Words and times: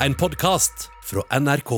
en 0.00 0.14
podkast 0.14 0.90
fra 1.04 1.22
NRK. 1.40 1.72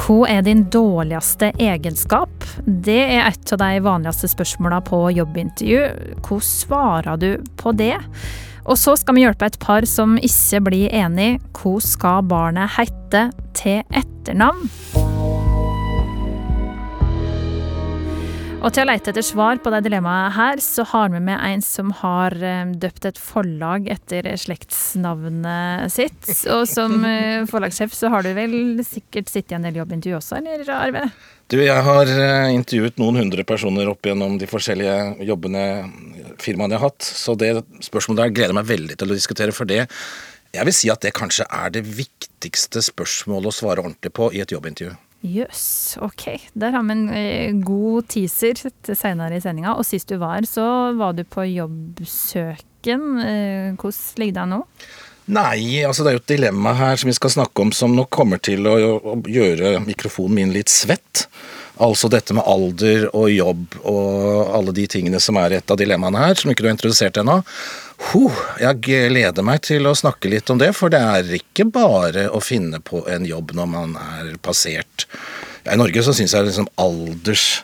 Hva 0.00 0.18
er 0.30 0.44
din 0.44 0.64
dårligste 0.72 1.50
egenskap? 1.60 2.44
Det 2.64 3.00
er 3.00 3.28
et 3.28 3.52
av 3.54 3.60
de 3.62 3.82
vanligste 3.84 4.30
spørsmåla 4.30 4.80
på 4.86 5.02
jobbintervju. 5.16 5.82
Hvordan 6.20 6.46
svarer 6.46 7.20
du 7.20 7.30
på 7.60 7.74
det? 7.76 7.96
Og 8.64 8.78
så 8.78 8.94
skal 8.98 9.16
vi 9.16 9.24
hjelpe 9.24 9.48
et 9.48 9.60
par 9.62 9.86
som 9.88 10.18
ikke 10.20 10.64
blir 10.68 10.98
enig. 11.04 11.32
Hva 11.56 11.78
skal 11.84 12.26
barnet 12.28 12.76
hete 12.76 13.30
til 13.56 13.82
etternavn? 13.88 15.09
Og 18.60 18.68
til 18.76 18.84
å 18.84 18.90
leite 18.90 19.08
etter 19.08 19.24
svar 19.24 19.56
på 19.64 19.70
det 19.72 19.78
dilemmaet 19.86 20.34
her, 20.36 20.60
så 20.60 20.84
har 20.90 21.08
vi 21.14 21.20
med 21.24 21.40
en 21.40 21.62
som 21.64 21.94
har 22.02 22.34
eh, 22.44 22.68
døpt 22.82 23.06
et 23.08 23.16
forlag 23.20 23.88
etter 23.88 24.28
slektsnavnet 24.36 25.88
sitt. 25.88 26.28
Og 26.52 26.66
som 26.68 26.98
eh, 27.08 27.46
forlagssjef 27.48 27.96
så 27.96 28.10
har 28.12 28.26
du 28.26 28.34
vel 28.36 28.84
sikkert 28.84 29.32
sittet 29.32 29.54
i 29.54 29.58
en 29.58 29.64
del 29.64 29.80
jobbintervju 29.80 30.18
også, 30.18 30.42
eller 30.42 30.74
Arve? 30.76 31.06
Du, 31.48 31.56
jeg 31.64 31.88
har 31.88 32.12
eh, 32.12 32.52
intervjuet 32.52 33.00
noen 33.00 33.22
hundre 33.22 33.48
personer 33.48 33.88
opp 33.88 34.04
gjennom 34.04 34.36
de 34.38 34.50
forskjellige 34.50 35.24
jobbene, 35.24 35.66
firmaene 36.44 36.76
jeg 36.76 36.84
har 36.84 36.92
hatt. 36.92 37.12
Så 37.24 37.40
det 37.40 37.54
spørsmålet 37.88 38.26
der 38.26 38.36
gleder 38.36 38.52
jeg 38.52 38.60
meg 38.60 38.72
veldig 38.76 39.00
til 39.00 39.08
å 39.08 39.22
diskutere, 39.22 39.56
for 39.56 39.72
det 39.72 39.86
Jeg 40.50 40.66
vil 40.66 40.74
si 40.74 40.88
at 40.90 41.00
det 41.00 41.14
kanskje 41.14 41.44
er 41.46 41.70
det 41.70 41.86
viktigste 41.86 42.82
spørsmålet 42.82 43.48
å 43.48 43.54
svare 43.54 43.80
ordentlig 43.80 44.12
på 44.12 44.34
i 44.34 44.42
et 44.42 44.52
jobbintervju. 44.52 44.98
Jøss, 45.20 45.96
yes, 45.96 45.98
ok. 46.00 46.24
Der 46.56 46.72
har 46.72 46.84
vi 46.86 46.94
en 46.94 47.08
eh, 47.12 47.52
god 47.60 48.08
teaser 48.08 48.56
senere 48.96 49.36
i 49.36 49.42
sendinga. 49.44 49.74
Og 49.76 49.84
sist 49.84 50.08
du 50.08 50.16
var, 50.20 50.46
så 50.48 50.64
var 50.96 51.12
du 51.12 51.26
på 51.28 51.44
jobbsøken. 51.44 53.04
Eh, 53.20 53.68
hvordan 53.76 54.22
ligger 54.22 54.38
det 54.38 54.44
an 54.46 54.54
nå? 54.56 54.62
Nei, 55.30 55.84
altså 55.86 56.02
det 56.02 56.10
er 56.10 56.16
jo 56.16 56.22
et 56.24 56.32
dilemma 56.32 56.72
her 56.74 56.96
som 56.98 57.10
vi 57.10 57.14
skal 57.14 57.30
snakke 57.36 57.62
om 57.62 57.70
som 57.76 57.92
nok 57.94 58.08
kommer 58.10 58.40
til 58.42 58.66
å 58.66 58.74
gjøre 59.28 59.76
mikrofonen 59.84 60.40
min 60.40 60.54
litt 60.56 60.72
svett. 60.72 61.28
Altså 61.80 62.10
dette 62.12 62.34
med 62.36 62.48
alder 62.48 63.06
og 63.16 63.30
jobb 63.30 63.76
og 63.88 64.50
alle 64.56 64.74
de 64.76 64.88
tingene 64.90 65.20
som 65.22 65.38
er 65.40 65.60
et 65.60 65.70
av 65.72 65.78
dilemmaene 65.80 66.24
her, 66.24 66.34
som 66.36 66.50
ikke 66.50 66.64
du 66.64 66.68
har 66.68 66.76
introdusert 66.76 67.20
ennå. 67.20 67.38
Huh, 68.00 68.36
jeg 68.58 68.80
gleder 68.82 69.44
meg 69.44 69.60
til 69.66 69.84
å 69.86 69.94
snakke 69.94 70.30
litt 70.32 70.48
om 70.50 70.58
det, 70.58 70.72
for 70.74 70.92
det 70.92 71.00
er 71.04 71.34
ikke 71.36 71.66
bare 71.70 72.28
å 72.32 72.40
finne 72.42 72.80
på 72.82 73.04
en 73.12 73.26
jobb 73.28 73.52
når 73.54 73.68
man 73.70 73.92
er 74.00 74.32
passert. 74.42 75.04
I 75.68 75.76
Norge 75.76 76.02
så 76.02 76.14
syns 76.16 76.32
jeg 76.34 76.46
liksom 76.46 76.70
alders 76.80 77.60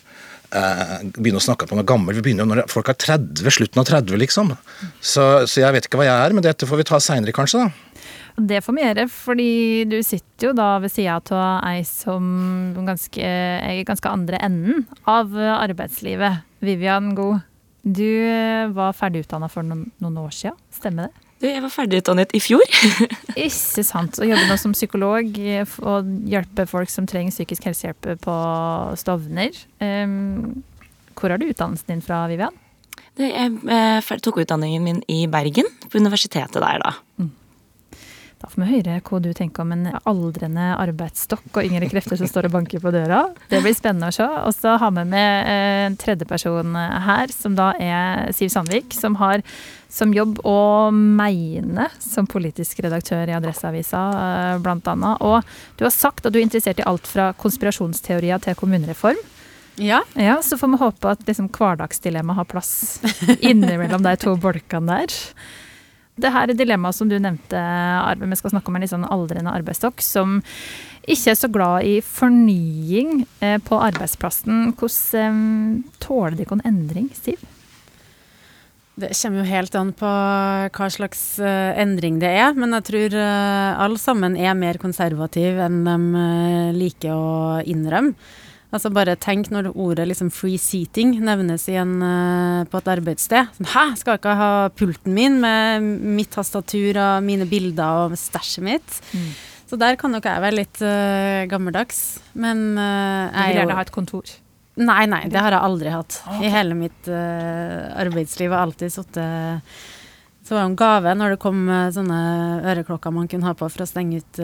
eh, 0.52 1.00
Begynne 1.16 1.40
å 1.40 1.46
snakke 1.46 1.66
på 1.66 1.78
noe 1.78 1.88
gammelt. 1.88 2.18
Vi 2.18 2.26
begynner 2.28 2.44
jo 2.44 2.52
når 2.52 2.68
folk 2.70 2.92
er 2.92 2.98
30, 3.00 3.48
slutten 3.56 3.80
av 3.82 3.88
30, 3.88 4.20
liksom. 4.20 4.52
Så, 5.00 5.24
så 5.48 5.64
jeg 5.64 5.74
vet 5.74 5.88
ikke 5.88 6.02
hva 6.02 6.10
jeg 6.10 6.28
er, 6.28 6.36
men 6.36 6.44
dette 6.44 6.68
får 6.68 6.82
vi 6.82 6.88
ta 6.92 7.00
seinere, 7.02 7.34
kanskje. 7.34 7.64
da. 7.64 8.12
Det 8.36 8.60
får 8.60 8.76
vi 8.76 8.84
gjøre, 8.84 9.08
fordi 9.08 9.50
du 9.88 9.96
sitter 10.04 10.50
jo 10.50 10.54
da 10.58 10.68
ved 10.84 10.92
sida 10.92 11.16
av 11.32 11.64
ei 11.64 11.80
som 11.88 12.26
ganske, 12.84 13.24
i 13.24 13.84
ganske 13.88 14.12
andre 14.12 14.44
enden 14.44 14.84
av 15.08 15.32
arbeidslivet. 15.56 16.44
Vivian 16.60 17.14
God. 17.16 17.40
Du 17.86 18.02
eh, 18.02 18.66
var 18.74 18.96
ferdigutdanna 18.98 19.48
for 19.52 19.66
noen, 19.66 19.86
noen, 20.02 20.18
år 20.24 20.34
siden, 20.34 20.58
stemmer 20.74 21.06
det? 21.06 21.24
Du, 21.36 21.46
jeg 21.46 21.62
var 21.62 21.70
ferdigutdannet 21.70 22.32
i 22.34 22.40
fjor. 22.42 22.64
Ikke 23.36 23.84
sant. 23.86 24.18
Og 24.18 24.26
jobber 24.26 24.48
nå 24.50 24.56
som 24.58 24.74
psykolog 24.74 25.38
og 25.84 26.12
hjelper 26.26 26.70
folk 26.70 26.90
som 26.90 27.06
trenger 27.06 27.34
psykisk 27.34 27.68
helsehjelp 27.68 28.08
på 28.24 28.36
Stovner. 28.98 29.60
Um, 29.78 30.64
hvor 31.14 31.30
har 31.30 31.38
du 31.38 31.46
utdannelsen 31.46 31.92
din 31.92 32.02
fra, 32.04 32.24
Vivian? 32.32 32.56
Du, 33.16 33.22
jeg 33.22 33.52
jeg 33.68 34.22
tok 34.24 34.42
utdanningen 34.42 34.82
min 34.84 35.02
i 35.12 35.26
Bergen, 35.30 35.68
på 35.86 36.00
universitetet 36.00 36.56
der, 36.56 36.80
da. 36.82 36.96
Mm. 37.20 37.30
Da 38.36 38.50
får 38.52 38.60
vi 38.62 38.66
høre 38.74 38.98
hva 39.00 39.18
du 39.24 39.30
tenker 39.32 39.64
om 39.64 39.70
en 39.72 39.86
aldrende 40.04 40.64
arbeidsstokk 40.76 41.56
og 41.56 41.64
yngre 41.64 41.88
krefter 41.88 42.18
som 42.20 42.28
står 42.28 42.50
og 42.50 42.56
banker 42.58 42.82
på 42.84 42.92
døra. 42.92 43.22
Det 43.48 43.62
blir 43.64 43.72
spennende 43.74 44.10
å 44.12 44.14
se. 44.14 44.26
Og 44.44 44.52
så 44.52 44.74
har 44.82 44.92
vi 44.92 45.06
med 45.08 45.48
en 45.54 45.96
tredjeperson 45.96 46.76
her, 47.06 47.32
som 47.32 47.56
da 47.56 47.70
er 47.80 48.28
Siv 48.36 48.52
Sandvik, 48.52 48.92
som 48.92 49.16
har 49.22 49.40
som 49.88 50.12
jobb 50.12 50.42
å 50.44 50.58
meine 50.92 51.88
som 52.02 52.28
politisk 52.28 52.84
redaktør 52.84 53.32
i 53.32 53.36
Adresseavisa, 53.38 54.04
bl.a. 54.12 54.60
blant 54.60 54.92
annet. 54.92 55.24
Og 55.24 55.78
du 55.80 55.86
har 55.88 55.94
sagt 55.94 56.28
at 56.28 56.34
du 56.34 56.40
er 56.42 56.44
interessert 56.44 56.82
i 56.82 56.88
alt 56.88 57.08
fra 57.08 57.30
konspirasjonsteorier 57.40 58.44
til 58.44 58.58
kommunereform. 58.60 59.22
Ja. 59.80 60.02
ja. 60.12 60.42
Så 60.44 60.58
får 60.60 60.74
vi 60.74 60.84
håpe 60.84 61.16
at 61.16 61.24
liksom 61.28 61.48
hverdagsdilemmaet 61.56 62.42
har 62.42 62.52
plass 62.52 62.74
innimellom 63.40 64.04
de 64.04 64.18
to 64.20 64.36
bolkene 64.40 65.00
der. 65.00 65.16
Det 66.16 66.32
her 66.32 66.48
er 66.48 66.56
dilemmaet 66.56 66.96
som 66.96 67.10
du 67.10 67.18
nevnte, 67.20 67.60
Arve. 67.60 68.28
Vi 68.30 68.38
skal 68.40 68.54
snakke 68.54 68.72
om 68.72 68.78
en 68.78 68.84
litt 68.84 68.92
sånn 68.92 69.04
aldrende 69.04 69.52
arbeidsstokk 69.52 70.00
som 70.04 70.38
ikke 71.06 71.34
er 71.34 71.36
så 71.38 71.50
glad 71.52 71.84
i 71.84 71.98
fornying 72.00 73.26
eh, 73.44 73.58
på 73.62 73.76
arbeidsplassen. 73.84 74.72
Hvordan 74.80 75.42
eh, 75.76 75.92
tåler 76.02 76.38
de 76.38 76.48
noen 76.48 76.64
en 76.64 76.72
endring, 76.72 77.10
Siv? 77.14 77.44
Det 78.96 79.10
kommer 79.12 79.42
jo 79.42 79.50
helt 79.50 79.74
an 79.76 79.90
på 79.92 80.08
hva 80.08 80.86
slags 80.88 81.20
uh, 81.36 81.76
endring 81.76 82.16
det 82.22 82.30
er, 82.32 82.54
men 82.56 82.72
jeg 82.78 82.86
tror 82.86 83.16
alle 83.20 84.00
sammen 84.00 84.38
er 84.40 84.56
mer 84.56 84.78
konservative 84.80 85.66
enn 85.66 85.82
de 85.84 86.22
liker 86.78 87.12
å 87.12 87.58
innrømme. 87.60 88.16
Altså 88.74 88.90
bare 88.90 89.14
tenk 89.22 89.50
når 89.54 89.70
ordet 89.72 90.08
liksom 90.10 90.30
free 90.34 90.58
seating 90.58 91.14
nevnes 91.24 91.68
igjen 91.70 91.96
uh, 92.02 92.64
på 92.70 92.80
et 92.80 92.88
arbeidssted. 92.96 93.52
Sånn, 93.58 93.68
Hæ, 93.70 93.84
skal 94.00 94.16
jeg 94.16 94.22
ikke 94.22 94.38
ha 94.40 94.48
pulten 94.74 95.14
min 95.14 95.38
med 95.42 95.86
mitt 96.16 96.32
tastatur 96.34 96.98
og 96.98 97.26
mine 97.26 97.46
bilder 97.48 98.06
og 98.06 98.16
stæsjet 98.18 98.66
mitt? 98.66 98.98
Mm. 99.14 99.28
Så 99.66 99.78
der 99.78 99.98
kan 99.98 100.12
nok 100.14 100.26
jeg 100.26 100.42
være 100.42 100.58
litt 100.58 100.82
uh, 100.82 101.46
gammeldags. 101.50 102.02
Men 102.34 102.72
uh, 102.74 103.30
Du 103.30 103.38
vil 103.38 103.60
gjerne 103.60 103.78
ha 103.78 103.86
et 103.86 103.94
kontor? 103.94 104.34
Nei, 104.76 105.04
nei, 105.08 105.22
det 105.32 105.40
har 105.40 105.54
jeg 105.54 105.66
aldri 105.70 105.92
hatt. 105.94 106.18
Okay. 106.26 106.42
I 106.44 106.52
hele 106.52 106.74
mitt 106.76 107.06
arbeidsliv 107.08 108.50
har 108.52 108.58
jeg 108.58 108.66
alltid 108.66 108.92
sittet 108.92 109.78
så 110.46 110.52
var 110.52 110.60
det 110.60 110.66
en 110.68 110.76
gave 110.78 111.14
når 111.16 111.32
det 111.32 111.38
kom 111.42 111.62
sånne 111.96 112.18
øreklokker 112.70 113.14
man 113.16 113.26
kunne 113.26 113.48
ha 113.48 113.54
på 113.56 113.66
for 113.72 113.82
å 113.82 113.88
stenge 113.88 114.20
ut 114.20 114.40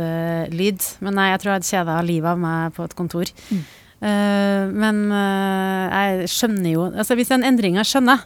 lyd. 0.51 0.89
Men 1.05 1.15
nei, 1.21 1.29
jeg 1.31 1.43
tror 1.43 1.53
jeg 1.53 1.61
hadde 1.61 1.69
kjeda 1.69 1.99
livet 2.09 2.33
av 2.33 2.41
meg 2.43 2.73
på 2.75 2.89
et 2.89 2.97
kontor. 2.97 3.31
Mm. 3.53 3.61
Uh, 4.03 4.67
men 4.75 5.05
uh, 5.15 5.87
jeg 5.87 6.31
skjønner 6.33 6.73
jo 6.73 6.87
Altså 6.91 7.15
hvis 7.15 7.29
en 7.31 7.45
endring 7.47 7.77
jeg 7.79 7.87
skjønner, 7.87 8.25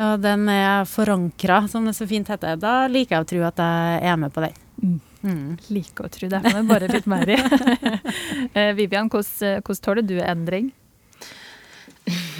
og 0.00 0.20
den 0.20 0.42
er 0.52 0.84
forankra, 0.88 1.62
som 1.68 1.86
det 1.88 1.94
så 1.96 2.06
fint 2.08 2.28
heter, 2.28 2.58
da 2.60 2.84
liker 2.88 3.16
jeg 3.16 3.24
å 3.24 3.28
tro 3.30 3.40
at 3.48 3.60
jeg 3.60 4.04
er 4.12 4.18
med 4.20 4.32
på 4.32 4.44
den. 4.44 4.60
Mm. 4.80 4.98
Mm. 5.20 5.48
Liker 5.76 6.06
å 6.06 6.12
tro 6.12 6.28
det. 6.32 6.40
Men 6.46 6.68
bare 6.68 6.88
litt 6.92 7.08
mer 7.10 7.32
i. 7.32 7.36
uh, 7.40 8.70
Vivian, 8.78 9.10
hvordan, 9.12 9.60
hvordan 9.64 9.82
tåler 9.84 10.08
du 10.08 10.14
endring? 10.20 10.70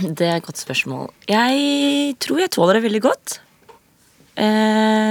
Det 0.00 0.28
er 0.28 0.38
et 0.38 0.46
godt 0.46 0.60
spørsmål. 0.60 1.10
Jeg 1.28 2.16
tror 2.20 2.44
jeg 2.44 2.52
tåler 2.56 2.78
det 2.78 2.86
veldig 2.86 3.02
godt. 3.04 3.40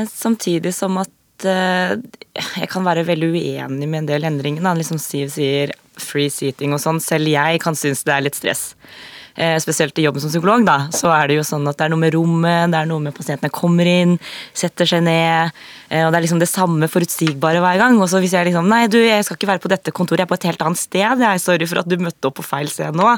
samtidig 0.09 0.74
som 0.74 0.98
at 0.98 1.46
jeg 1.46 2.69
kan 2.72 2.84
være 2.84 3.06
veldig 3.06 3.30
uenig 3.30 3.88
med 3.88 4.02
en 4.02 4.09
del 4.09 4.25
endringer. 4.25 4.66
Liksom 4.81 4.98
Siv 5.02 5.30
sier 5.34 5.75
free 6.09 6.34
seating 6.34 6.75
og 6.75 6.81
sånn. 6.84 7.02
Selv 7.03 7.30
jeg 7.31 7.62
kan 7.64 7.78
synes 7.78 8.03
det 8.08 8.16
er 8.16 8.25
litt 8.25 8.38
stress. 8.38 8.72
Eh, 9.40 9.56
spesielt 9.64 9.96
i 10.02 10.03
jobben 10.03 10.20
som 10.20 10.31
psykolog, 10.31 10.66
da, 10.68 10.90
så 10.92 11.14
er 11.16 11.30
det 11.30 11.38
jo 11.38 11.46
sånn 11.47 11.68
at 11.70 11.78
det 11.80 11.86
er 11.86 11.92
noe 11.94 12.02
med 12.02 12.12
rommet, 12.12 12.74
det 12.74 12.80
er 12.81 12.90
noe 12.90 13.00
med 13.06 13.16
pasientene 13.16 13.53
kommer 13.56 13.88
inn, 13.88 14.18
setter 14.58 14.90
seg 14.90 15.06
ned. 15.06 15.53
Eh, 15.88 16.03
og 16.03 16.12
Det 16.12 16.19
er 16.19 16.25
liksom 16.25 16.42
det 16.42 16.50
samme 16.52 16.90
forutsigbare 16.92 17.62
hver 17.64 17.80
gang. 17.80 17.96
Og 18.03 18.09
så 18.12 18.19
hvis 18.19 18.36
jeg 18.36 18.50
liksom 18.50 18.68
Nei, 18.68 18.88
du, 18.92 18.98
jeg 19.00 19.24
skal 19.24 19.40
ikke 19.40 19.52
være 19.53 19.64
på 19.64 19.72
dette 19.72 19.96
kontoret, 19.96 20.25
jeg 20.25 20.28
er 20.28 20.34
på 20.34 20.40
et 20.42 20.50
helt 20.50 20.66
annet 20.66 20.81
sted. 20.81 21.24
Jeg 21.24 21.30
er 21.30 21.40
sorry 21.40 21.69
for 21.72 21.80
at 21.80 21.88
du 21.88 21.96
møtte 22.03 22.28
opp 22.28 22.36
på 22.42 22.48
feil 22.50 22.68
sted 22.74 22.98
nå. 23.00 23.16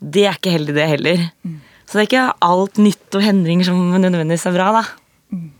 Det 0.00 0.24
er 0.24 0.40
ikke 0.40 0.56
heldig, 0.56 0.78
det 0.78 0.88
heller. 0.94 1.28
Mm. 1.44 1.60
Så 1.84 1.98
det 1.98 2.06
er 2.06 2.08
ikke 2.08 2.26
alt 2.48 2.80
nytt 2.80 3.20
og 3.20 3.30
endringer 3.34 3.68
som 3.68 3.82
nødvendigvis 3.92 4.48
er 4.48 4.56
bra, 4.56 4.72
da. 4.78 4.84
Mm. 5.36 5.50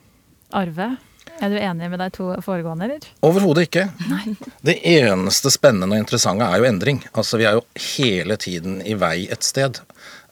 Arve? 0.62 0.92
Er 1.42 1.50
du 1.50 1.58
enig 1.58 1.88
med 1.90 1.98
de 1.98 2.06
to 2.14 2.28
foregående, 2.44 2.86
eller? 2.86 3.06
Overhodet 3.26 3.66
ikke. 3.66 3.88
Nei. 4.06 4.36
Det 4.62 4.76
eneste 4.86 5.50
spennende 5.50 5.96
og 5.96 6.04
interessante 6.04 6.46
er 6.46 6.62
jo 6.62 6.68
endring. 6.68 7.00
Altså, 7.12 7.40
Vi 7.40 7.48
er 7.48 7.58
jo 7.58 7.64
hele 7.96 8.36
tiden 8.38 8.78
i 8.86 8.94
vei 8.94 9.26
et 9.26 9.42
sted. 9.42 9.80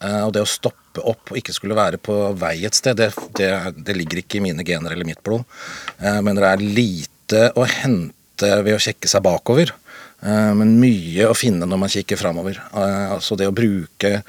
Uh, 0.00 0.28
og 0.28 0.34
det 0.36 0.44
å 0.44 0.48
stoppe 0.48 1.02
opp 1.02 1.32
og 1.32 1.40
ikke 1.40 1.52
skulle 1.52 1.76
være 1.76 1.98
på 2.00 2.14
vei 2.38 2.60
et 2.64 2.78
sted, 2.78 2.96
det, 2.96 3.10
det, 3.36 3.50
det 3.76 3.96
ligger 3.98 4.22
ikke 4.22 4.38
i 4.38 4.44
mine 4.46 4.64
gener 4.66 4.94
eller 4.94 5.08
mitt 5.08 5.22
blod. 5.26 5.42
Uh, 5.98 6.20
men 6.22 6.38
det 6.38 6.46
er 6.46 6.64
lite 6.64 7.42
å 7.58 7.66
hente 7.68 8.54
ved 8.64 8.78
å 8.78 8.80
sjekke 8.80 9.10
seg 9.10 9.26
bakover. 9.26 9.74
Uh, 10.22 10.54
men 10.56 10.78
mye 10.80 11.26
å 11.26 11.36
finne 11.36 11.66
når 11.66 11.82
man 11.84 11.92
kikker 11.92 12.20
framover. 12.20 12.62
altså 12.70 13.36
det 13.36 13.50
å 13.50 13.56
bruke 13.56 14.22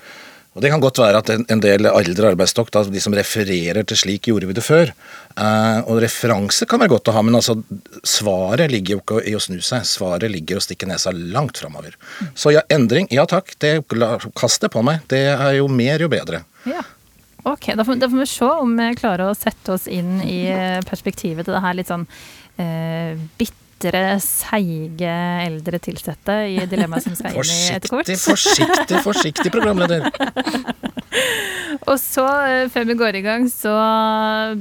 og 0.52 0.62
Det 0.62 0.70
kan 0.72 0.82
godt 0.84 1.00
være 1.00 1.20
at 1.22 1.30
en 1.32 1.62
del 1.64 1.88
eldre 1.88 2.34
arbeidsstokk, 2.34 2.72
da, 2.76 2.84
de 2.84 3.00
som 3.00 3.14
refererer 3.16 3.86
til 3.88 3.98
'slik 3.98 4.28
gjorde 4.28 4.50
vi 4.50 4.54
det 4.58 4.64
før', 4.66 4.92
eh, 5.38 5.80
og 5.88 6.02
referanse 6.04 6.68
kan 6.68 6.80
være 6.80 6.92
godt 6.92 7.08
å 7.08 7.14
ha, 7.16 7.22
men 7.22 7.36
altså, 7.36 7.56
svaret 8.04 8.72
ligger 8.72 8.98
jo 8.98 9.00
ikke 9.00 9.22
i 9.32 9.36
å 9.36 9.40
snu 9.40 9.62
seg. 9.62 9.86
Svaret 9.88 10.28
ligger 10.30 10.58
å 10.58 10.64
stikke 10.64 10.88
nesa 10.88 11.12
langt 11.16 11.58
framover. 11.58 11.96
Så 12.36 12.52
ja, 12.52 12.62
endring, 12.70 13.08
ja 13.12 13.26
takk, 13.26 13.56
det, 13.60 13.88
kast 14.36 14.62
det 14.62 14.72
på 14.72 14.84
meg. 14.84 15.00
Det 15.08 15.24
er 15.32 15.56
jo 15.56 15.70
mer, 15.72 16.00
jo 16.00 16.10
bedre. 16.12 16.44
Ja. 16.66 16.84
Ok, 17.44 17.72
da 17.74 17.84
får, 17.84 17.96
da 17.98 18.10
får, 18.10 18.20
vi 18.20 18.26
se 18.26 18.46
om 18.46 18.76
vi 18.78 18.92
klarer 19.00 19.32
å 19.32 19.38
sette 19.38 19.72
oss 19.72 19.88
inn 19.88 20.20
i 20.22 20.52
perspektivet 20.86 21.48
til 21.48 21.56
det 21.56 21.64
her 21.64 21.74
litt 21.74 21.90
sånn 21.90 22.06
eh, 22.60 23.16
bitte 23.40 23.61
bitre, 23.82 24.20
seige 24.22 25.12
eldre 25.46 25.80
tilsatte 25.82 26.36
i 26.52 26.60
dilemmaet 26.70 27.08
som 27.08 27.18
skal 27.18 27.36
inn 27.36 27.50
i 27.50 27.74
etter 27.76 27.96
hvert. 27.96 28.12
Forsiktig, 28.22 29.00
forsiktig, 29.02 29.02
forsiktig, 29.06 29.54
programleder. 29.54 30.08
Og 31.90 31.98
så, 31.98 32.26
eh, 32.46 32.70
før 32.72 32.86
vi 32.88 32.98
går 33.00 33.18
i 33.18 33.24
gang, 33.26 33.48
så 33.50 33.74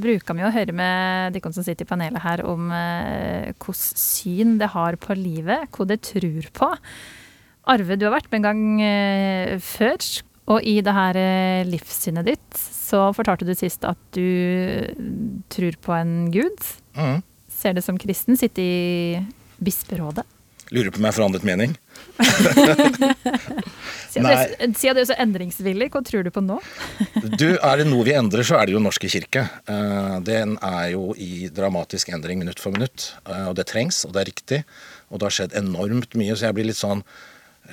bruker 0.00 0.36
vi 0.36 0.46
å 0.46 0.52
høre 0.54 0.74
med 0.74 1.36
de 1.36 1.42
som 1.52 1.64
sitter 1.66 1.84
i 1.84 1.90
panelet 1.90 2.22
her, 2.24 2.44
om 2.48 2.70
eh, 2.72 3.70
syn 3.76 4.56
det 4.60 4.72
har 4.72 4.96
på 4.96 5.14
livet, 5.18 5.68
hva 5.74 5.86
det 5.86 6.00
tror 6.08 6.50
på. 6.56 6.72
Arve, 7.70 7.96
du 7.98 8.06
har 8.08 8.16
vært 8.16 8.30
med 8.32 8.40
en 8.40 8.48
gang 8.48 8.82
eh, 8.82 9.56
før. 9.62 10.00
Og 10.50 10.64
i 10.66 10.80
det 10.82 10.94
her 10.96 11.18
eh, 11.20 11.68
livssynet 11.68 12.26
ditt 12.26 12.62
så 12.90 13.12
fortalte 13.14 13.46
du 13.46 13.52
sist 13.54 13.84
at 13.86 14.00
du 14.16 14.88
tror 15.52 15.76
på 15.84 15.94
en 15.94 16.14
gud. 16.34 16.64
Mm. 16.98 17.20
Ser 17.60 17.76
det 17.76 17.84
som 17.84 17.98
kristen, 18.00 18.38
sitter 18.40 18.62
i 18.64 19.24
bisperådet. 19.60 20.24
Lurer 20.70 20.92
på 20.94 21.00
om 21.00 21.06
jeg 21.08 21.16
forandret 21.16 21.44
mening. 21.46 21.72
Siden 24.10 24.26
du, 24.26 24.76
siden 24.78 24.96
du 24.96 25.00
er 25.02 25.08
så 25.08 25.16
endringsvillig, 25.18 25.88
hva 25.90 26.02
tror 26.06 26.22
du 26.26 26.30
på 26.34 26.42
nå? 26.44 26.60
du, 27.40 27.48
Er 27.58 27.80
det 27.80 27.88
noe 27.90 28.06
vi 28.06 28.14
endrer, 28.14 28.46
så 28.46 28.60
er 28.60 28.68
det 28.68 28.76
jo 28.76 28.82
Norske 28.82 29.10
kirke. 29.10 29.44
Eh, 29.70 30.16
den 30.26 30.54
er 30.66 30.92
jo 30.94 31.10
i 31.18 31.50
dramatisk 31.54 32.12
endring 32.14 32.42
minutt 32.42 32.62
for 32.62 32.74
minutt. 32.74 33.10
Eh, 33.26 33.48
og 33.50 33.58
det 33.58 33.66
trengs, 33.70 34.04
og 34.06 34.14
det 34.14 34.22
er 34.22 34.30
riktig. 34.30 34.60
Og 35.10 35.18
det 35.18 35.28
har 35.28 35.36
skjedd 35.40 35.58
enormt 35.58 36.14
mye, 36.18 36.38
så 36.38 36.48
jeg 36.48 36.58
blir 36.58 36.70
litt 36.70 36.80
sånn 36.80 37.02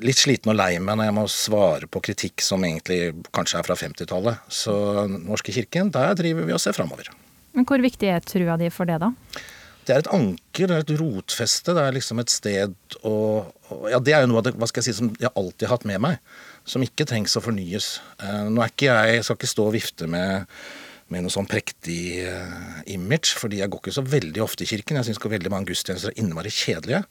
litt 0.03 0.19
sliten 0.19 0.51
og 0.51 0.57
lei 0.59 0.75
meg 0.83 0.97
når 0.99 1.07
jeg 1.07 1.15
må 1.15 1.23
svare 1.31 1.87
på 1.89 2.01
kritikk 2.05 2.43
som 2.45 2.65
egentlig 2.65 3.15
kanskje 3.33 3.61
er 3.61 3.65
fra 3.65 3.77
50-tallet. 3.77 4.49
Så 4.49 4.73
Norske 5.13 5.53
kirken, 5.55 5.93
der 5.93 6.17
driver 6.17 6.49
vi 6.49 6.57
og 6.57 6.61
ser 6.61 6.77
framover. 6.77 7.13
Men 7.57 7.65
hvor 7.65 7.81
viktig 7.81 8.09
er 8.13 8.25
trua 8.25 8.57
di 8.61 8.69
for 8.73 8.89
det, 8.89 8.99
da? 9.01 9.13
Det 9.87 9.95
er 9.95 10.03
et 10.03 10.09
anker, 10.11 10.67
det 10.67 10.75
er 10.75 10.83
et 10.83 10.97
rotfeste. 10.99 11.71
Det 11.75 11.83
er 11.83 11.95
liksom 11.95 12.19
et 12.19 12.33
sted 12.33 12.97
å 13.07 13.13
Ja, 13.91 13.99
det 13.99 14.13
er 14.15 14.23
jo 14.23 14.31
noe 14.31 14.41
av 14.41 14.47
det 14.47 14.53
hva 14.55 14.67
skal 14.67 14.83
jeg 14.83 14.93
si, 14.93 14.97
som 14.99 15.09
jeg 15.19 15.31
alltid 15.35 15.67
har 15.67 15.77
hatt 15.77 15.87
med 15.87 16.01
meg. 16.03 16.19
Som 16.67 16.83
ikke 16.83 17.07
trengs 17.07 17.35
å 17.39 17.43
fornyes. 17.43 17.97
Eh, 18.19 18.45
nå 18.51 18.63
er 18.63 18.71
ikke 18.71 18.87
jeg, 18.87 19.15
jeg 19.17 19.25
skal 19.27 19.39
ikke 19.39 19.49
stå 19.51 19.65
og 19.67 19.73
vifte 19.75 20.07
med, 20.11 20.47
med 21.11 21.23
noe 21.23 21.31
sånn 21.31 21.47
prektig 21.47 22.01
uh, 22.27 22.79
image, 22.91 23.35
fordi 23.39 23.61
jeg 23.61 23.71
går 23.71 23.83
ikke 23.83 23.95
så 23.95 24.03
veldig 24.07 24.43
ofte 24.43 24.63
i 24.63 24.69
kirken. 24.71 24.99
Jeg 24.99 25.09
syns 25.09 25.23
veldig 25.23 25.51
mange 25.51 25.71
gudstjenester 25.71 26.11
er 26.11 26.19
innmari 26.23 26.51
kjedelige. 26.51 27.03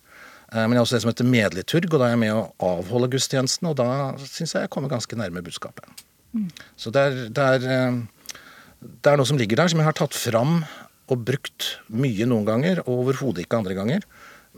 Uh, 0.53 0.65
men 0.65 0.77
jeg 0.77 0.81
har 0.81 0.87
også 0.87 0.99
det 0.99 1.05
som 1.05 1.13
heter 1.13 1.29
medliturg, 1.33 1.89
og 1.93 2.01
da 2.01 2.09
er 2.09 2.17
jeg 2.17 2.25
med 2.25 2.35
å 2.37 2.73
avholde 2.73 3.13
gudstjenesten, 3.17 3.69
og 3.73 3.79
da 3.81 3.89
syns 4.25 4.57
jeg 4.57 4.67
jeg 4.67 4.73
kommer 4.77 4.93
ganske 4.93 5.21
nærme 5.21 5.45
budskapet. 5.45 6.05
Mm. 6.37 6.51
Så 6.77 6.93
det 6.93 7.05
er, 7.05 7.23
det, 7.37 7.47
er, 7.57 8.01
det 8.85 9.13
er 9.13 9.21
noe 9.21 9.29
som 9.29 9.41
ligger 9.41 9.61
der, 9.61 9.73
som 9.73 9.81
jeg 9.81 9.89
har 9.89 9.97
tatt 9.97 10.17
fram 10.17 10.61
og 11.07 11.23
brukt 11.27 11.77
mye 11.95 12.27
noen 12.29 12.47
ganger, 12.49 12.83
og 12.87 13.07
overhodet 13.07 13.45
ikke 13.45 13.61
andre 13.61 13.77
ganger. 13.79 14.07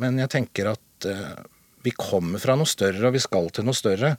Men 0.01 0.21
jeg 0.23 0.33
tenker 0.33 0.73
at 0.73 1.09
eh, 1.09 1.39
vi 1.85 1.93
kommer 1.97 2.41
fra 2.43 2.57
noe 2.59 2.69
større, 2.69 3.05
og 3.09 3.15
vi 3.17 3.23
skal 3.23 3.51
til 3.55 3.67
noe 3.69 3.77
større. 3.77 4.15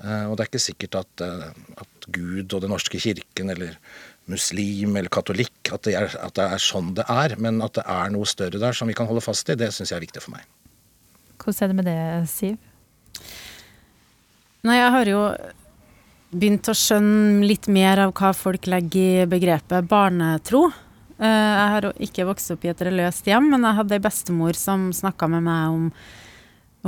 Eh, 0.00 0.24
og 0.28 0.36
det 0.36 0.44
er 0.44 0.50
ikke 0.50 0.62
sikkert 0.62 1.00
at, 1.02 1.24
uh, 1.24 1.50
at, 1.80 2.08
Gud 2.10 2.50
og 2.56 2.62
Den 2.64 2.72
norske 2.72 2.98
kirken 2.98 3.52
eller 3.52 3.76
muslim 4.30 4.96
eller 4.96 5.12
katolikk 5.12 5.68
at 5.74 5.84
det, 5.86 5.92
er, 5.98 6.14
at 6.16 6.34
det, 6.34 6.46
er, 6.56 6.62
sånn 6.62 6.94
det 6.96 7.04
er. 7.12 7.36
Men 7.38 7.60
at 7.64 7.76
det 7.78 7.84
er 7.86 8.10
noe 8.14 8.28
større 8.28 8.60
der 8.62 8.76
som 8.76 8.90
vi 8.90 8.96
kan 8.98 9.08
holde 9.10 9.22
fast 9.24 9.50
i, 9.52 9.58
det 9.58 9.70
syns 9.74 9.92
jeg 9.92 10.00
er 10.00 10.06
viktig 10.06 10.24
for 10.24 10.34
meg. 10.36 10.48
Hvordan 11.40 11.64
er 11.64 11.70
det 11.70 11.78
med 11.78 11.88
det, 11.88 12.00
Siv? 12.32 12.58
Nei, 14.66 14.76
jeg 14.76 14.92
har 14.92 15.08
jo 15.08 15.20
begynt 16.30 16.68
å 16.68 16.76
skjønne 16.76 17.46
litt 17.48 17.66
mer 17.72 18.04
av 18.04 18.12
hva 18.16 18.32
folk 18.36 18.68
legger 18.70 19.24
i 19.24 19.28
begrepet 19.30 19.88
barnetro. 19.90 20.66
Eh, 21.20 21.28
jeg 21.28 21.68
har 21.74 21.86
ikke 22.00 22.26
vokst 22.30 22.54
opp 22.54 22.64
i 22.64 22.72
et 22.72 22.82
religiøst 22.86 23.28
hjem, 23.28 23.50
men 23.52 23.66
jeg 23.66 23.76
hadde 23.76 23.96
ei 23.98 24.02
bestemor 24.02 24.56
som 24.56 24.88
snakka 24.96 25.28
med 25.28 25.44
meg 25.44 25.74
om, 25.74 25.86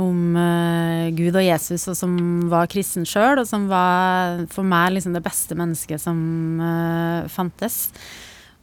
om 0.01 0.21
uh, 0.39 1.05
Gud 1.13 1.37
og 1.37 1.45
Jesus, 1.45 1.85
og 1.91 1.97
som 1.99 2.17
var 2.49 2.69
kristen 2.71 3.05
sjøl, 3.05 3.43
og 3.43 3.45
som 3.45 3.67
var 3.69 4.41
for 4.53 4.65
meg 4.65 4.95
liksom 4.95 5.13
det 5.13 5.21
beste 5.25 5.57
mennesket 5.59 6.01
som 6.01 6.17
uh, 6.57 7.29
fantes. 7.29 7.91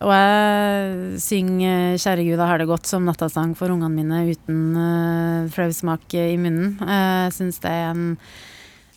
Og 0.00 0.10
jeg 0.16 1.20
synger 1.20 1.98
'Kjære 2.00 2.24
Gud, 2.24 2.38
jeg 2.40 2.50
har 2.50 2.58
det 2.58 2.66
godt' 2.66 2.88
som 2.88 3.04
nattasang 3.04 3.52
for 3.54 3.70
ungene 3.70 3.94
mine 3.94 4.22
uten 4.32 4.60
uh, 4.74 5.48
flausmak 5.52 6.08
i 6.16 6.38
munnen. 6.40 6.80
Jeg 6.80 7.36
syns 7.36 7.60
det 7.62 7.70
er 7.70 7.92
en 7.92 8.16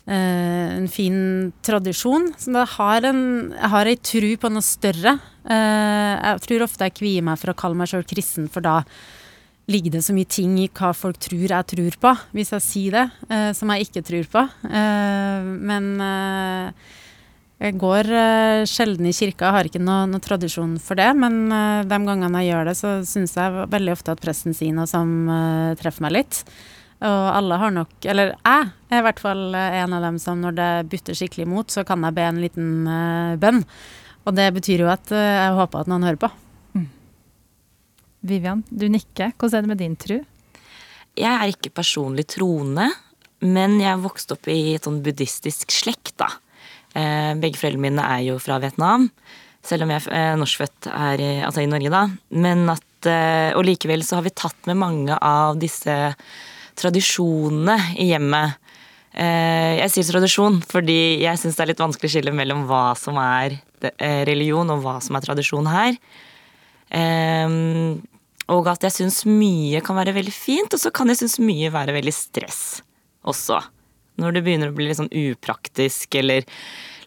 en 0.06 0.88
fin 0.92 1.52
tradisjon. 1.64 2.32
Så 2.38 2.52
jeg 2.52 2.72
har 2.76 3.06
en, 3.08 3.22
jeg 3.56 3.72
har 3.72 3.90
ei 3.90 3.96
tru 3.96 4.30
på 4.40 4.52
noe 4.52 4.66
større. 4.66 5.18
Uh, 5.48 6.14
jeg 6.20 6.42
tror 6.48 6.66
ofte 6.68 6.88
jeg 6.88 6.98
kvier 7.00 7.24
meg 7.26 7.40
for 7.40 7.54
å 7.54 7.58
kalle 7.58 7.80
meg 7.80 7.92
sjøl 7.92 8.04
kristen, 8.08 8.50
for 8.52 8.64
da 8.64 8.82
ligger 9.72 9.96
det 9.96 10.02
så 10.04 10.16
mye 10.16 10.28
ting 10.28 10.58
i 10.60 10.68
hva 10.76 10.92
folk 10.96 11.22
tror 11.24 11.46
jeg 11.48 11.68
tror 11.72 11.96
på, 12.04 12.12
hvis 12.36 12.52
jeg 12.52 12.66
sier 12.66 12.98
det, 12.98 13.06
uh, 13.32 13.52
som 13.56 13.72
jeg 13.72 13.88
ikke 13.88 14.04
tror 14.04 14.28
på. 14.34 14.44
men 15.64 15.88
jeg 17.64 17.78
går 17.80 18.10
sjelden 18.68 19.08
i 19.08 19.14
kirka, 19.16 19.46
jeg 19.46 19.56
har 19.56 19.68
ikke 19.70 19.80
noen 19.80 20.12
noe 20.12 20.24
tradisjon 20.24 20.76
for 20.84 21.00
det. 21.00 21.08
Men 21.16 21.48
de 21.88 22.00
gangene 22.10 22.42
jeg 22.44 22.52
gjør 22.52 22.68
det, 22.68 22.76
så 22.76 22.92
syns 23.08 23.38
jeg 23.40 23.68
veldig 23.72 23.94
ofte 23.96 24.12
at 24.12 24.24
presten 24.24 24.58
sier 24.58 24.76
noe 24.76 24.90
som 24.90 25.30
treffer 25.80 26.04
meg 26.04 26.18
litt. 26.18 26.42
Og 27.04 27.24
alle 27.34 27.58
har 27.60 27.72
nok 27.76 28.06
Eller 28.08 28.30
jeg 28.32 28.68
er 28.94 29.02
i 29.02 29.04
hvert 29.04 29.20
fall 29.20 29.56
en 29.58 29.96
av 29.98 30.06
dem 30.06 30.20
som 30.22 30.40
når 30.40 30.56
det 30.56 30.70
butter 30.92 31.18
skikkelig 31.18 31.48
imot, 31.48 31.74
så 31.74 31.84
kan 31.88 32.04
jeg 32.06 32.16
be 32.16 32.28
en 32.28 32.40
liten 32.40 32.70
uh, 32.88 33.34
bønn. 33.42 33.64
Og 34.24 34.38
det 34.38 34.46
betyr 34.56 34.86
jo 34.86 34.92
at 34.94 35.12
uh, 35.12 35.20
jeg 35.20 35.58
håper 35.58 35.84
at 35.84 35.90
noen 35.92 36.06
hører 36.08 36.22
på. 36.22 36.30
Mm. 36.78 36.86
Vivian, 38.30 38.64
du 38.70 38.86
nikker. 38.94 39.34
Hvordan 39.36 39.58
er 39.58 39.66
det 39.66 39.74
med 39.74 39.82
din 39.84 39.98
tro? 40.00 40.22
Jeg 41.14 41.30
er 41.30 41.52
ikke 41.52 41.74
personlig 41.76 42.26
troende, 42.34 42.88
men 43.44 43.76
jeg 43.82 44.00
vokste 44.02 44.34
vokst 44.34 44.34
opp 44.34 44.50
i 44.50 44.76
et 44.78 44.88
sånn 44.88 45.04
buddhistisk 45.06 45.74
slekt, 45.74 46.16
da. 46.22 46.32
Eh, 46.98 47.34
begge 47.42 47.58
foreldrene 47.58 47.90
mine 47.90 48.06
er 48.16 48.24
jo 48.28 48.40
fra 48.42 48.60
Vietnam, 48.62 49.10
selv 49.66 49.86
om 49.86 49.94
jeg 49.94 50.06
er 50.08 50.34
eh, 50.34 50.38
norskfødt 50.40 50.90
her 50.90 51.22
i, 51.22 51.32
altså 51.46 51.64
i 51.64 51.70
Norge, 51.70 51.92
da. 51.94 52.04
Men 52.34 52.66
at, 52.74 53.10
eh, 53.10 53.52
og 53.58 53.66
likevel 53.68 54.06
så 54.06 54.20
har 54.20 54.28
vi 54.28 54.34
tatt 54.34 54.70
med 54.70 54.80
mange 54.82 55.18
av 55.18 55.60
disse 55.62 55.96
tradisjonene 56.80 57.78
i 58.02 58.10
hjemmet. 58.12 58.60
Eh, 59.14 59.78
jeg 59.78 59.92
sier 59.94 60.08
tradisjon 60.10 60.56
fordi 60.66 61.22
jeg 61.22 61.38
syns 61.38 61.54
det 61.54 61.62
er 61.62 61.70
litt 61.70 61.82
vanskelig 61.84 62.10
å 62.10 62.14
skille 62.16 62.32
mellom 62.34 62.64
hva 62.66 62.96
som 62.98 63.20
er 63.22 63.60
eh, 63.92 64.24
religion 64.26 64.72
og 64.74 64.82
hva 64.82 64.96
som 65.06 65.18
er 65.18 65.26
tradisjon 65.26 65.70
her. 65.70 66.00
Eh, 66.90 67.60
og 68.54 68.70
at 68.72 68.88
jeg 68.88 68.98
syns 68.98 69.22
mye 69.30 69.82
kan 69.86 69.98
være 69.98 70.16
veldig 70.18 70.34
fint, 70.36 70.74
og 70.74 70.82
så 70.82 70.92
kan 70.94 71.12
jeg 71.12 71.22
synes 71.22 71.38
mye 71.46 71.70
være 71.74 71.96
veldig 71.96 72.16
stress 72.16 72.82
også. 73.30 73.62
Når 74.20 74.36
det 74.36 74.44
begynner 74.46 74.70
å 74.74 74.76
bli 74.76 74.90
litt 74.90 75.00
sånn 75.00 75.14
upraktisk 75.14 76.18
eller 76.20 76.44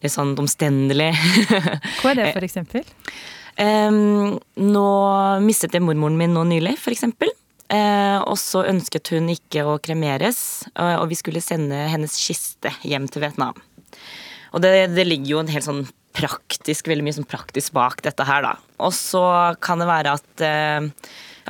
litt 0.02 0.14
sånn 0.14 0.32
omstendelig. 0.40 1.12
Hva 2.00 2.14
er 2.14 2.22
det, 2.22 2.30
for 2.38 2.46
eksempel? 2.50 2.86
nå 3.56 4.88
mistet 5.40 5.72
jeg 5.72 5.80
mormoren 5.80 6.18
min 6.20 6.34
nå 6.36 6.42
nylig, 6.44 6.74
for 6.76 6.92
eksempel. 6.92 7.30
Eh, 7.72 8.18
og 8.22 8.36
så 8.38 8.62
ønsket 8.70 9.10
hun 9.14 9.30
ikke 9.32 9.64
å 9.66 9.78
kremeres, 9.82 10.38
og 10.76 11.08
vi 11.10 11.18
skulle 11.18 11.42
sende 11.42 11.86
hennes 11.90 12.14
kiste 12.22 12.70
hjem 12.86 13.08
til 13.10 13.24
Vietnam. 13.24 13.58
Og 14.54 14.62
det, 14.62 14.72
det 14.94 15.06
ligger 15.06 15.32
jo 15.32 15.40
en 15.42 15.50
helt 15.52 15.66
sånn 15.66 15.86
praktisk, 16.16 16.88
veldig 16.88 17.04
mye 17.04 17.16
sånn 17.18 17.28
praktisk 17.28 17.74
bak 17.76 18.00
dette 18.06 18.24
her, 18.26 18.44
da. 18.46 18.54
Og 18.82 18.94
så 18.96 19.24
kan 19.62 19.82
det 19.82 19.88
være 19.88 20.14
at 20.16 20.44
eh, 20.44 20.88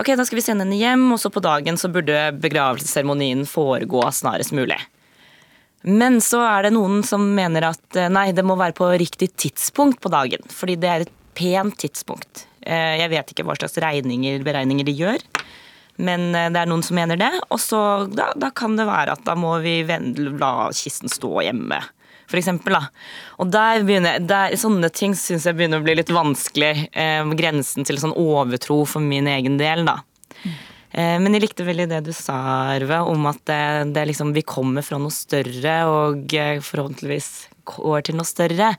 ok, 0.01 0.13
da 0.19 0.27
skal 0.27 0.41
vi 0.41 0.45
sende 0.47 0.67
henne 0.67 0.81
hjem, 0.81 1.07
og 1.15 1.21
så 1.23 1.31
på 1.33 1.43
dagen 1.45 1.79
så 1.79 1.91
burde 1.93 2.31
begravelsesseremonien 2.43 3.47
foregå 3.49 4.03
snarest 4.15 4.55
mulig. 4.57 4.81
Men 5.87 6.19
så 6.25 6.41
er 6.43 6.67
det 6.67 6.75
noen 6.75 7.05
som 7.07 7.23
mener 7.37 7.69
at 7.69 7.99
eh, 7.99 8.11
nei, 8.11 8.33
det 8.35 8.45
må 8.47 8.59
være 8.59 8.75
på 8.77 8.91
riktig 8.99 9.31
tidspunkt 9.39 10.01
på 10.03 10.11
dagen. 10.11 10.43
Fordi 10.51 10.75
det 10.83 10.91
er 10.91 11.05
et 11.05 11.15
pent 11.39 11.77
tidspunkt. 11.79 12.47
Eh, 12.67 12.97
jeg 13.03 13.13
vet 13.13 13.31
ikke 13.31 13.47
hva 13.47 13.55
slags 13.59 13.79
regninger, 13.85 14.43
beregninger 14.47 14.89
de 14.89 14.97
gjør. 14.99 15.27
Men 15.97 16.29
eh, 16.35 16.49
det 16.53 16.63
er 16.63 16.71
noen 16.71 16.85
som 16.87 16.99
mener 16.99 17.21
det. 17.21 17.33
Og 17.51 17.61
så 17.63 17.81
da, 18.13 18.31
da, 18.37 18.53
kan 18.55 18.77
det 18.79 18.89
være 18.89 19.17
at 19.17 19.25
da 19.27 19.37
må 19.39 19.57
vi 19.65 19.81
la 19.87 20.71
kisten 20.77 21.13
stå 21.13 21.33
hjemme. 21.49 21.81
For 22.27 22.41
eksempel, 22.41 22.75
da. 22.75 22.89
Og 23.39 23.51
der 23.55 23.85
begynner, 23.87 24.19
der, 24.19 24.57
sånne 24.59 24.91
ting 24.91 25.15
syns 25.15 25.47
jeg 25.47 25.57
begynner 25.59 25.83
å 25.83 25.87
bli 25.87 25.95
litt 25.99 26.11
vanskelig. 26.13 26.89
Eh, 26.91 27.35
grensen 27.39 27.87
til 27.87 28.01
sånn 28.03 28.17
overtro 28.19 28.83
for 28.89 29.05
min 29.05 29.31
egen 29.31 29.61
del, 29.61 29.87
da. 29.87 30.01
Mm. 30.43 30.57
Eh, 30.97 31.17
men 31.21 31.37
jeg 31.37 31.45
likte 31.45 31.67
veldig 31.67 31.89
det 31.91 32.01
du 32.07 32.13
sa, 32.17 32.37
Arve, 32.73 33.03
om 33.11 33.29
at 33.29 33.43
det, 33.49 33.93
det 33.97 34.07
liksom, 34.11 34.33
vi 34.37 34.47
kommer 34.47 34.87
fra 34.87 34.99
noe 35.03 35.15
større 35.15 35.77
og 35.91 36.35
eh, 36.35 36.59
forhåpentligvis 36.65 37.31
går 37.67 38.07
til 38.07 38.17
noe 38.17 38.29
større. 38.29 38.73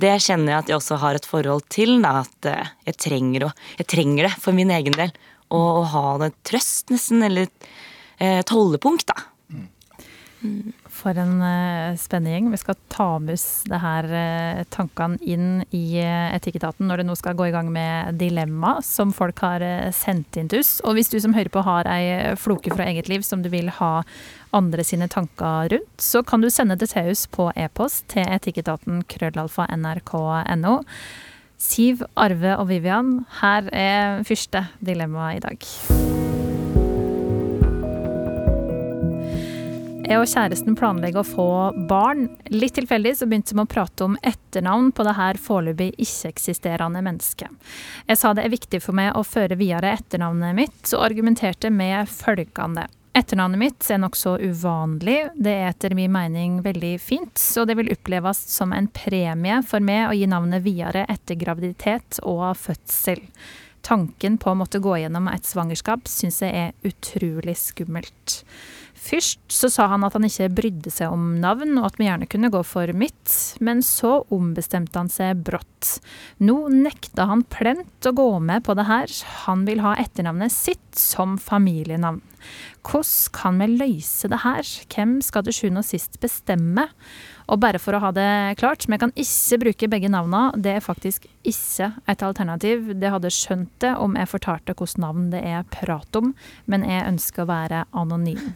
Det 0.00 0.14
kjenner 0.24 0.54
jeg 0.54 0.62
at 0.64 0.72
jeg 0.72 0.80
også 0.80 0.98
har 1.02 1.18
et 1.18 1.28
forhold 1.28 1.66
til. 1.72 1.98
Da, 2.02 2.24
at 2.24 2.50
eh, 2.50 2.72
jeg 2.90 3.00
trenger, 3.06 3.48
å, 3.48 3.52
jeg 3.78 3.90
trenger 3.92 4.28
det 4.28 4.34
for 4.42 4.56
min 4.56 4.72
egen 4.74 4.96
del 4.98 5.14
og, 5.50 5.84
ha 5.92 6.06
det 6.22 6.32
trøst, 6.46 6.88
nesten, 6.94 7.22
eller 7.26 7.50
et 8.20 8.52
holdepunkt, 8.52 9.10
da. 9.10 9.30
For 10.88 11.16
en 11.20 11.34
uh, 11.44 11.96
spennende 12.00 12.32
gjeng. 12.32 12.46
Vi 12.52 12.58
skal 12.62 12.76
ta 12.88 13.08
med 13.20 13.36
oss 13.36 13.62
det 13.68 13.80
her 13.82 14.06
uh, 14.08 14.62
tankene 14.72 15.20
inn 15.20 15.62
i 15.76 16.00
uh, 16.00 16.32
Etikketaten 16.32 16.88
når 16.88 17.02
det 17.02 17.06
nå 17.10 17.16
skal 17.18 17.36
gå 17.36 17.50
i 17.50 17.52
gang 17.52 17.68
med 17.72 18.16
dilemma 18.20 18.78
som 18.84 19.12
folk 19.12 19.42
har 19.44 19.60
uh, 19.60 19.90
sendt 19.92 20.38
inn 20.40 20.48
til 20.48 20.64
oss. 20.64 20.78
Og 20.88 20.96
hvis 20.96 21.12
du 21.12 21.18
som 21.20 21.36
hører 21.36 21.52
på 21.52 21.64
har 21.66 21.88
ei 21.92 22.34
floke 22.40 22.72
fra 22.72 22.88
eget 22.88 23.12
liv 23.12 23.24
som 23.26 23.44
du 23.44 23.50
vil 23.52 23.68
ha 23.80 23.92
andre 24.56 24.84
sine 24.86 25.10
tanker 25.12 25.74
rundt, 25.74 25.92
så 26.00 26.24
kan 26.24 26.40
du 26.40 26.48
sende 26.50 26.78
det 26.80 26.88
til 26.94 27.12
oss 27.12 27.26
på 27.30 27.50
e-post 27.52 28.08
til 28.14 28.24
etikketaten 28.24 29.04
krøllalfa 29.12 29.68
nrk.no. 29.76 30.80
Siv, 31.60 32.00
Arve 32.16 32.54
og 32.56 32.70
Vivian, 32.70 33.18
her 33.42 33.66
er 33.76 34.22
første 34.24 34.62
dilemma 34.80 35.34
i 35.36 35.42
dag. 35.44 35.66
Jeg 40.10 40.18
og 40.18 40.26
kjæresten 40.26 40.74
planlegger 40.74 41.20
å 41.20 41.28
få 41.28 41.50
barn. 41.86 42.24
Litt 42.50 42.74
tilfeldig 42.80 43.12
så 43.20 43.28
begynte 43.30 43.54
vi 43.54 43.62
å 43.62 43.68
prate 43.70 44.08
om 44.08 44.16
etternavn 44.26 44.88
på 44.96 45.04
det 45.06 45.14
her 45.20 45.38
foreløpig 45.38 45.90
ikke-eksisterende 46.00 47.04
mennesket. 47.06 47.52
Jeg 48.08 48.18
sa 48.18 48.32
det 48.34 48.48
er 48.48 48.56
viktig 48.56 48.80
for 48.82 48.96
meg 48.96 49.12
å 49.14 49.22
føre 49.22 49.60
videre 49.60 49.92
etternavnet 50.00 50.56
mitt, 50.56 50.80
og 50.96 51.04
argumenterte 51.12 51.70
med 51.70 52.08
følgende. 52.10 52.88
Etternavnet 53.10 53.58
mitt 53.58 53.86
er 53.90 53.98
nokså 53.98 54.36
uvanlig. 54.38 55.32
Det 55.34 55.50
er 55.50 55.72
etter 55.72 55.96
min 55.98 56.12
mening 56.14 56.60
veldig 56.62 56.92
fint, 57.02 57.40
og 57.58 57.66
det 57.66 57.74
vil 57.80 57.90
oppleves 57.90 58.38
som 58.52 58.70
en 58.74 58.86
premie 58.94 59.56
for 59.66 59.82
meg 59.82 60.04
å 60.06 60.14
gi 60.14 60.28
navnet 60.30 60.62
videre 60.62 61.02
etter 61.10 61.38
graviditet 61.40 62.20
og 62.22 62.52
fødsel. 62.60 63.24
Tanken 63.82 64.36
på 64.38 64.52
å 64.52 64.58
måtte 64.60 64.78
gå 64.84 64.94
gjennom 65.00 65.26
et 65.32 65.48
svangerskap 65.48 66.06
syns 66.10 66.38
jeg 66.44 66.54
er 66.54 66.86
utrolig 66.86 67.56
skummelt. 67.58 68.42
Først 69.00 69.40
så 69.48 69.70
sa 69.72 69.86
han 69.88 70.04
at 70.04 70.12
han 70.16 70.26
ikke 70.28 70.50
brydde 70.58 70.90
seg 70.92 71.12
om 71.14 71.38
navn, 71.40 71.78
og 71.80 71.88
at 71.88 71.96
vi 71.96 72.06
gjerne 72.06 72.28
kunne 72.30 72.50
gå 72.52 72.60
for 72.68 72.92
mitt, 72.92 73.32
men 73.64 73.80
så 73.84 74.20
ombestemte 74.34 75.00
han 75.00 75.08
seg 75.12 75.40
brått. 75.46 75.96
Nå 76.44 76.68
nekta 76.74 77.24
han 77.30 77.46
plent 77.48 78.06
å 78.06 78.12
gå 78.16 78.28
med 78.44 78.66
på 78.66 78.76
det 78.76 78.84
her, 78.90 79.14
han 79.46 79.64
vil 79.68 79.80
ha 79.84 79.94
etternavnet 80.00 80.52
sitt 80.52 81.00
som 81.00 81.38
familienavn. 81.40 82.20
Hvordan 82.84 83.32
kan 83.36 83.58
vi 83.60 83.68
løse 83.72 84.28
det 84.32 84.42
her, 84.44 84.68
hvem 84.92 85.18
skal 85.24 85.44
til 85.46 85.56
sjuende 85.56 85.84
og 85.84 85.88
sist 85.88 86.20
bestemme? 86.22 86.90
Og 87.50 87.58
bare 87.58 87.80
for 87.82 87.96
å 87.96 88.00
ha 88.04 88.12
det 88.14 88.30
klart, 88.60 88.86
vi 88.86 88.98
kan 89.00 89.10
ikke 89.18 89.58
bruke 89.64 89.88
begge 89.90 90.10
navna, 90.12 90.48
det 90.54 90.76
er 90.76 90.84
faktisk 90.84 91.26
ikke 91.46 91.90
et 92.10 92.22
alternativ. 92.22 92.92
Det 93.00 93.10
hadde 93.10 93.32
skjønt 93.34 93.72
det 93.82 93.96
om 93.98 94.14
jeg 94.18 94.30
fortalte 94.30 94.76
hvilket 94.76 95.02
navn 95.02 95.28
det 95.32 95.42
er 95.42 95.66
prat 95.74 96.20
om, 96.20 96.32
men 96.70 96.86
jeg 96.86 97.08
ønsker 97.10 97.44
å 97.44 97.50
være 97.50 97.84
anonym. 97.90 98.52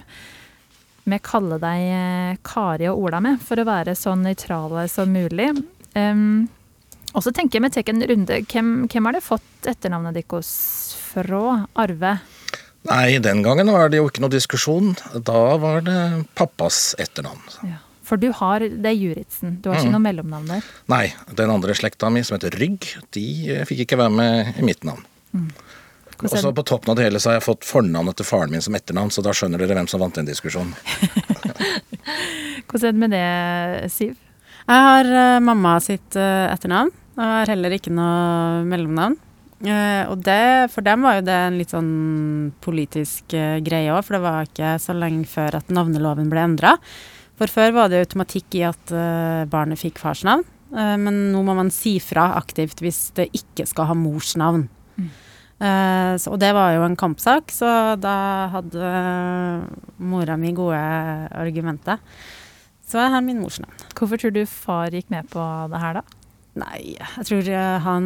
Vi 1.05 1.19
kaller 1.21 1.61
deg 1.61 1.87
eh, 1.93 2.37
Kari 2.47 2.87
og 2.89 3.03
Ola 3.09 3.19
med, 3.21 3.43
for 3.45 3.61
å 3.61 3.67
være 3.69 3.97
så 3.99 4.15
nøytrale 4.17 4.87
som 4.89 5.11
mulig. 5.13 5.51
Um, 5.93 6.47
og 7.13 7.27
så 7.27 7.33
tenker 7.35 7.59
jeg 7.59 7.67
vi 7.67 7.73
tar 7.75 7.91
en 7.93 8.07
runde. 8.09 8.39
Hvem, 8.51 8.71
hvem 8.89 9.11
har 9.11 9.19
det 9.19 9.27
fått 9.27 9.69
etternavnet 9.69 10.17
deres 10.17 10.55
fra? 11.13 11.67
Arve? 11.79 12.17
Nei, 12.89 13.19
den 13.23 13.43
gangen 13.45 13.71
var 13.73 13.93
det 13.93 14.01
jo 14.01 14.09
ikke 14.09 14.25
noe 14.25 14.33
diskusjon. 14.33 14.95
Da 15.29 15.43
var 15.61 15.85
det 15.87 15.99
pappas 16.39 16.95
etternavn. 17.01 17.45
Ja. 17.69 17.83
For 18.05 18.21
du 18.21 18.29
har 18.37 18.61
Det 18.61 18.91
er 18.91 18.97
Juritzen. 18.97 19.59
Du 19.63 19.71
har 19.71 19.79
ikke 19.81 19.89
mm. 19.89 19.97
noe 19.97 20.05
mellomnavn 20.05 20.51
der? 20.51 20.67
Nei. 20.93 21.07
Den 21.33 21.53
andre 21.55 21.77
slekta 21.77 22.11
mi, 22.13 22.25
som 22.27 22.37
heter 22.37 22.55
Rygg, 22.61 22.91
de 23.17 23.27
fikk 23.69 23.87
ikke 23.87 24.01
være 24.03 24.15
med 24.15 24.61
i 24.61 24.67
mitt 24.67 24.85
navn. 24.85 25.07
Mm. 25.35 25.49
Og 26.23 26.39
så 26.39 26.53
på 26.55 26.63
toppen 26.67 26.93
av 26.93 26.99
det 26.99 27.09
hele 27.09 27.21
så 27.21 27.33
har 27.33 27.41
jeg 27.41 27.47
fått 27.49 27.67
fornavnet 27.67 28.17
til 28.19 28.27
faren 28.29 28.53
min 28.55 28.63
som 28.65 28.77
etternavn, 28.77 29.11
så 29.13 29.25
da 29.25 29.35
skjønner 29.35 29.61
dere 29.61 29.77
hvem 29.79 29.89
som 29.91 30.03
vant 30.03 30.17
den 30.17 30.29
diskusjonen. 30.29 30.75
Hvordan 32.69 32.89
er 32.89 32.93
det 32.95 33.01
med 33.03 33.15
det, 33.15 33.91
Siv? 33.93 34.15
Jeg 34.65 34.85
har 34.89 35.11
uh, 35.11 35.43
mamma 35.45 35.77
sitt 35.85 36.17
uh, 36.17 36.49
etternavn, 36.53 36.93
og 37.17 37.23
jeg 37.23 37.41
har 37.41 37.53
heller 37.53 37.75
ikke 37.77 37.93
noe 37.95 38.63
mellomnavn. 38.71 39.19
Uh, 39.65 40.05
og 40.13 40.23
det, 40.25 40.71
for 40.73 40.87
dem 40.87 41.05
var 41.05 41.19
jo 41.19 41.27
det 41.27 41.37
en 41.49 41.59
litt 41.61 41.75
sånn 41.75 41.93
politisk 42.65 43.35
greie 43.35 43.93
òg, 43.93 44.01
for 44.07 44.17
det 44.17 44.25
var 44.25 44.49
ikke 44.49 44.77
så 44.83 44.97
lenge 44.97 45.29
før 45.29 45.61
at 45.61 45.73
navneloven 45.75 46.31
ble 46.33 46.47
endra. 46.47 46.77
For 47.35 47.51
før 47.51 47.73
var 47.75 47.91
det 47.91 48.05
automatikk 48.05 48.55
i 48.61 48.63
at 48.69 48.93
barnet 49.51 49.81
fikk 49.81 49.99
farsnavn, 49.99 50.45
men 50.71 51.17
nå 51.33 51.41
må 51.43 51.57
man 51.59 51.73
si 51.75 51.97
fra 52.03 52.29
aktivt 52.39 52.79
hvis 52.83 53.09
det 53.19 53.27
ikke 53.35 53.67
skal 53.67 53.89
ha 53.91 53.97
mors 53.99 54.37
navn. 54.39 54.69
Mm. 54.95 55.09
Uh, 55.55 56.19
så, 56.19 56.33
og 56.35 56.41
det 56.43 56.51
var 56.57 56.73
jo 56.75 56.83
en 56.83 56.97
kampsak, 56.99 57.53
så 57.55 57.95
da 58.01 58.15
hadde 58.53 58.81
uh, 58.83 59.63
mora 60.03 60.35
mi 60.41 60.51
gode 60.57 60.81
argumenter. 61.31 62.03
Så 62.85 62.99
jeg 63.01 63.13
har 63.15 63.23
min 63.25 63.41
mors 63.41 63.61
navn. 63.63 63.87
Hvorfor 63.95 64.21
tror 64.21 64.35
du 64.35 64.43
far 64.51 64.93
gikk 64.93 65.13
med 65.15 65.31
på 65.31 65.45
det 65.71 65.81
her, 65.81 66.01
da? 66.01 66.21
Nei, 66.65 66.81
jeg 66.99 67.27
tror 67.31 67.49
uh, 67.51 67.79
han 67.83 68.05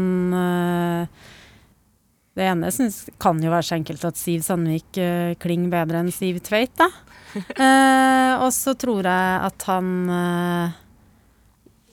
Det 2.38 2.46
ene 2.46 2.70
synes, 2.72 3.02
kan 3.20 3.40
jo 3.42 3.50
være 3.50 3.66
så 3.66 3.76
enkelt 3.76 4.04
at 4.06 4.20
Siv 4.20 4.44
Sandvik 4.46 5.00
klinger 5.42 5.72
bedre 5.72 6.04
enn 6.04 6.12
Siv 6.14 6.38
Tveit, 6.46 6.76
da. 6.78 6.86
og 8.44 8.50
så 8.54 8.74
tror 8.78 9.06
jeg 9.08 9.40
at 9.48 9.66
han 9.68 9.88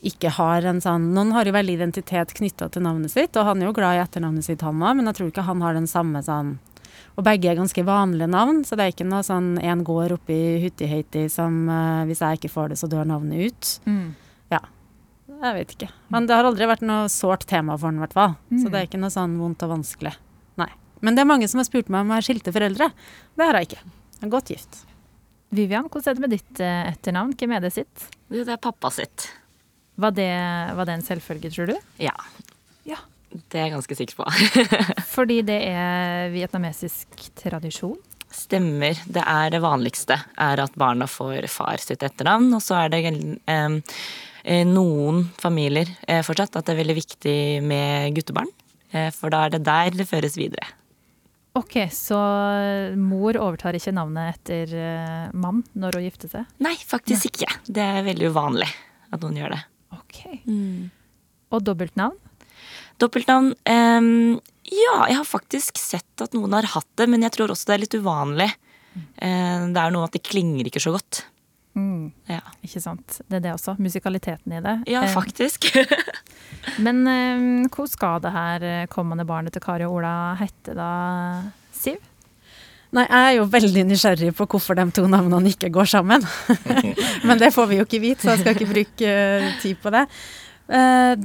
ikke 0.06 0.32
har 0.38 0.66
en 0.70 0.82
sånn 0.84 1.10
Noen 1.16 1.34
har 1.36 1.48
jo 1.48 1.56
veldig 1.56 1.78
identitet 1.80 2.34
knytta 2.38 2.70
til 2.72 2.86
navnet 2.86 3.14
sitt, 3.14 3.36
og 3.38 3.48
han 3.50 3.62
er 3.62 3.70
jo 3.70 3.76
glad 3.78 3.98
i 3.98 4.04
etternavnet 4.04 4.46
sitt, 4.46 4.64
han 4.66 4.82
òg, 4.84 5.00
men 5.00 5.10
jeg 5.10 5.20
tror 5.20 5.32
ikke 5.32 5.48
han 5.48 5.64
har 5.66 5.78
den 5.78 5.90
samme 5.90 6.22
sånn 6.26 6.56
Og 7.18 7.24
begge 7.26 7.50
er 7.50 7.58
ganske 7.58 7.86
vanlige 7.88 8.30
navn, 8.32 8.62
så 8.68 8.78
det 8.78 8.86
er 8.86 8.94
ikke 8.94 9.08
noe 9.10 9.24
sånn 9.26 9.56
en 9.64 9.84
går 9.88 10.16
oppi 10.18 10.40
Huttiheiti 10.66 11.26
som 11.32 11.66
uh, 11.72 12.06
hvis 12.10 12.22
jeg 12.22 12.42
ikke 12.42 12.54
får 12.54 12.74
det, 12.74 12.80
så 12.82 12.90
dør 12.92 13.08
navnet 13.08 13.50
ut. 13.50 13.70
Mm. 13.88 14.10
Ja. 14.52 14.62
Jeg 15.32 15.56
vet 15.58 15.76
ikke. 15.78 15.90
Men 16.14 16.28
det 16.28 16.36
har 16.38 16.48
aldri 16.48 16.68
vært 16.70 16.84
noe 16.86 17.08
sårt 17.12 17.48
tema 17.50 17.78
for 17.78 17.90
han, 17.90 18.02
i 18.02 18.04
hvert 18.04 18.18
fall. 18.18 18.36
Mm. 18.52 18.60
Så 18.60 18.72
det 18.72 18.82
er 18.82 18.90
ikke 18.90 19.02
noe 19.02 19.14
sånn 19.16 19.38
vondt 19.40 19.64
og 19.66 19.72
vanskelig. 19.78 20.12
Nei. 20.60 20.70
Men 21.06 21.16
det 21.16 21.24
er 21.24 21.32
mange 21.32 21.48
som 21.52 21.62
har 21.62 21.70
spurt 21.70 21.88
meg 21.92 22.04
om 22.04 22.12
jeg 22.12 22.20
har 22.20 22.28
skilte 22.28 22.56
foreldre. 22.56 22.90
Det 23.36 23.48
har 23.48 23.60
jeg 23.60 23.70
ikke. 23.72 23.82
Jeg 24.20 24.28
er 24.28 24.36
godt 24.36 24.52
gift. 24.52 24.84
Vivian, 25.54 25.90
hvordan 25.90 26.12
er 26.12 26.18
det 26.18 26.24
med 26.24 26.34
ditt 26.34 26.62
eh, 26.64 26.92
etternavn? 26.92 27.36
Hvem 27.38 27.56
er 27.56 27.66
det 27.66 27.74
sitt? 27.76 28.08
Det 28.32 28.48
er 28.50 28.62
pappa 28.62 28.92
sitt. 28.94 29.30
Var 29.96 30.16
det, 30.16 30.32
var 30.76 30.88
det 30.88 30.98
en 30.98 31.06
selvfølge, 31.06 31.52
tror 31.54 31.70
du? 31.72 31.76
Ja. 32.02 32.16
ja. 32.88 32.98
Det 33.32 33.60
er 33.60 33.70
jeg 33.70 33.76
ganske 33.76 33.98
sikker 34.00 34.20
på. 34.20 34.28
Fordi 35.16 35.40
det 35.48 35.62
er 35.70 36.34
vietnamesisk 36.34 37.30
tradisjon? 37.40 37.96
Stemmer. 38.36 39.00
Det 39.08 39.24
er 39.24 39.54
det 39.54 39.64
vanligste. 39.64 40.18
Er 40.42 40.60
at 40.66 40.76
barna 40.80 41.08
får 41.08 41.48
far 41.52 41.80
sitt 41.84 42.04
etternavn. 42.04 42.50
Og 42.58 42.64
så 42.64 42.82
er 42.84 42.92
det 42.92 43.04
eh, 43.48 44.66
noen 44.68 45.24
familier 45.40 45.90
eh, 46.08 46.24
fortsatt 46.26 46.60
at 46.60 46.68
det 46.68 46.76
er 46.76 46.82
veldig 46.84 46.98
viktig 47.00 47.38
med 47.64 48.18
guttebarn. 48.18 48.52
Eh, 48.92 49.12
for 49.16 49.32
da 49.32 49.46
er 49.46 49.56
det 49.56 49.64
der 49.68 49.96
det 49.96 50.10
føres 50.10 50.36
videre. 50.40 50.68
Ok, 51.56 51.78
Så 51.92 52.18
mor 53.00 53.38
overtar 53.40 53.78
ikke 53.78 53.94
navnet 53.96 54.36
etter 54.36 54.74
eh, 54.76 55.30
mann 55.32 55.62
når 55.72 56.00
hun 56.00 56.08
gifter 56.10 56.32
seg? 56.32 56.50
Nei, 56.64 56.76
faktisk 56.76 57.30
ikke. 57.30 57.48
Det 57.64 57.84
er 57.84 58.04
veldig 58.04 58.32
uvanlig 58.34 58.68
at 59.16 59.24
noen 59.24 59.40
gjør 59.40 59.56
det. 59.56 59.62
Ok. 59.96 60.20
Mm. 60.50 60.90
Og 61.56 61.64
dobbeltnavn? 61.64 62.18
Dobbeltnavn 63.00 63.54
um, 63.56 64.10
Ja, 64.72 64.98
jeg 65.08 65.18
har 65.20 65.28
faktisk 65.28 65.80
sett 65.80 66.24
at 66.24 66.36
noen 66.36 66.56
har 66.56 66.68
hatt 66.76 66.92
det, 67.00 67.08
men 67.12 67.24
jeg 67.24 67.36
tror 67.36 67.54
også 67.54 67.72
det 67.72 67.78
er 67.78 67.84
litt 67.86 67.98
uvanlig. 68.00 68.50
Mm. 68.96 69.08
Uh, 69.16 69.64
det 69.76 69.86
er 69.86 69.96
noe 69.96 70.10
at 70.10 70.16
det 70.16 70.26
klinger 70.28 70.68
ikke 70.68 70.84
så 70.84 70.96
godt. 70.96 71.24
Mm. 71.76 72.12
Ja. 72.32 72.40
Ikke 72.64 72.80
sant. 72.80 73.20
Det 73.28 73.40
er 73.40 73.44
det 73.44 73.54
også. 73.56 73.76
Musikaliteten 73.84 74.56
i 74.56 74.62
det. 74.64 74.76
Ja, 74.92 75.04
eh, 75.04 75.12
faktisk. 75.12 75.68
men 76.86 77.04
um, 77.04 77.70
hvor 77.74 77.90
skal 77.92 78.22
det 78.24 78.32
her 78.32 78.66
eh, 78.66 78.88
kommende 78.92 79.28
barnet 79.28 79.56
til 79.56 79.64
Kari 79.64 79.88
og 79.88 79.98
Ola 80.00 80.14
hete 80.40 80.76
da, 80.78 80.90
Siv? 81.76 82.00
Nei, 82.96 83.04
jeg 83.10 83.28
er 83.28 83.34
jo 83.36 83.50
veldig 83.52 83.84
nysgjerrig 83.90 84.32
på 84.38 84.48
hvorfor 84.48 84.78
de 84.80 84.86
to 84.96 85.04
navnene 85.12 85.52
ikke 85.52 85.72
går 85.74 85.90
sammen. 85.98 86.24
Men 87.28 87.42
det 87.42 87.52
får 87.52 87.68
vi 87.68 87.80
jo 87.82 87.84
ikke 87.84 88.00
vite, 88.00 88.24
så 88.24 88.32
jeg 88.32 88.44
skal 88.44 88.56
ikke 88.56 88.70
bruke 88.70 89.16
tid 89.60 89.82
på 89.84 89.92
det. 89.92 90.06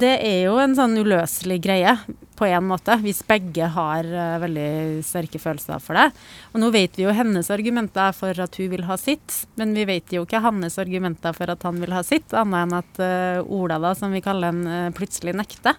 Det 0.01 0.11
er 0.17 0.49
jo 0.49 0.57
en 0.59 0.75
sånn 0.75 0.97
uløselig 0.99 1.61
greie, 1.63 1.93
på 2.41 2.49
en 2.49 2.67
måte, 2.67 2.97
hvis 3.03 3.21
begge 3.29 3.69
har 3.75 4.07
uh, 4.09 4.41
veldig 4.41 5.03
sterke 5.05 5.39
følelser 5.41 5.81
for 5.83 5.99
det. 5.99 6.07
Og 6.51 6.63
nå 6.63 6.71
vet 6.73 6.97
vi 6.97 7.05
jo 7.05 7.15
hennes 7.15 7.51
argumenter 7.53 8.15
for 8.17 8.45
at 8.45 8.57
hun 8.57 8.71
vil 8.73 8.87
ha 8.89 8.97
sitt, 8.99 9.43
men 9.61 9.75
vi 9.77 9.85
vet 9.89 10.15
jo 10.15 10.25
ikke 10.25 10.41
hans 10.43 10.79
argumenter 10.81 11.37
for 11.37 11.53
at 11.53 11.67
han 11.67 11.77
vil 11.83 11.93
ha 11.93 12.01
sitt, 12.05 12.33
annet 12.33 12.65
enn 12.65 12.79
at 12.81 13.03
Ola, 13.45 13.77
da, 13.81 13.93
som 13.97 14.13
vi 14.15 14.23
kaller 14.25 14.51
han, 14.51 14.95
plutselig 14.97 15.37
nekter. 15.37 15.77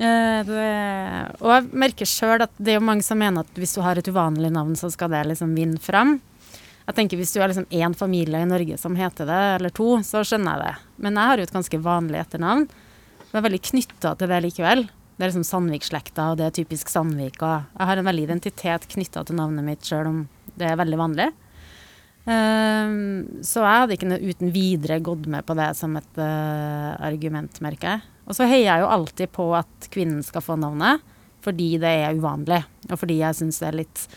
Uh, 0.00 0.40
det, 0.48 0.66
og 1.44 1.50
jeg 1.52 1.70
merker 1.76 2.08
sjøl 2.08 2.40
at 2.46 2.52
det 2.56 2.72
er 2.72 2.78
jo 2.78 2.88
mange 2.88 3.04
som 3.04 3.20
mener 3.20 3.44
at 3.44 3.58
hvis 3.60 3.76
du 3.76 3.82
har 3.84 4.00
et 4.00 4.08
uvanlig 4.08 4.48
navn, 4.54 4.72
så 4.80 4.88
skal 4.92 5.12
det 5.12 5.26
liksom 5.28 5.52
vinne 5.58 5.80
fram. 5.82 6.16
Jeg 6.90 6.96
tenker 6.96 7.20
Hvis 7.20 7.34
du 7.36 7.38
har 7.38 7.50
liksom 7.52 7.68
én 7.70 7.94
familie 7.94 8.40
i 8.40 8.48
Norge 8.48 8.78
som 8.80 8.96
heter 8.98 9.28
det, 9.28 9.42
eller 9.58 9.70
to, 9.70 10.00
så 10.02 10.24
skjønner 10.26 10.56
jeg 10.56 10.64
det. 10.64 10.94
Men 11.04 11.18
jeg 11.20 11.30
har 11.30 11.38
jo 11.38 11.44
et 11.46 11.52
ganske 11.54 11.82
vanlig 11.84 12.18
etternavn. 12.18 12.64
Jeg 13.30 13.38
er 13.38 13.44
veldig 13.46 13.60
knytta 13.68 14.14
til 14.18 14.32
det 14.32 14.40
likevel. 14.42 14.82
Det 15.20 15.26
er 15.26 15.34
liksom 15.34 15.44
Sandvik-slekta, 15.44 16.30
og 16.32 16.38
det 16.40 16.46
er 16.46 16.52
typisk 16.56 16.88
Sandvik. 16.88 17.42
Jeg 17.44 17.86
har 17.90 18.00
en 18.00 18.06
veldig 18.08 18.22
identitet 18.24 18.86
knytta 18.88 19.20
til 19.28 19.36
navnet 19.36 19.66
mitt, 19.66 19.84
sjøl 19.84 20.08
om 20.08 20.22
det 20.56 20.64
er 20.70 20.78
veldig 20.80 20.96
vanlig. 20.96 21.26
Um, 22.24 23.42
så 23.44 23.60
jeg 23.60 23.82
hadde 23.82 23.98
ikke 23.98 24.08
noe 24.08 24.32
uten 24.32 24.54
videre 24.54 24.96
gått 25.04 25.28
med 25.28 25.44
på 25.44 25.58
det 25.60 25.68
som 25.76 25.92
et 26.00 26.20
uh, 26.24 26.96
argument, 27.04 27.60
merker 27.60 27.98
jeg. 27.98 28.08
Og 28.32 28.38
så 28.38 28.48
heier 28.48 28.64
jeg 28.70 28.80
jo 28.80 28.90
alltid 28.96 29.32
på 29.36 29.50
at 29.60 29.92
kvinnen 29.92 30.24
skal 30.24 30.46
få 30.46 30.56
navnet, 30.56 31.04
fordi 31.44 31.74
det 31.84 31.94
er 32.00 32.16
uvanlig. 32.16 32.62
Og 32.88 32.96
fordi 33.04 33.20
jeg 33.20 33.36
syns 33.42 33.60
det 33.60 33.68
er 33.68 33.80
litt 33.82 34.08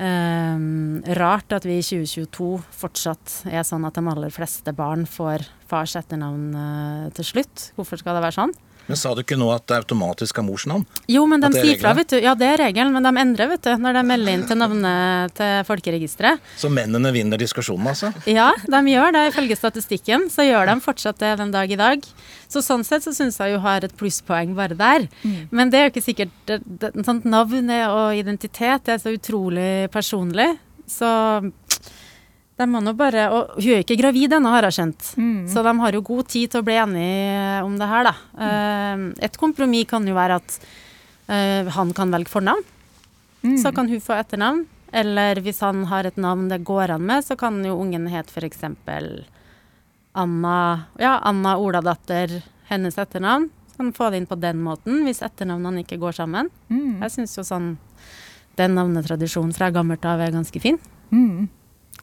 um, 0.00 1.04
rart 1.20 1.52
at 1.52 1.68
vi 1.68 1.82
i 1.82 1.84
2022 1.84 2.52
fortsatt 2.80 3.42
er 3.52 3.68
sånn 3.68 3.84
at 3.84 4.00
de 4.00 4.08
aller 4.08 4.32
fleste 4.32 4.72
barn 4.72 5.04
får 5.04 5.44
fars 5.68 6.00
etternavn 6.00 6.48
uh, 6.56 7.10
til 7.20 7.34
slutt. 7.34 7.72
Hvorfor 7.76 8.00
skal 8.00 8.16
det 8.16 8.24
være 8.24 8.40
sånn? 8.40 8.56
Men 8.86 8.98
sa 9.00 9.14
du 9.14 9.22
ikke 9.22 9.38
nå 9.40 9.48
at 9.54 9.64
det 9.70 9.78
automatisk 9.82 10.38
er 10.40 10.46
mors 10.46 10.66
navn? 10.68 10.84
Jo, 11.10 11.24
men 11.30 11.42
de 11.42 11.48
er 11.50 11.66
sier 11.68 11.80
fra, 11.80 11.94
vet 11.96 12.12
du. 12.12 12.18
Ja, 12.20 12.34
det 12.38 12.48
er 12.52 12.62
regelen, 12.66 12.92
men 12.94 13.06
de 13.06 13.12
endrer, 13.22 13.50
vet 13.54 13.64
du, 13.64 13.72
når 13.80 13.98
de 13.98 14.04
melder 14.10 14.36
inn 14.36 14.44
til 14.48 14.60
navnet 14.60 15.34
til 15.38 15.64
folkeregisteret. 15.68 16.52
Så 16.60 16.70
mennene 16.72 17.12
vinner 17.14 17.40
diskusjonen, 17.40 17.88
altså? 17.94 18.12
Ja, 18.28 18.50
de 18.68 18.82
gjør 18.92 19.14
det. 19.16 19.24
Ifølge 19.32 19.58
statistikken 19.58 20.28
så 20.32 20.46
gjør 20.46 20.68
de 20.72 20.78
fortsatt 20.84 21.22
det 21.22 21.34
den 21.40 21.54
dag 21.54 21.72
i 21.72 21.80
dag. 21.80 22.04
Så 22.50 22.62
sånn 22.64 22.84
sett 22.86 23.06
så 23.06 23.14
syns 23.16 23.40
jeg 23.40 23.54
jo 23.54 23.62
har 23.64 23.86
et 23.86 23.96
plusspoeng 23.98 24.52
bare 24.58 24.76
der. 24.78 25.08
Men 25.50 25.72
det 25.72 25.80
er 25.80 25.88
jo 25.88 25.94
ikke 25.94 26.04
sikkert 26.04 26.36
det, 26.50 26.60
det, 26.64 26.92
sånt 27.06 27.24
Navn 27.24 27.70
og 27.72 28.14
identitet 28.14 28.84
det 28.86 28.94
er 28.94 29.02
så 29.02 29.14
utrolig 29.14 29.88
personlig. 29.94 30.52
Så 30.86 31.08
de 32.54 32.66
må 32.70 32.78
nå 32.84 32.92
bare 32.94 33.24
Og 33.34 33.56
hun 33.58 33.72
er 33.74 33.82
ikke 33.82 33.98
gravid 33.98 34.36
ennå, 34.36 34.52
har 34.54 34.68
jeg 34.68 34.76
skjønt. 34.78 35.08
Så 35.50 35.64
de 35.66 35.72
har 35.80 35.96
jo 35.96 36.04
god 36.06 36.28
tid 36.30 36.52
til 36.52 36.62
å 36.62 36.66
bli 36.66 36.76
enige 36.78 37.62
om 37.66 37.74
det 37.80 37.88
her, 37.90 38.10
da. 38.10 38.14
Mm. 38.38 39.08
et 39.26 39.38
kompromiss 39.40 39.88
kan 39.90 40.06
jo 40.06 40.14
være 40.14 40.38
at 40.38 40.58
eh, 41.26 41.66
han 41.74 41.90
kan 41.96 42.14
velge 42.14 42.30
fornavn. 42.30 42.62
Så 43.60 43.74
kan 43.76 43.90
hun 43.90 44.00
få 44.00 44.14
etternavn. 44.16 44.64
Eller 44.94 45.40
hvis 45.42 45.58
han 45.60 45.82
har 45.90 46.06
et 46.06 46.16
navn 46.16 46.46
det 46.48 46.62
går 46.64 46.94
an 46.94 47.02
med, 47.02 47.24
så 47.26 47.34
kan 47.36 47.58
jo 47.66 47.74
ungen 47.82 48.06
hete 48.12 48.30
f.eks. 48.30 48.62
Anna 50.14 50.56
Ja, 51.02 51.18
Anna 51.26 51.56
Oladatter, 51.58 52.42
hennes 52.70 52.98
etternavn. 52.98 53.50
Så 53.72 53.82
kan 53.82 53.90
få 53.92 54.10
det 54.10 54.22
inn 54.22 54.30
på 54.30 54.38
den 54.38 54.62
måten, 54.62 55.02
hvis 55.02 55.24
etternavnene 55.26 55.82
ikke 55.82 55.98
går 55.98 56.14
sammen. 56.14 56.50
Mm. 56.70 57.02
Jeg 57.02 57.16
syns 57.16 57.34
jo 57.40 57.42
sånn 57.42 57.72
den 58.54 58.76
navnetradisjonen 58.78 59.50
fra 59.56 59.72
gammelt 59.74 60.06
av 60.06 60.22
er 60.22 60.30
ganske 60.30 60.62
fin. 60.62 60.78
Mm. 61.10 61.50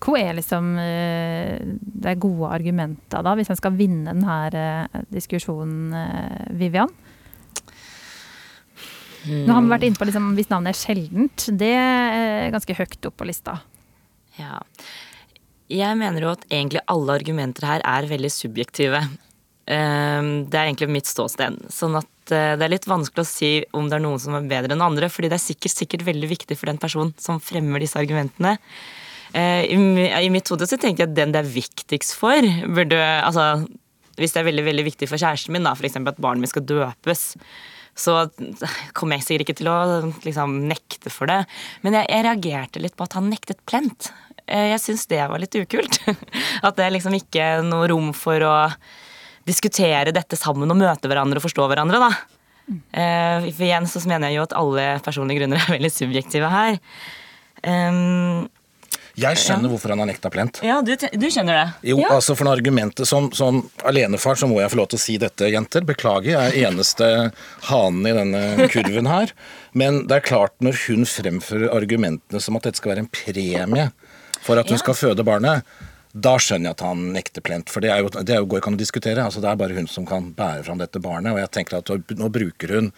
Hva 0.01 0.17
er 0.17 0.33
liksom 0.33 0.73
eh, 0.81 1.61
det 1.77 2.17
gode 2.21 2.49
argumentet 2.49 3.21
da, 3.21 3.35
hvis 3.37 3.51
en 3.53 3.59
skal 3.59 3.75
vinne 3.77 4.15
denne 4.15 4.37
eh, 4.57 5.03
diskusjonen, 5.13 5.93
eh, 5.93 6.45
Vivian? 6.57 6.89
Nå 9.29 9.53
har 9.53 9.61
vi 9.61 9.69
vært 9.69 9.83
inne 9.85 9.99
på 9.99 10.07
liksom, 10.09 10.31
hvis 10.33 10.49
navnet 10.49 10.73
er 10.73 10.79
sjeldent. 10.79 11.45
Det 11.53 11.73
er 11.77 12.49
ganske 12.53 12.73
høyt 12.73 13.05
opp 13.05 13.19
på 13.21 13.27
lista. 13.29 13.59
Ja. 14.39 14.63
Jeg 15.69 15.99
mener 15.99 16.25
jo 16.25 16.31
at 16.33 16.47
egentlig 16.49 16.81
alle 16.89 17.19
argumenter 17.19 17.67
her 17.69 17.85
er 17.85 18.09
veldig 18.09 18.31
subjektive. 18.33 19.03
Ehm, 19.69 20.49
Det 20.49 20.57
er 20.57 20.65
egentlig 20.65 20.89
mitt 20.89 21.05
ståsted. 21.05 21.59
Sånn 21.69 21.99
at 21.99 22.09
det 22.31 22.65
er 22.65 22.73
litt 22.73 22.89
vanskelig 22.89 23.21
å 23.21 23.29
si 23.29 23.51
om 23.77 23.91
det 23.91 23.99
er 23.99 24.03
noen 24.07 24.19
som 24.19 24.33
er 24.39 24.49
bedre 24.49 24.73
enn 24.73 24.81
andre, 24.81 25.11
fordi 25.11 25.29
det 25.29 25.37
er 25.37 25.45
sikkert, 25.45 25.75
sikkert 25.75 26.07
veldig 26.07 26.31
viktig 26.31 26.57
for 26.57 26.71
den 26.71 26.81
personen 26.81 27.13
som 27.21 27.37
fremmer 27.43 27.83
disse 27.83 28.01
argumentene. 28.01 28.57
Eh, 29.33 29.71
I 29.71 30.29
mitt 30.33 30.49
hode 30.51 30.67
så 30.67 30.79
tenker 30.79 31.05
jeg 31.05 31.11
at 31.11 31.17
den 31.17 31.31
det 31.35 31.43
er 31.43 31.53
viktigst 31.53 32.17
for, 32.19 32.47
burde 32.75 32.99
Altså 32.99 33.65
hvis 34.19 34.33
det 34.35 34.41
er 34.41 34.49
veldig 34.49 34.63
veldig 34.67 34.83
viktig 34.85 35.07
for 35.09 35.21
kjæresten 35.21 35.55
min, 35.55 35.65
da, 35.65 35.71
f.eks. 35.73 35.95
at 35.97 36.19
barnet 36.21 36.43
mitt 36.43 36.51
skal 36.51 36.65
døpes, 36.67 37.21
så 37.97 38.17
kommer 38.97 39.17
jeg 39.17 39.25
sikkert 39.25 39.45
ikke 39.47 39.57
til 39.61 39.69
å 39.71 39.77
liksom, 40.25 40.57
nekte 40.69 41.11
for 41.13 41.31
det. 41.31 41.39
Men 41.81 41.97
jeg, 41.97 42.09
jeg 42.11 42.25
reagerte 42.27 42.83
litt 42.83 42.97
på 42.99 43.07
at 43.07 43.15
han 43.17 43.31
nektet 43.31 43.63
plent. 43.69 44.11
Eh, 44.45 44.71
Jeg 44.73 44.83
syns 44.83 45.07
det 45.11 45.23
var 45.31 45.41
litt 45.41 45.55
ukult. 45.57 45.99
At 46.67 46.77
det 46.77 46.91
liksom 46.93 47.15
ikke 47.17 47.47
er 47.55 47.65
noe 47.65 47.89
rom 47.91 48.11
for 48.17 48.43
å 48.45 48.53
diskutere 49.47 50.13
dette 50.13 50.37
sammen 50.37 50.69
og 50.69 50.79
møte 50.79 51.09
hverandre 51.09 51.41
og 51.41 51.47
forstå 51.47 51.67
hverandre, 51.71 51.99
da. 52.03 52.11
Eh, 52.71 53.49
For 53.51 53.65
igjen 53.67 53.89
så 53.89 54.03
mener 54.05 54.29
jeg 54.29 54.39
jo 54.39 54.45
at 54.47 54.55
alle 54.59 54.87
personlige 55.03 55.41
grunner 55.41 55.61
er 55.63 55.75
veldig 55.75 55.91
subjektive 55.93 56.51
her. 56.51 56.77
Um, 57.61 58.47
Jeg 59.19 59.37
skjønner 59.41 59.69
hvorfor 59.71 59.91
han 59.93 59.99
har 59.99 60.07
nekta 60.07 60.29
plent. 60.31 60.61
ja, 60.63 60.77
du, 60.85 60.93
du 60.95 61.25
skjønner 61.29 61.57
det? 61.57 61.89
Jo, 61.91 61.97
ja. 61.99 62.13
altså 62.15 62.35
for 62.37 62.47
noe 62.47 62.55
argumentet 62.55 63.07
som, 63.09 63.27
som 63.35 63.59
alenefar 63.83 64.39
så 64.39 64.47
må 64.47 64.61
jeg 64.61 64.71
få 64.71 64.79
lov 64.79 64.87
til 64.93 64.99
å 64.99 65.03
si 65.03 65.17
dette, 65.21 65.49
jenter. 65.51 65.83
Beklager, 65.87 66.31
jeg 66.31 66.53
er 66.63 66.69
eneste 66.71 67.09
hanen 67.67 68.07
i 68.07 68.15
denne 68.15 68.69
kurven 68.71 69.09
her. 69.11 69.33
Men 69.73 70.05
det 70.07 70.21
er 70.21 70.27
klart, 70.31 70.55
når 70.63 70.79
hun 70.87 71.03
fremfører 71.09 71.71
argumentene 71.75 72.39
som 72.43 72.55
at 72.59 72.67
dette 72.69 72.79
skal 72.79 72.93
være 72.95 73.05
en 73.05 73.11
premie 73.11 73.89
for 74.41 74.57
at 74.57 74.67
hun 74.71 74.77
Ja. 74.79 74.83
skal 74.85 74.97
føde 74.97 75.23
barnet, 75.27 75.63
da 76.13 76.33
skjønner 76.41 76.71
jeg 76.71 76.75
at 76.77 76.83
han 76.83 77.03
nekter 77.15 77.43
plent. 77.45 77.71
For 77.71 77.83
det, 77.83 77.91
er 77.93 78.03
jo, 78.03 78.09
det 78.11 78.35
er 78.35 78.41
jo, 78.41 78.47
går 78.51 78.61
ikke 78.61 78.71
an 78.71 78.77
å 78.77 78.81
diskutere. 78.81 79.23
altså 79.23 79.41
Det 79.43 79.49
er 79.51 79.59
bare 79.61 79.77
hun 79.77 79.87
som 79.87 80.07
kan 80.07 80.31
bære 80.35 80.65
fram 80.67 80.81
dette 80.81 81.01
barnet. 81.03 81.31
Og 81.33 81.39
jeg 81.39 81.51
tenker 81.55 81.79
at 81.79 81.91
nå 82.19 82.29
bruker 82.33 82.73
hun 82.75 82.89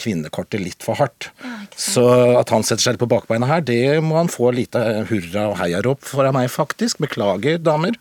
kvinnekortet 0.00 0.62
litt 0.62 0.84
for 0.84 0.96
hardt. 1.00 1.30
Så 1.76 2.04
at 2.38 2.52
han 2.54 2.64
setter 2.66 2.86
seg 2.86 2.96
litt 2.96 3.04
på 3.04 3.10
bakbeina 3.12 3.48
her, 3.50 3.64
det 3.66 4.00
må 4.04 4.16
han 4.20 4.32
få 4.32 4.52
lite 4.56 4.80
hurra 5.10 5.48
og 5.50 5.58
heiarop 5.60 6.06
fra 6.08 6.32
meg, 6.34 6.48
faktisk. 6.52 7.02
Beklager, 7.02 7.60
damer. 7.60 7.98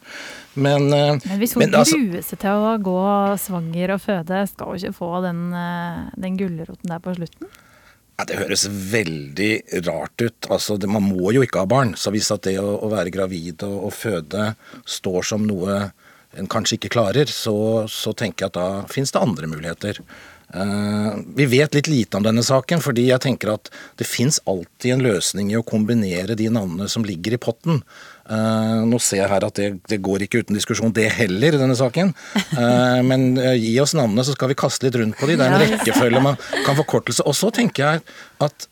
Men, 0.54 0.92
eh, 0.94 1.18
Men 1.28 1.40
hvis 1.40 1.54
hun 1.56 1.64
men 1.64 1.76
altså- 1.80 1.98
gruer 1.98 2.24
seg 2.28 2.40
til 2.40 2.50
å 2.50 2.78
gå 2.84 3.02
svanger 3.40 3.94
og 3.96 4.02
føde, 4.04 4.48
skal 4.48 4.68
hun 4.68 4.80
ikke 4.80 4.96
få 4.96 5.12
den, 5.24 5.54
eh, 5.54 6.10
den 6.20 6.38
gulroten 6.38 6.88
der 6.92 7.00
på 7.00 7.16
slutten? 7.16 7.48
Ja, 8.20 8.26
det 8.30 8.38
høres 8.38 8.68
veldig 8.70 9.52
rart 9.88 10.22
ut. 10.22 10.50
Altså, 10.50 10.78
det, 10.78 10.90
man 10.92 11.08
må 11.08 11.32
jo 11.34 11.42
ikke 11.46 11.64
ha 11.64 11.70
barn. 11.70 11.96
Så 11.98 12.14
hvis 12.14 12.30
at 12.34 12.46
det 12.46 12.58
å, 12.62 12.76
å 12.86 12.92
være 12.92 13.14
gravid 13.14 13.64
og, 13.68 13.78
og 13.88 13.96
føde 13.98 14.52
står 14.86 15.26
som 15.32 15.48
noe 15.48 15.88
en 16.38 16.48
kanskje 16.48 16.78
ikke 16.78 16.94
klarer, 16.94 17.32
så, 17.32 17.88
så 17.92 18.14
tenker 18.16 18.46
jeg 18.46 18.54
at 18.54 18.60
da 18.60 18.92
finnes 18.92 19.12
det 19.12 19.20
andre 19.20 19.50
muligheter. 19.52 20.00
Uh, 20.52 21.16
vi 21.36 21.48
vet 21.48 21.76
litt 21.76 21.88
lite 21.88 22.20
om 22.20 22.26
denne 22.26 22.44
saken, 22.44 22.84
fordi 22.84 23.08
jeg 23.08 23.24
tenker 23.24 23.54
at 23.54 23.72
det 24.00 24.08
fins 24.08 24.40
alltid 24.50 24.96
en 24.96 25.06
løsning 25.06 25.52
i 25.52 25.60
å 25.60 25.66
kombinere 25.68 26.36
de 26.40 26.50
navnene 26.52 26.90
som 26.92 27.06
ligger 27.08 27.36
i 27.36 27.42
potten. 27.42 27.82
Eh, 28.30 28.82
nå 28.88 29.00
ser 29.02 29.24
jeg 29.24 29.32
her 29.32 29.46
at 29.48 29.58
det, 29.58 29.70
det 29.90 30.02
går 30.04 30.26
ikke 30.26 30.44
uten 30.44 30.58
diskusjon, 30.58 30.94
det 30.96 31.08
heller, 31.18 31.56
i 31.56 31.62
denne 31.62 31.78
saken. 31.78 32.14
Eh, 32.52 33.00
men 33.08 33.32
eh, 33.40 33.56
gi 33.58 33.74
oss 33.82 33.96
navnene, 33.98 34.26
så 34.28 34.36
skal 34.36 34.52
vi 34.52 34.60
kaste 34.60 34.86
litt 34.86 34.98
rundt 35.00 35.18
på 35.20 35.30
de. 35.30 35.38
Det 35.40 35.48
er 35.48 35.56
en 35.56 35.64
rekkefølge 35.64 36.22
man 36.24 36.38
kan 36.66 36.78
forkortelse. 36.78 37.26
Og 37.28 37.38
så 37.38 37.52
tenker 37.56 37.86
jeg 37.86 38.04
at 38.44 38.68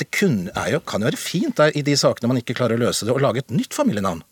det 0.00 0.08
kun, 0.16 0.48
er 0.56 0.74
jo, 0.74 0.80
kan 0.88 1.04
jo 1.04 1.10
være 1.10 1.20
fint 1.20 1.58
der, 1.60 1.74
i 1.76 1.84
de 1.84 1.94
sakene 2.00 2.30
man 2.32 2.40
ikke 2.40 2.56
klarer 2.56 2.78
å 2.78 2.84
løse 2.86 3.06
det, 3.06 3.12
å 3.12 3.20
lage 3.20 3.44
et 3.44 3.52
nytt 3.52 3.76
familienavn. 3.76 4.24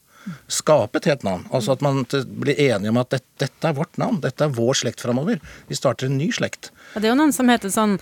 Skape 0.53 1.01
et 1.01 1.09
helt 1.09 1.25
navn. 1.25 1.45
Altså 1.55 1.77
at 1.77 1.85
man 1.85 2.03
blir 2.09 2.57
enige 2.57 2.93
om 2.93 3.01
at 3.01 3.13
dette, 3.15 3.29
dette 3.45 3.71
er 3.71 3.77
vårt 3.77 4.01
navn, 4.01 4.21
dette 4.25 4.45
er 4.45 4.57
vår 4.57 4.81
slekt 4.83 5.05
framover. 5.05 5.41
Vi 5.69 5.79
starter 5.79 6.09
en 6.09 6.19
ny 6.21 6.31
slekt. 6.35 6.73
Ja, 6.95 7.01
det 7.01 7.09
er 7.09 7.15
jo 7.15 7.21
noen 7.21 7.37
som 7.37 7.53
heter 7.53 7.73
sånn 7.73 7.99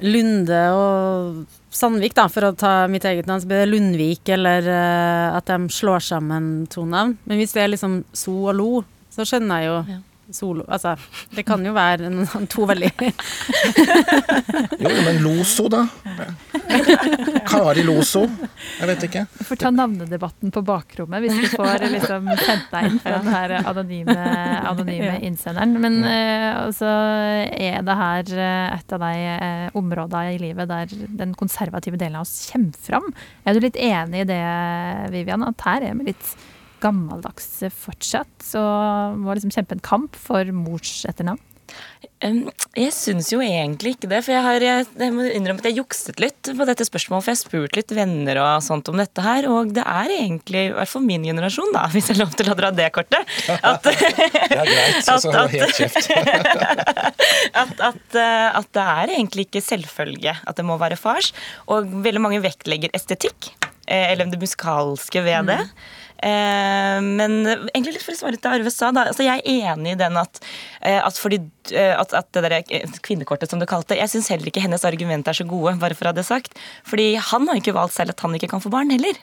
Lunde 0.00 0.60
og 0.72 1.40
Sandvik, 1.70 2.16
da, 2.18 2.26
for 2.32 2.48
å 2.48 2.54
ta 2.58 2.74
mitt 2.90 3.04
eget 3.06 3.28
navn. 3.30 3.42
Så 3.42 3.50
blir 3.50 3.62
det 3.62 3.70
Lundvik, 3.70 4.24
eller 4.34 4.66
uh, 4.66 5.36
at 5.38 5.46
de 5.50 5.70
slår 5.70 6.02
sammen 6.02 6.66
to 6.70 6.82
navn. 6.88 7.16
Men 7.30 7.38
hvis 7.38 7.54
det 7.54 7.64
er 7.64 7.74
liksom 7.74 8.00
So 8.16 8.34
og 8.50 8.56
Lo, 8.58 8.70
så 9.14 9.26
skjønner 9.26 9.62
jeg 9.62 9.70
jo 9.70 10.00
Solo 10.36 10.64
Altså, 10.68 10.94
det 11.34 11.44
kan 11.48 11.64
jo 11.64 11.72
være 11.76 12.08
en, 12.10 12.24
to 12.50 12.66
veldig 12.68 12.90
Jo, 14.84 14.90
men 15.04 15.20
Loso, 15.24 15.68
da? 15.72 15.84
Kari 17.48 17.82
Loso? 17.84 18.22
Jeg 18.78 18.88
vet 18.88 19.06
ikke. 19.08 19.24
Vi 19.38 19.46
får 19.48 19.60
ta 19.60 19.70
navnedebatten 19.74 20.52
på 20.54 20.62
bakrommet 20.66 21.24
hvis 21.24 21.38
du 21.42 21.56
får 21.56 21.84
liksom 21.92 22.28
sendt 22.40 22.70
deg 22.72 22.88
inn 22.88 23.00
fra 23.02 23.16
den 23.18 23.32
her 23.34 23.54
anonyme, 23.60 24.16
anonyme 24.70 25.16
innsenderen. 25.26 25.76
Men 25.82 25.98
uh, 26.04 26.66
altså, 26.66 26.90
er 27.50 27.82
det 27.86 27.98
her 28.00 28.32
eh, 28.36 28.78
et 28.78 28.94
av 28.96 29.04
de 29.04 29.12
uh, 29.26 29.80
områdene 29.80 30.36
i 30.36 30.40
livet 30.42 30.70
der 30.70 30.94
den 31.20 31.34
konservative 31.38 32.00
delen 32.00 32.20
av 32.20 32.28
oss 32.28 32.48
kommer 32.52 32.86
fram? 32.86 33.10
Er 33.44 33.56
du 33.56 33.64
litt 33.64 33.78
enig 33.80 34.24
i 34.24 34.30
det, 34.30 34.40
Vivian, 35.14 35.44
at 35.46 35.66
her 35.66 35.90
er 35.90 35.98
vi 35.98 36.10
litt 36.12 36.34
gammeldags 36.82 37.52
fortsatt? 37.76 38.32
Så 38.44 38.62
må 39.20 39.36
liksom 39.36 39.52
kjempe 39.54 39.76
en 39.78 39.86
kamp 39.86 40.18
for 40.18 40.48
mors 40.56 41.00
etternavn? 41.08 41.40
Jeg 42.20 42.92
syns 42.92 43.30
jo 43.32 43.38
egentlig 43.40 43.94
ikke 43.94 44.08
det, 44.10 44.18
for 44.26 44.34
jeg, 44.34 44.42
har, 44.44 44.60
jeg, 44.60 45.12
må 45.14 45.24
innrømme 45.32 45.62
at 45.62 45.68
jeg 45.70 45.78
jukset 45.78 46.18
litt 46.20 46.50
på 46.56 46.66
dette 46.68 46.84
spørsmålet. 46.84 47.24
For 47.24 47.32
jeg 47.32 47.38
har 47.38 47.40
spurt 47.40 47.78
litt 47.78 47.94
venner 47.96 48.40
og 48.42 48.64
sånt 48.64 48.90
om 48.92 48.98
dette 49.00 49.24
her, 49.24 49.46
og 49.48 49.72
det 49.76 49.84
er 49.88 50.12
egentlig, 50.18 50.66
i 50.68 50.74
hvert 50.76 50.90
fall 50.92 51.06
min 51.06 51.24
generasjon, 51.24 51.72
da, 51.76 51.86
hvis 51.94 52.10
jeg 52.10 52.18
er 52.18 52.22
lov 52.24 52.34
til 52.36 52.52
å 52.52 52.56
dra 52.58 52.72
det 52.76 52.90
kortet, 52.96 53.32
at, 53.56 53.86
Det 53.88 53.94
er 53.94 54.68
greit. 54.68 55.08
At- 55.08 55.30
at- 55.30 55.54
helt 55.54 55.78
kjeft. 55.78 56.10
at, 57.62 57.72
at, 57.88 58.04
eh, 58.18 58.48
at 58.60 58.68
det 58.76 58.84
er 58.98 59.14
egentlig 59.16 59.48
ikke 59.48 59.64
selvfølge 59.64 60.36
at 60.44 60.60
det 60.60 60.66
må 60.68 60.76
være 60.80 61.00
fars. 61.00 61.32
Og 61.72 61.88
veldig 62.04 62.22
mange 62.26 62.42
vektlegger 62.44 62.92
estetikk, 62.96 63.54
eh, 63.86 64.10
eller 64.12 64.28
det 64.28 64.42
musikalske 64.42 65.24
ved 65.24 65.48
det. 65.54 65.62
Eh, 65.64 65.98
men 66.20 67.38
egentlig 67.72 67.94
litt 67.96 68.04
for 68.04 68.12
å 68.12 68.18
svare 68.18 68.40
til 68.40 68.52
Arve 68.52 68.72
sa, 68.72 68.90
da, 68.92 69.06
altså 69.08 69.24
jeg 69.24 69.40
er 69.40 69.72
enig 69.72 69.94
i 69.94 70.00
den 70.00 70.18
at, 70.20 70.42
eh, 70.82 70.98
at, 71.00 71.16
fordi, 71.20 71.40
eh, 71.72 71.94
at, 71.96 72.12
at 72.16 72.28
det 72.36 72.44
der 72.44 72.56
eh, 72.60 72.98
kvinnekortet 73.04 73.52
som 73.52 73.62
du 73.62 73.66
kalte 73.70 73.96
Jeg 73.96 74.12
syns 74.12 74.28
heller 74.32 74.50
ikke 74.50 74.62
hennes 74.64 74.84
argumenter 74.84 75.32
er 75.32 75.40
så 75.40 75.48
gode, 75.48 75.78
bare 75.80 75.96
for 75.96 76.08
å 76.08 76.12
ha 76.12 76.18
det 76.18 76.26
sagt. 76.28 76.56
Fordi 76.88 77.14
han 77.16 77.48
har 77.48 77.56
jo 77.56 77.64
ikke 77.64 77.76
valgt 77.78 77.96
selv 77.96 78.14
at 78.14 78.24
han 78.26 78.36
ikke 78.36 78.50
kan 78.52 78.64
få 78.64 78.72
barn 78.72 78.92
heller. 78.92 79.16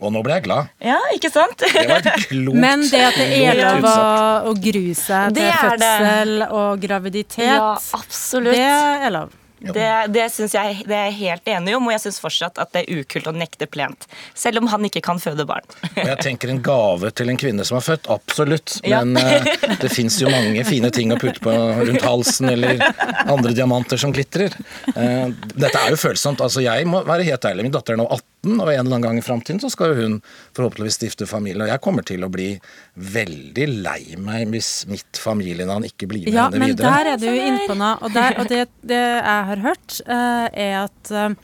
Og 0.00 0.14
nå 0.14 0.22
ble 0.24 0.38
jeg 0.38 0.46
glad. 0.46 0.70
Ja, 0.80 0.96
ikke 1.12 1.28
sant? 1.32 1.60
Det 1.60 1.84
var 1.90 2.00
et 2.00 2.24
klokt 2.30 2.60
Men 2.64 2.86
det 2.88 3.02
at 3.10 3.18
det 3.20 3.28
er 3.36 3.60
lov 3.60 3.90
å, 3.90 4.54
grue 4.56 4.96
seg 4.96 5.36
til 5.36 5.50
fødsel 5.52 6.34
det. 6.40 6.48
og 6.56 6.80
graviditet, 6.80 7.44
Ja, 7.50 7.74
absolutt. 7.98 8.56
det 8.56 8.64
er 8.70 9.12
lov. 9.18 9.36
Det, 9.60 9.86
det, 10.08 10.22
jeg, 10.24 10.76
det 10.88 10.96
er 10.96 11.10
jeg 11.10 11.16
helt 11.18 11.48
enig 11.52 11.74
om, 11.76 11.88
og 11.88 11.92
jeg 11.92 12.02
syns 12.06 12.20
fortsatt 12.22 12.60
at 12.62 12.70
det 12.72 12.84
er 12.86 13.02
ukult 13.02 13.28
å 13.28 13.34
nekte 13.36 13.68
plent. 13.68 14.06
Selv 14.32 14.62
om 14.62 14.70
han 14.72 14.86
ikke 14.88 15.02
kan 15.04 15.20
føde 15.20 15.44
barn. 15.48 15.66
Jeg 15.98 16.16
tenker 16.24 16.52
en 16.52 16.62
gave 16.64 17.10
til 17.16 17.28
en 17.32 17.40
kvinne 17.40 17.66
som 17.68 17.76
er 17.76 17.84
født, 17.84 18.08
absolutt. 18.12 18.78
Men 18.88 19.12
ja. 19.20 19.42
det 19.82 19.90
fins 19.92 20.16
jo 20.22 20.32
mange 20.32 20.64
fine 20.68 20.88
ting 20.94 21.12
å 21.12 21.18
putte 21.20 21.44
på 21.44 21.52
rundt 21.52 22.06
halsen, 22.06 22.48
eller 22.54 22.80
andre 23.26 23.52
diamanter 23.56 24.00
som 24.00 24.14
glitrer. 24.16 24.56
Eh, 24.94 25.28
dette 25.52 25.76
er 25.76 25.92
jo 25.92 26.00
følsomt. 26.00 26.40
Altså, 26.40 26.64
jeg 26.64 26.88
må 26.88 27.04
være 27.04 27.28
helt 27.28 27.44
ærlig. 27.44 27.68
Min 27.68 27.76
datter 27.76 27.96
er 27.96 28.00
nå 28.00 28.08
18, 28.08 28.39
og 28.40 28.52
en 28.52 28.72
eller 28.72 28.80
annen 28.80 29.04
gang 29.04 29.18
i 29.20 29.24
framtiden 29.24 29.60
så 29.60 29.68
skal 29.72 29.92
jo 29.92 30.04
hun 30.06 30.14
forhåpentligvis 30.56 30.96
stifte 30.96 31.26
familie. 31.28 31.66
Og 31.66 31.72
jeg 31.72 31.82
kommer 31.84 32.06
til 32.08 32.24
å 32.24 32.30
bli 32.32 32.54
veldig 32.94 33.66
lei 33.84 34.16
meg 34.20 34.48
hvis 34.54 34.70
mitt 34.88 35.20
familienavn 35.20 35.84
ikke 35.90 36.08
blir 36.08 36.24
med 36.24 36.36
Ja, 36.38 36.46
henne 36.48 36.62
men 36.64 36.78
der 36.78 37.12
er 37.14 37.20
du 37.20 37.28
inne 37.28 37.66
på 37.68 37.76
noe. 37.76 37.98
Og, 38.00 38.14
der, 38.16 38.38
og 38.40 38.48
det, 38.48 38.64
det 38.92 39.02
jeg 39.02 39.50
har 39.50 39.64
hørt, 39.66 39.98
eh, 40.06 40.46
er 40.68 40.78
at 40.86 41.12
eh, 41.12 41.36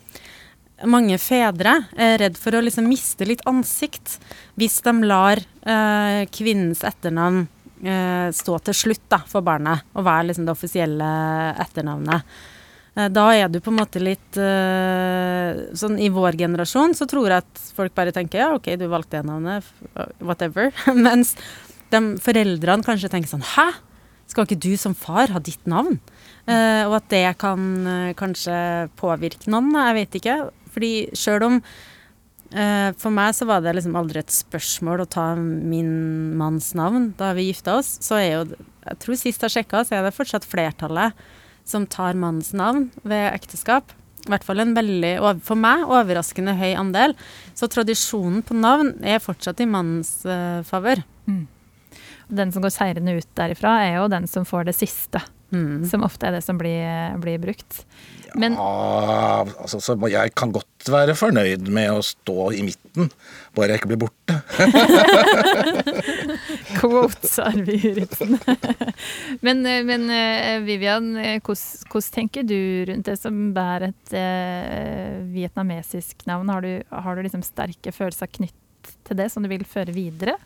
mange 0.89 1.21
fedre 1.21 1.77
er 1.97 2.19
redd 2.25 2.41
for 2.41 2.57
å 2.57 2.65
liksom 2.65 2.89
miste 2.89 3.29
litt 3.29 3.45
ansikt 3.49 4.19
hvis 4.61 4.81
de 4.85 4.97
lar 5.05 5.41
eh, 5.41 6.25
kvinnens 6.33 6.85
etternavn 6.87 7.45
eh, 7.85 8.29
stå 8.33 8.59
til 8.67 8.77
slutt 8.77 9.07
da, 9.13 9.21
for 9.29 9.45
barnet, 9.45 9.85
og 9.97 10.09
være 10.09 10.31
liksom 10.31 10.49
det 10.49 10.57
offisielle 10.57 11.09
etternavnet. 11.65 12.37
Eh, 12.97 13.09
Da 13.13 13.27
er 13.37 13.49
du 13.53 13.61
på 13.61 13.73
en 13.73 13.79
måte 13.81 14.01
litt 14.03 14.39
eh, 14.41 15.67
Sånn 15.77 15.99
i 16.01 16.09
vår 16.13 16.39
generasjon 16.41 16.97
så 16.97 17.07
tror 17.09 17.29
jeg 17.31 17.45
at 17.45 17.65
folk 17.77 17.95
bare 17.97 18.15
tenker 18.17 18.41
ja, 18.43 18.51
OK, 18.57 18.73
du 18.81 18.87
valgte 18.91 19.21
det 19.21 19.27
navnet, 19.29 19.67
whatever. 20.21 20.73
Mens 21.07 21.35
de 21.93 22.01
foreldrene 22.23 22.87
kanskje 22.87 23.13
tenker 23.13 23.31
sånn 23.31 23.45
Hæ? 23.55 23.69
Skal 24.27 24.47
ikke 24.49 24.59
du 24.59 24.73
som 24.81 24.95
far 24.99 25.31
ha 25.31 25.39
ditt 25.39 25.69
navn? 25.71 26.01
Eh, 26.51 26.83
og 26.89 26.97
at 26.99 27.11
det 27.13 27.27
kan 27.39 27.61
eh, 27.87 28.15
kanskje 28.19 28.57
påvirke 28.99 29.51
noen, 29.53 29.71
jeg 29.79 29.97
vet 30.01 30.17
ikke. 30.19 30.35
Fordi 30.75 30.91
sjøl 31.17 31.45
om 31.47 31.61
eh, 32.51 32.91
For 32.99 33.15
meg 33.15 33.37
så 33.39 33.47
var 33.49 33.63
det 33.63 33.77
liksom 33.79 33.95
aldri 33.99 34.21
et 34.25 34.35
spørsmål 34.35 35.05
å 35.05 35.09
ta 35.15 35.29
min 35.39 36.35
manns 36.39 36.73
navn 36.79 37.13
da 37.19 37.31
vi 37.39 37.49
gifta 37.53 37.79
oss. 37.79 37.97
Så 38.03 38.19
er 38.19 38.29
jo 38.33 38.43
Jeg 38.57 38.99
tror 39.05 39.21
sist 39.23 39.47
jeg 39.47 39.55
sjekka, 39.61 39.85
så 39.87 39.99
er 40.01 40.07
det 40.09 40.15
fortsatt 40.17 40.47
flertallet 40.47 41.15
som 41.67 41.87
tar 41.91 42.15
mannens 42.19 42.53
navn 42.57 42.91
ved 43.03 43.33
ekteskap. 43.35 43.93
I 44.27 44.33
hvert 44.33 44.47
fall 44.47 44.63
en 44.63 44.75
veldig, 44.75 45.13
for 45.47 45.59
meg, 45.59 45.85
overraskende 45.87 46.57
høy 46.59 46.73
andel. 46.79 47.15
Så 47.55 47.69
tradisjonen 47.71 48.43
på 48.47 48.57
navn 48.59 48.97
er 49.07 49.23
fortsatt 49.23 49.63
i 49.63 49.69
mannens 49.71 50.19
uh, 50.27 50.63
favør. 50.67 51.03
Den 52.27 52.51
som 52.53 52.65
går 52.65 52.75
seirende 52.75 53.15
ut 53.21 53.29
derifra, 53.39 53.79
er 53.85 54.01
jo 54.01 54.11
den 54.11 54.27
som 54.31 54.47
får 54.49 54.67
det 54.71 54.75
siste. 54.79 55.23
Mm. 55.55 55.87
Som 55.87 56.03
ofte 56.03 56.27
er 56.27 56.35
det 56.35 56.43
som 56.43 56.59
blir, 56.59 57.15
blir 57.23 57.39
brukt. 57.43 57.85
Men 58.35 58.57
Ja, 58.59 59.47
altså, 59.47 59.79
så 59.81 59.95
jeg 60.11 60.35
kan 60.37 60.51
godt 60.53 60.91
være 60.91 61.15
fornøyd 61.17 61.71
med 61.73 61.95
å 61.95 62.03
stå 62.05 62.51
i 62.59 62.65
midten, 62.67 63.13
bare 63.57 63.75
jeg 63.77 63.81
ikke 63.81 63.93
blir 63.95 64.03
borte. 64.09 64.41
quotes 66.75 67.39
Arve 67.43 67.77
Juritzen. 67.79 68.37
men, 69.47 69.63
eh, 69.67 69.83
men 69.87 70.11
eh, 70.11 70.59
Vivian, 70.67 71.15
eh, 71.21 71.39
hvordan 71.41 71.91
hvordan 71.93 72.13
tenker 72.19 72.47
du 72.47 72.59
rundt 72.91 73.09
det 73.09 73.17
som 73.21 73.41
bærer 73.57 73.91
et 73.93 74.15
eh, 74.19 75.23
vietnamesisk 75.33 76.27
navn? 76.29 76.51
Har 76.53 76.67
du, 76.67 76.73
har 76.91 77.17
du 77.17 77.25
liksom 77.27 77.45
sterke 77.47 77.95
følelser 77.95 78.31
knytt 78.39 78.93
til 79.07 79.19
det 79.19 79.31
som 79.33 79.45
du 79.45 79.51
vil 79.51 79.67
føre 79.69 79.95
videre? 79.95 80.37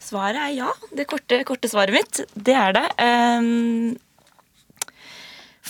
Svaret 0.00 0.40
er 0.40 0.54
ja. 0.56 0.70
Det 0.96 1.08
korte, 1.10 1.42
korte 1.48 1.68
svaret 1.70 1.94
mitt, 1.94 2.22
det 2.34 2.56
er 2.56 2.76
det. 2.76 2.86
Um 3.00 3.98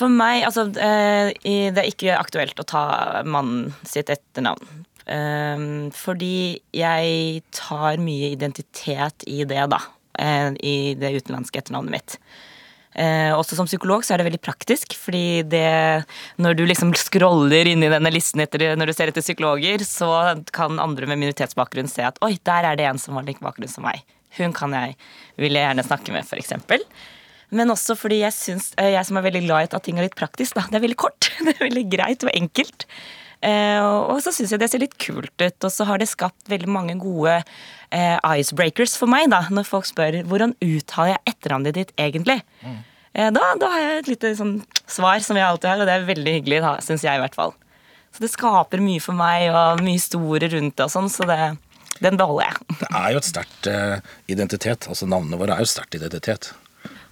for 0.01 0.09
meg, 0.09 0.45
altså 0.47 0.69
eh, 0.81 1.33
Det 1.45 1.83
er 1.83 1.89
ikke 1.91 2.17
aktuelt 2.17 2.61
å 2.63 2.69
ta 2.69 2.85
mannen 3.29 3.75
sitt 3.85 4.13
etternavn. 4.13 4.87
Ehm, 5.11 5.91
fordi 5.97 6.61
jeg 6.77 7.43
tar 7.57 7.99
mye 8.03 8.31
identitet 8.37 9.27
i 9.27 9.43
det, 9.45 9.65
da. 9.73 9.81
eh, 10.19 10.53
I 10.63 10.95
det 10.95 11.15
utenlandske 11.19 11.59
etternavnet 11.63 11.91
mitt. 11.97 12.17
Eh, 12.95 13.31
også 13.31 13.55
som 13.55 13.69
psykolog 13.71 14.03
så 14.03 14.15
er 14.15 14.19
det 14.19 14.27
veldig 14.27 14.43
praktisk, 14.43 14.97
fordi 14.99 15.43
det 15.47 16.05
Når 16.43 16.57
du 16.59 16.65
liksom 16.67 16.91
scroller 16.99 17.69
inn 17.71 17.85
i 17.87 17.89
denne 17.89 18.11
listen 18.11 18.41
etter, 18.43 18.75
når 18.75 18.91
du 18.91 18.93
ser 18.93 19.09
etter 19.13 19.23
psykologer, 19.23 19.79
så 19.87 20.43
kan 20.51 20.79
andre 20.83 21.07
med 21.07 21.19
minoritetsbakgrunn 21.23 21.89
se 21.89 22.03
at 22.03 22.19
oi, 22.21 22.37
der 22.43 22.67
er 22.67 22.77
det 22.77 22.87
en 22.87 22.99
som 22.99 23.15
har 23.15 23.23
lik 23.23 23.39
bakgrunn 23.41 23.71
som 23.71 23.87
meg. 23.87 24.03
Hun 24.39 24.53
kan 24.53 24.75
jeg, 24.75 24.97
vil 25.39 25.55
jeg 25.55 25.67
gjerne 25.67 25.87
snakke 25.87 26.13
med, 26.15 26.27
f.eks. 26.27 26.53
Men 27.51 27.71
også 27.71 27.97
fordi 27.99 28.21
jeg 28.21 28.35
syns 28.37 28.69
eh, 28.79 28.93
Jeg 28.95 29.07
som 29.09 29.19
er 29.19 29.27
veldig 29.27 29.43
glad 29.43 29.65
i 29.65 29.71
at 29.75 29.83
ting 29.83 29.99
er 29.99 30.07
litt 30.07 30.19
praktisk, 30.19 30.55
da. 30.55 30.67
Det 30.71 30.79
er 30.79 30.87
veldig 30.87 31.01
kort. 31.01 31.31
Det 31.47 31.57
er 31.57 31.67
veldig 31.67 31.87
greit 31.91 32.27
og 32.27 32.35
enkelt. 32.35 32.87
Eh, 33.41 33.81
og 33.81 34.19
så 34.21 34.33
syns 34.37 34.53
jeg 34.53 34.61
det 34.61 34.69
ser 34.73 34.83
litt 34.83 34.99
kult 35.01 35.33
ut, 35.33 35.65
og 35.65 35.73
så 35.73 35.87
har 35.89 36.01
det 36.01 36.11
skapt 36.11 36.51
veldig 36.53 36.69
mange 36.69 36.99
gode 37.01 37.39
eh, 37.41 38.19
icebreakers 38.21 38.99
for 39.01 39.11
meg, 39.11 39.31
da, 39.33 39.47
når 39.49 39.69
folk 39.69 39.89
spør 39.89 40.21
hvordan 40.29 40.53
uttaler 40.61 41.15
jeg 41.15 41.25
etternavnet 41.35 41.79
ditt 41.79 41.95
egentlig. 41.97 42.41
Mm. 42.61 42.79
da, 43.35 43.47
da 43.59 43.73
har 43.73 43.81
jeg 43.83 44.03
et 44.03 44.13
lite 44.13 44.35
sånn 44.39 44.55
svar 44.85 45.25
som 45.25 45.39
jeg 45.39 45.47
alltid 45.47 45.73
har, 45.73 45.81
og 45.83 45.89
det 45.89 45.97
er 45.97 46.07
veldig 46.13 46.37
hyggelig, 46.39 46.61
syns 46.85 47.07
jeg 47.07 47.17
i 47.17 47.25
hvert 47.25 47.39
fall. 47.39 47.57
Så 48.11 48.25
det 48.25 48.33
skaper 48.33 48.83
mye 48.83 49.03
for 49.03 49.17
meg, 49.17 49.49
og 49.55 49.83
mye 49.87 50.03
store 50.03 50.51
rundt 50.53 50.77
det 50.79 50.87
og 50.87 50.93
sånn, 50.93 51.11
så 51.13 51.27
det, 51.31 51.39
den 52.03 52.19
beholder 52.21 52.51
jeg. 52.51 52.79
Det 52.83 52.91
er 52.91 53.13
jo 53.15 53.21
et 53.21 53.29
sterkt 53.29 53.71
uh, 53.71 54.11
identitet. 54.31 54.89
altså 54.91 55.09
Navnene 55.11 55.39
våre 55.41 55.57
er 55.57 55.65
jo 55.65 55.71
sterkt 55.71 55.97
identitet. 55.99 56.51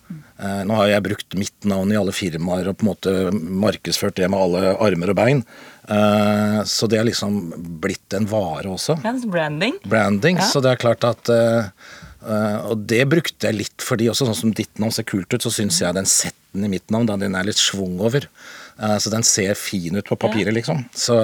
Uh, 0.09 0.65
nå 0.67 0.77
har 0.79 0.89
jeg 0.89 1.05
brukt 1.05 1.37
mitt 1.39 1.67
navn 1.69 1.93
i 1.93 1.99
alle 2.01 2.15
firmaer 2.17 2.71
og 2.71 2.79
på 2.79 2.87
en 2.87 2.91
måte 2.91 3.15
markedsført 3.35 4.17
det 4.19 4.31
med 4.33 4.41
alle 4.41 4.75
armer 4.83 5.13
og 5.13 5.19
bein. 5.21 5.45
Eh, 5.89 6.59
så 6.69 6.87
det 6.91 6.99
er 7.01 7.09
liksom 7.09 7.39
blitt 7.81 8.13
en 8.17 8.29
vare 8.29 8.69
også. 8.71 8.99
Ja, 9.05 9.15
branding. 9.25 9.79
Branding. 9.89 10.41
Ja. 10.43 10.49
Så 10.51 10.61
det 10.65 10.75
er 10.75 10.83
klart 10.83 11.07
at 11.09 11.33
uh, 11.33 11.71
Og 12.69 12.85
det 12.91 13.07
brukte 13.09 13.49
jeg 13.49 13.57
litt 13.57 13.85
fordi 13.85 14.11
også 14.13 14.29
sånn 14.29 14.41
som 14.43 14.55
ditt 14.57 14.81
navn 14.83 14.93
ser 14.93 15.07
kult 15.09 15.33
ut, 15.33 15.43
så 15.45 15.53
syns 15.55 15.81
jeg 15.81 15.97
den 15.97 16.09
setten 16.09 16.67
i 16.67 16.73
mitt 16.73 16.91
navn 16.93 17.09
den 17.09 17.37
er 17.39 17.47
litt 17.47 17.61
schwung 17.61 18.01
over. 18.03 18.27
Så 19.03 19.11
den 19.11 19.25
ser 19.27 19.57
fin 19.59 19.97
ut 19.99 20.07
på 20.07 20.15
papiret, 20.19 20.53
liksom. 20.55 20.85
Så 20.95 21.15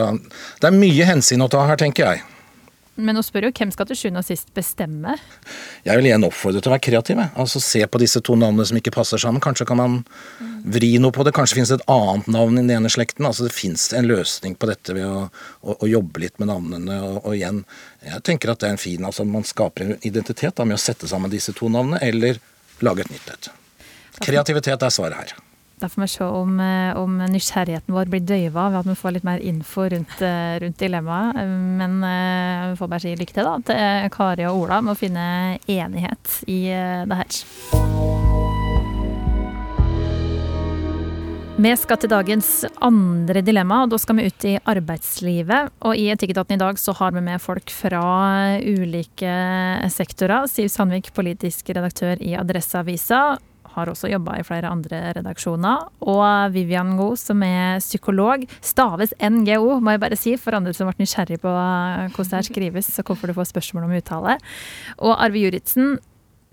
det 0.59 0.66
er 0.66 0.74
mye 0.74 1.07
hensyn 1.07 1.44
å 1.44 1.46
ta 1.50 1.61
her, 1.68 1.79
tenker 1.79 2.09
jeg. 2.09 2.22
Men 2.94 3.16
nå 3.18 3.22
spør 3.26 3.48
jo 3.48 3.50
hvem 3.59 3.72
skal 3.74 3.88
til 3.90 3.98
sjuende 3.98 4.20
og 4.22 4.26
sist 4.26 4.52
bestemme? 4.54 5.16
Jeg 5.83 5.98
vil 5.98 6.07
igjen 6.07 6.26
oppfordre 6.26 6.61
til 6.62 6.70
å 6.70 6.74
være 6.76 6.85
kreativ. 6.87 7.22
Altså 7.35 7.62
Se 7.62 7.83
på 7.90 8.00
disse 8.02 8.22
to 8.22 8.37
navnene 8.38 8.66
som 8.68 8.78
ikke 8.78 8.92
passer 8.94 9.18
sammen. 9.18 9.42
Kanskje 9.42 9.66
kan 9.66 9.80
man 9.80 9.96
vri 10.62 10.92
noe 11.02 11.14
på 11.14 11.26
det. 11.26 11.35
Kanskje 11.35 11.59
finnes 11.59 11.72
det 11.72 11.80
et 11.80 11.90
annet 11.90 12.30
navn 12.30 12.54
i 12.54 12.62
den 12.62 12.70
ene 12.76 12.92
slekten. 12.92 13.26
Altså 13.26 13.48
Det 13.48 13.54
finnes 13.57 13.88
en 13.98 14.07
løsning 14.07 14.54
på 14.54 14.70
dette 14.70 14.94
ved 14.94 15.09
å, 15.09 15.26
å, 15.66 15.76
å 15.80 15.90
jobbe 15.90 16.22
litt 16.22 16.38
med 16.38 16.52
navnene. 16.52 17.00
Og, 17.02 17.18
og 17.24 17.35
igjen, 17.35 17.64
jeg 18.07 18.22
tenker 18.30 18.54
at 18.54 18.62
det 18.62 18.70
er 18.70 18.76
en 18.76 18.85
fin 18.85 19.11
altså 19.11 19.26
Man 19.26 19.46
skaper 19.48 19.87
en 19.88 19.96
identitet 20.07 20.54
da 20.61 20.68
med 20.68 20.78
å 20.78 20.85
sette 20.85 21.11
sammen 21.11 21.33
disse 21.33 21.57
to 21.57 21.72
navnene, 21.72 21.98
eller 22.04 22.38
lage 22.85 23.02
et 23.02 23.11
nytt 23.11 23.35
et. 23.35 23.50
Kreativitet 24.22 24.87
er 24.87 24.94
svaret 24.94 25.18
her. 25.18 25.43
Da 25.85 25.88
får 25.88 26.01
vi 26.01 26.09
se 26.09 26.25
om, 26.25 26.61
eh, 26.61 26.97
om 26.97 27.18
nysgjerrigheten 27.18 27.92
vår 27.92 28.09
blir 28.09 28.23
døyva 28.25 28.70
ved 28.70 28.79
at 28.79 28.87
vi 28.88 28.94
får 28.97 29.12
litt 29.12 29.27
mer 29.29 29.42
info 29.44 29.85
rundt, 29.92 30.14
eh, 30.25 30.55
rundt 30.62 30.79
dilemmaet. 30.81 31.37
Men 31.77 31.99
eh, 32.09 32.70
vi 32.70 32.79
får 32.79 32.88
bare 32.88 33.05
si 33.05 33.12
lykke 33.20 33.37
til 33.37 33.44
da, 33.44 33.53
til 33.68 34.09
Kari 34.14 34.47
og 34.49 34.62
Ola 34.62 34.81
med 34.81 34.94
å 34.94 34.97
finne 34.97 35.27
enighet 35.68 36.38
i 36.49 36.73
det 36.73 37.20
her. 37.20 37.37
Vi 41.61 41.77
skal 41.77 42.01
til 42.01 42.14
dagens 42.16 42.64
andre 42.81 43.44
dilemma, 43.44 43.85
og 43.85 43.92
da 43.92 44.01
skal 44.01 44.16
vi 44.16 44.31
ut 44.33 44.44
i 44.49 44.57
arbeidslivet. 44.64 45.68
Og 45.85 46.01
i 46.01 46.09
Etikketaten 46.16 46.57
i 46.57 46.64
dag 46.64 46.81
så 46.81 46.97
har 46.97 47.12
vi 47.12 47.29
med 47.29 47.44
folk 47.44 47.68
fra 47.68 48.57
ulike 48.57 49.37
sektorer. 49.92 50.49
Siv 50.49 50.73
Sandvik, 50.73 51.12
politisk 51.12 51.77
redaktør 51.77 52.16
i 52.25 52.38
Adresseavisa, 52.40 53.37
har 53.75 53.91
også 53.91 54.11
jobba 54.13 54.39
i 54.39 54.47
flere 54.47 54.71
andre 54.71 55.01
redaksjoner. 55.19 55.89
Og 56.07 56.55
Vivian 56.55 56.95
Go, 56.99 57.13
som 57.19 57.43
er 57.47 57.83
psykolog. 57.83 58.47
Staves 58.65 59.15
NGO, 59.21 59.79
må 59.81 59.95
jeg 59.95 60.03
bare 60.05 60.19
si, 60.19 60.37
for 60.41 60.57
andre 60.57 60.75
som 60.77 60.91
ble 60.91 61.05
nysgjerrig 61.05 61.41
på 61.43 61.53
hvordan 61.53 62.31
det 62.31 62.41
her 62.41 62.49
skrives, 62.49 62.91
og 62.99 63.11
hvorfor 63.11 63.31
du 63.31 63.37
får 63.37 63.51
spørsmål 63.53 63.87
om 63.89 63.95
uttale. 63.99 64.39
Og 65.05 65.15
Arve 65.15 65.45
Juritzen, 65.45 65.97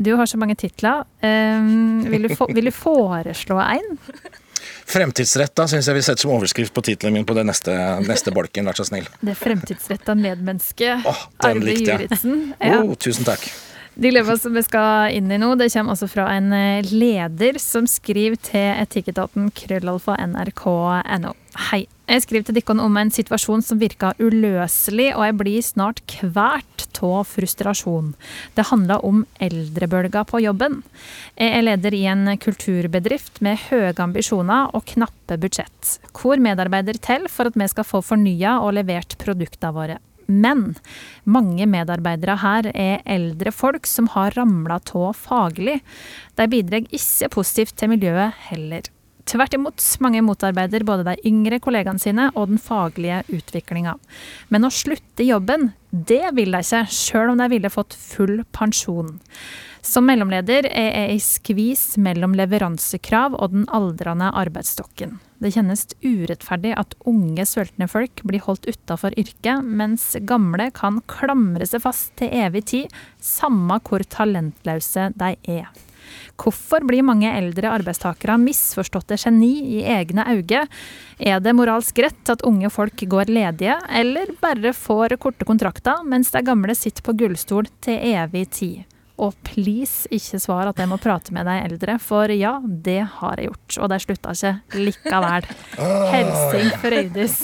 du 0.02 0.16
har 0.18 0.26
så 0.26 0.38
mange 0.42 0.58
titler. 0.58 1.06
Um, 1.22 2.02
vil, 2.10 2.26
du 2.26 2.36
få, 2.36 2.48
vil 2.54 2.72
du 2.72 2.74
foreslå 2.74 3.60
en? 3.62 4.00
Fremtidsretta 4.92 5.66
syns 5.70 5.88
jeg 5.90 5.98
vi 5.98 6.04
setter 6.06 6.26
som 6.26 6.34
overskrift 6.36 6.74
på 6.74 6.84
tittelen 6.86 7.16
min 7.16 7.26
på 7.28 7.36
den 7.38 7.50
neste, 7.50 7.74
neste 8.06 8.34
bolken, 8.36 8.68
vær 8.68 8.78
så 8.78 8.86
snill. 8.88 9.08
Det 9.22 9.36
fremtidsretta 9.40 10.16
medmennesket. 10.18 11.06
Den 11.42 11.62
Arve. 11.64 11.76
Juritzen. 11.78 12.40
Ja. 12.58 12.82
Oh, 12.82 12.96
tusen 13.00 13.28
takk. 13.28 13.46
Dilemmaet 14.02 14.42
som 14.42 14.56
vi 14.58 14.64
skal 14.66 15.14
inn 15.14 15.30
i 15.30 15.38
nå, 15.38 15.52
det 15.60 15.68
kommer 15.76 15.94
også 15.94 16.08
fra 16.10 16.24
en 16.34 16.50
eh, 16.58 16.88
leder 16.90 17.60
som 17.62 17.86
skriver 17.86 18.40
til 18.42 18.72
etikketaten 18.82 19.52
krøllalfa 19.54 20.16
nrk.no. 20.26 21.36
Hei. 21.70 21.84
Jeg 22.10 22.26
skriver 22.26 22.48
til 22.48 22.58
dere 22.58 22.76
om 22.84 22.98
en 22.98 23.12
situasjon 23.14 23.62
som 23.64 23.80
virker 23.80 24.18
uløselig, 24.20 25.12
og 25.14 25.22
jeg 25.28 25.38
blir 25.40 25.64
snart 25.64 26.02
kvært 26.10 26.82
av 27.02 27.30
frustrasjon. 27.30 28.12
Det 28.58 28.68
handler 28.70 29.06
om 29.06 29.24
eldrebølga 29.42 30.26
på 30.28 30.42
jobben. 30.44 30.82
Jeg 31.40 31.56
er 31.58 31.66
leder 31.66 31.96
i 31.96 32.04
en 32.12 32.36
kulturbedrift 32.42 33.40
med 33.46 33.70
høye 33.70 33.96
ambisjoner 34.04 34.74
og 34.76 34.86
knappe 34.92 35.40
budsjett. 35.42 35.98
Hvor 36.12 36.42
medarbeider 36.42 37.00
til 37.02 37.30
for 37.32 37.50
at 37.50 37.58
vi 37.58 37.70
skal 37.72 37.88
få 37.88 38.04
fornya 38.06 38.60
og 38.66 38.76
levert 38.78 39.18
produktene 39.22 39.74
våre. 39.78 40.02
Men 40.32 40.64
mange 41.28 41.68
medarbeidere 41.70 42.38
her 42.42 42.72
er 42.72 43.04
eldre 43.10 43.52
folk 43.54 43.90
som 43.90 44.08
har 44.16 44.34
ramla 44.38 44.80
av 44.80 45.14
faglig. 45.20 45.82
De 46.40 46.48
bidrar 46.52 46.88
ikke 46.90 47.32
positivt 47.36 47.78
til 47.78 47.92
miljøet 47.94 48.38
heller. 48.50 48.88
Tvert 49.30 49.54
imot, 49.54 49.84
mange 50.02 50.22
motarbeider 50.26 50.84
både 50.84 51.06
de 51.06 51.30
yngre 51.30 51.60
kollegaene 51.62 52.02
sine 52.02 52.30
og 52.34 52.50
den 52.50 52.62
faglige 52.62 53.22
utviklinga. 53.30 53.94
Men 54.50 54.66
å 54.66 54.72
slutte 54.74 55.28
jobben, 55.28 55.70
det 55.92 56.34
vil 56.38 56.56
de 56.56 56.64
ikke, 56.64 56.86
sjøl 56.90 57.34
om 57.34 57.42
de 57.42 57.50
ville 57.52 57.72
fått 57.72 57.94
full 57.96 58.42
pensjon. 58.56 59.20
Som 59.82 60.06
mellomleder 60.06 60.68
er 60.70 60.92
jeg 60.94 61.16
i 61.16 61.22
skvis 61.26 61.84
mellom 61.98 62.36
leveransekrav 62.38 63.34
og 63.34 63.56
den 63.56 63.64
aldrende 63.74 64.28
arbeidsstokken. 64.38 65.16
Det 65.42 65.56
kjennes 65.56 65.88
urettferdig 66.06 66.76
at 66.78 66.94
unge, 67.10 67.46
sultne 67.50 67.88
folk 67.90 68.22
blir 68.22 68.44
holdt 68.46 68.70
utafor 68.70 69.16
yrket, 69.18 69.66
mens 69.66 70.12
gamle 70.30 70.70
kan 70.78 71.02
klamre 71.10 71.66
seg 71.66 71.82
fast 71.82 72.14
til 72.22 72.30
evig 72.30 72.68
tid, 72.70 73.00
samme 73.18 73.80
hvor 73.88 74.06
talentløse 74.06 75.10
de 75.18 75.34
er. 75.50 75.72
Hvorfor 76.38 76.86
blir 76.86 77.06
mange 77.06 77.30
eldre 77.34 77.74
arbeidstakere 77.74 78.38
misforståtte 78.42 79.18
geni 79.22 79.52
i 79.80 79.82
egne 79.90 80.28
øyne? 80.30 80.64
Er 81.18 81.42
det 81.42 81.58
moralsk 81.58 82.04
rett 82.06 82.34
at 82.34 82.46
unge 82.46 82.70
folk 82.74 83.02
går 83.10 83.34
ledige, 83.34 83.80
eller 83.90 84.34
bare 84.42 84.78
får 84.78 85.18
korte 85.22 85.48
kontrakter, 85.48 86.06
mens 86.06 86.34
de 86.34 86.46
gamle 86.46 86.78
sitter 86.78 87.06
på 87.06 87.18
gullstol 87.18 87.70
til 87.82 87.98
evig 88.14 88.50
tid? 88.54 88.82
Og 89.20 89.36
please, 89.46 90.08
ikke 90.14 90.40
svar 90.42 90.70
at 90.72 90.80
jeg 90.80 90.90
må 90.90 90.98
prate 91.02 91.34
med 91.36 91.46
de 91.46 91.56
eldre, 91.66 91.98
for 92.02 92.32
ja, 92.34 92.56
det 92.64 93.02
har 93.20 93.42
jeg 93.42 93.52
gjort. 93.52 93.78
Og 93.84 93.90
de 93.92 93.98
slutta 94.02 94.36
ikke 94.36 94.80
likevel. 94.80 95.50
Helsing 96.12 96.70
Frøydis. 96.82 97.36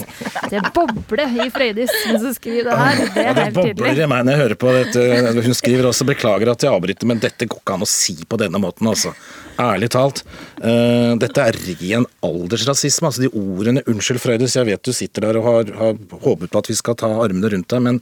Det 0.51 0.61
bobler 0.73 1.35
i 1.43 1.49
Frøydis 1.53 1.91
mens 2.07 2.23
du 2.23 2.31
skriver 2.37 2.69
det 2.71 2.77
her. 2.79 3.01
Det 3.01 3.25
er 3.25 3.35
det 3.37 3.43
helt 3.43 3.59
tydelig. 3.59 3.75
bobler 3.81 4.01
i 4.05 4.07
meg 4.13 4.23
når 4.25 4.33
jeg 4.33 4.43
hører 4.43 4.59
på 4.63 4.73
dette. 4.77 5.43
Hun 5.47 5.59
skriver 5.59 5.89
også 5.91 6.07
'beklager 6.07 6.53
at 6.53 6.63
jeg 6.63 6.71
avbryter', 6.71 7.09
men 7.11 7.21
dette 7.21 7.49
går 7.49 7.61
ikke 7.61 7.77
an 7.77 7.85
å 7.85 7.89
si 7.89 8.17
på 8.23 8.39
denne 8.41 8.63
måten, 8.63 8.87
altså. 8.87 9.13
Ærlig 9.57 9.89
talt. 9.89 10.23
Uh, 10.61 11.17
dette 11.17 11.41
er 11.41 11.57
ren 11.67 12.05
aldersrasisme. 12.25 13.11
altså 13.11 13.25
De 13.25 13.31
ordene 13.33 13.83
'unnskyld, 13.85 14.23
Frøydis', 14.23 14.57
jeg 14.57 14.65
vet 14.65 14.83
du 14.83 14.93
sitter 14.93 15.27
der 15.27 15.37
og 15.37 15.43
har, 15.43 15.71
har 15.77 15.93
håpet 16.25 16.49
på 16.49 16.57
at 16.63 16.69
vi 16.69 16.75
skal 16.79 16.95
ta 16.95 17.07
armene 17.07 17.49
rundt 17.53 17.69
deg, 17.69 17.81
men 17.81 18.01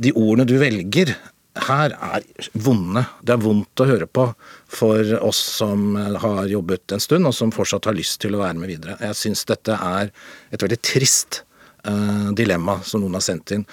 de 0.00 0.12
ordene 0.12 0.46
du 0.46 0.56
velger 0.58 1.16
her 1.58 1.94
er 1.94 2.26
vonde. 2.52 3.02
Det 3.26 3.34
er 3.34 3.42
vondt 3.42 3.82
å 3.82 3.88
høre 3.88 4.06
på 4.06 4.26
for 4.70 5.14
oss 5.18 5.40
som 5.58 5.96
har 5.96 6.44
jobbet 6.50 6.94
en 6.94 7.02
stund, 7.02 7.26
og 7.26 7.34
som 7.34 7.52
fortsatt 7.54 7.88
har 7.90 7.96
lyst 7.96 8.20
til 8.22 8.36
å 8.36 8.42
være 8.44 8.60
med 8.60 8.70
videre. 8.70 8.98
Jeg 9.02 9.18
syns 9.18 9.46
dette 9.48 9.74
er 9.74 10.12
et 10.54 10.62
veldig 10.62 10.78
trist 10.84 11.42
uh, 11.88 12.30
dilemma 12.38 12.78
som 12.86 13.02
noen 13.02 13.18
har 13.18 13.26
sendt 13.26 13.56
inn. 13.56 13.66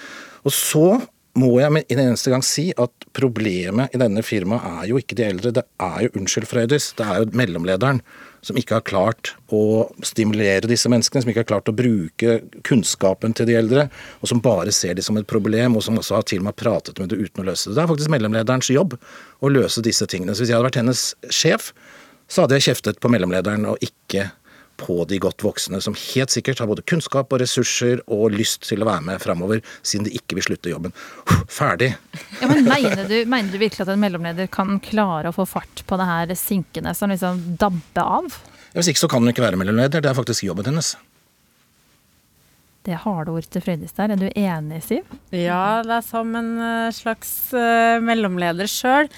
Og 0.48 0.56
så 0.56 0.88
må 1.38 1.52
jeg 1.62 1.74
med 1.74 1.92
en 1.94 2.02
eneste 2.08 2.34
gang 2.34 2.44
si 2.46 2.72
at 2.82 3.08
problemet 3.16 3.94
i 3.94 4.02
denne 4.02 4.24
firmaet 4.26 4.82
er 4.82 4.90
jo 4.90 5.02
ikke 5.02 5.18
de 5.20 5.28
eldre, 5.28 5.54
det 5.54 5.64
er 5.84 6.08
jo 6.08 6.16
unnskyld 6.18 6.50
Frøydis, 6.50 6.92
det 6.98 7.06
er 7.06 7.22
jo 7.22 7.30
mellomlederen 7.38 8.02
som 8.46 8.58
ikke 8.60 8.78
har 8.78 8.86
klart 8.88 9.34
å 9.54 9.88
stimulere 10.06 10.70
disse 10.70 10.90
menneskene, 10.92 11.24
som 11.24 11.32
ikke 11.32 11.44
har 11.44 11.50
klart 11.52 11.72
å 11.72 11.76
bruke 11.76 12.40
kunnskapen 12.68 13.36
til 13.38 13.50
de 13.50 13.58
eldre, 13.60 13.88
og 14.22 14.32
som 14.32 14.42
bare 14.44 14.74
ser 14.76 14.98
det 14.98 15.06
som 15.08 15.18
et 15.20 15.30
problem, 15.30 15.78
og 15.78 15.86
som 15.86 16.00
også 16.00 16.20
har 16.20 16.28
til 16.30 16.44
og 16.44 16.50
med 16.50 16.60
pratet 16.60 17.00
med 17.02 17.12
det 17.14 17.20
uten 17.22 17.44
å 17.44 17.48
løse 17.50 17.70
det. 17.70 17.78
Det 17.78 17.84
er 17.84 17.92
faktisk 17.92 18.14
mellomlederens 18.14 18.72
jobb 18.74 18.98
å 18.98 19.54
løse 19.54 19.84
disse 19.86 20.08
tingene. 20.10 20.36
Så 20.36 20.46
hvis 20.46 20.54
jeg 20.54 20.60
hadde 20.60 20.70
vært 20.70 20.82
hennes 20.82 21.08
sjef, 21.34 21.72
så 22.28 22.44
hadde 22.44 22.60
jeg 22.60 22.70
kjeftet 22.72 23.02
på 23.04 23.12
mellomlederen 23.12 23.68
og 23.72 23.84
ikke 23.84 24.30
på 24.78 25.02
de 25.10 25.20
godt 25.22 25.44
voksne, 25.46 25.82
som 25.84 25.96
helt 25.98 26.34
sikkert 26.34 26.62
har 26.62 26.70
både 26.70 26.86
kunnskap 26.88 27.34
og 27.34 27.42
ressurser 27.42 28.02
og 28.06 28.36
lyst 28.36 28.68
til 28.70 28.84
å 28.84 28.90
være 28.90 29.06
med 29.10 29.24
framover, 29.24 29.64
siden 29.82 30.08
de 30.08 30.16
ikke 30.18 30.38
vil 30.38 30.48
slutte 30.50 30.72
jobben. 30.72 30.96
Ferdig. 31.52 31.94
Ja, 32.42 32.50
men 32.52 32.68
mener 32.68 33.04
du, 33.10 33.18
mener 33.26 33.52
du 33.52 33.60
virkelig 33.60 33.88
at 33.88 33.94
en 33.94 34.04
mellomleder 34.04 34.50
kan 34.54 34.78
klare 34.84 35.32
å 35.32 35.36
få 35.36 35.48
fart 35.50 35.84
på 35.88 36.00
det 36.00 36.08
her 36.10 36.34
sinkende 36.38 36.94
som 36.98 37.14
liksom 37.14 37.44
dabber 37.60 38.18
av? 38.22 38.40
Hvis 38.76 38.92
ikke 38.92 39.06
så 39.06 39.12
kan 39.12 39.24
hun 39.24 39.34
ikke 39.34 39.46
være 39.46 39.60
mellomleder, 39.60 40.04
det 40.04 40.12
er 40.12 40.18
faktisk 40.18 40.46
jobben 40.46 40.70
hennes. 40.70 40.96
Det 42.88 42.94
er 42.96 43.04
harde 43.04 43.34
ord 43.36 43.48
til 43.52 43.64
Frøydis 43.64 43.96
der. 43.98 44.14
Er 44.14 44.20
du 44.22 44.30
enig, 44.32 44.80
Siv? 44.86 45.08
Ja, 45.36 45.82
det 45.84 45.98
er 45.98 46.04
som 46.08 46.30
en 46.40 46.54
eh, 46.64 46.94
slags 46.96 47.32
eh, 47.52 47.98
mellomleder 48.00 48.70
sjøl. 48.72 49.10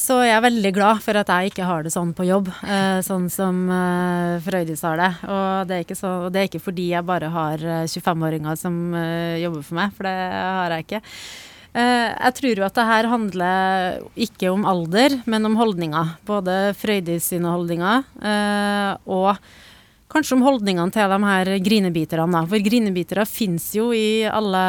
Så 0.00 0.16
jeg 0.24 0.32
er 0.32 0.40
veldig 0.40 0.70
glad 0.72 1.02
for 1.04 1.18
at 1.20 1.28
jeg 1.28 1.50
ikke 1.50 1.66
har 1.68 1.84
det 1.84 1.92
sånn 1.92 2.14
på 2.16 2.24
jobb, 2.24 2.46
eh, 2.64 3.02
sånn 3.04 3.26
som 3.28 3.66
eh, 3.68 4.38
Frøydis 4.40 4.80
har 4.86 4.96
det. 4.96 5.10
Og 5.28 5.68
det 5.68 5.80
så, 5.92 6.14
og 6.24 6.32
det 6.32 6.40
er 6.40 6.48
ikke 6.48 6.62
fordi 6.64 6.86
jeg 6.94 7.04
bare 7.04 7.28
har 7.34 7.60
eh, 7.60 7.84
25-åringer 7.84 8.56
som 8.56 8.78
eh, 8.96 9.36
jobber 9.42 9.66
for 9.66 9.76
meg, 9.76 9.92
for 9.98 10.08
det 10.08 10.14
har 10.16 10.72
jeg 10.72 10.86
ikke. 10.86 11.02
Eh, 11.70 12.06
jeg 12.16 12.36
tror 12.38 12.62
jo 12.62 12.66
at 12.66 12.78
det 12.80 12.86
her 12.88 13.10
handler 13.12 14.00
ikke 14.26 14.54
om 14.54 14.64
alder, 14.72 15.18
men 15.28 15.50
om 15.50 15.60
holdninger. 15.60 16.16
Både 16.26 16.56
Frøydis 16.80 17.28
sine 17.34 17.52
holdninger 17.52 18.08
eh, 18.24 18.96
og 19.04 19.36
kanskje 20.10 20.38
om 20.38 20.48
holdningene 20.48 20.96
til 20.96 21.12
de 21.12 21.20
her 21.28 21.52
grinebiterne. 21.68 22.46
For 22.48 22.64
grinebitere 22.64 23.28
finnes 23.28 23.68
jo 23.76 23.92
i 23.92 24.24
alle 24.24 24.64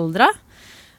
aldre. 0.00 0.32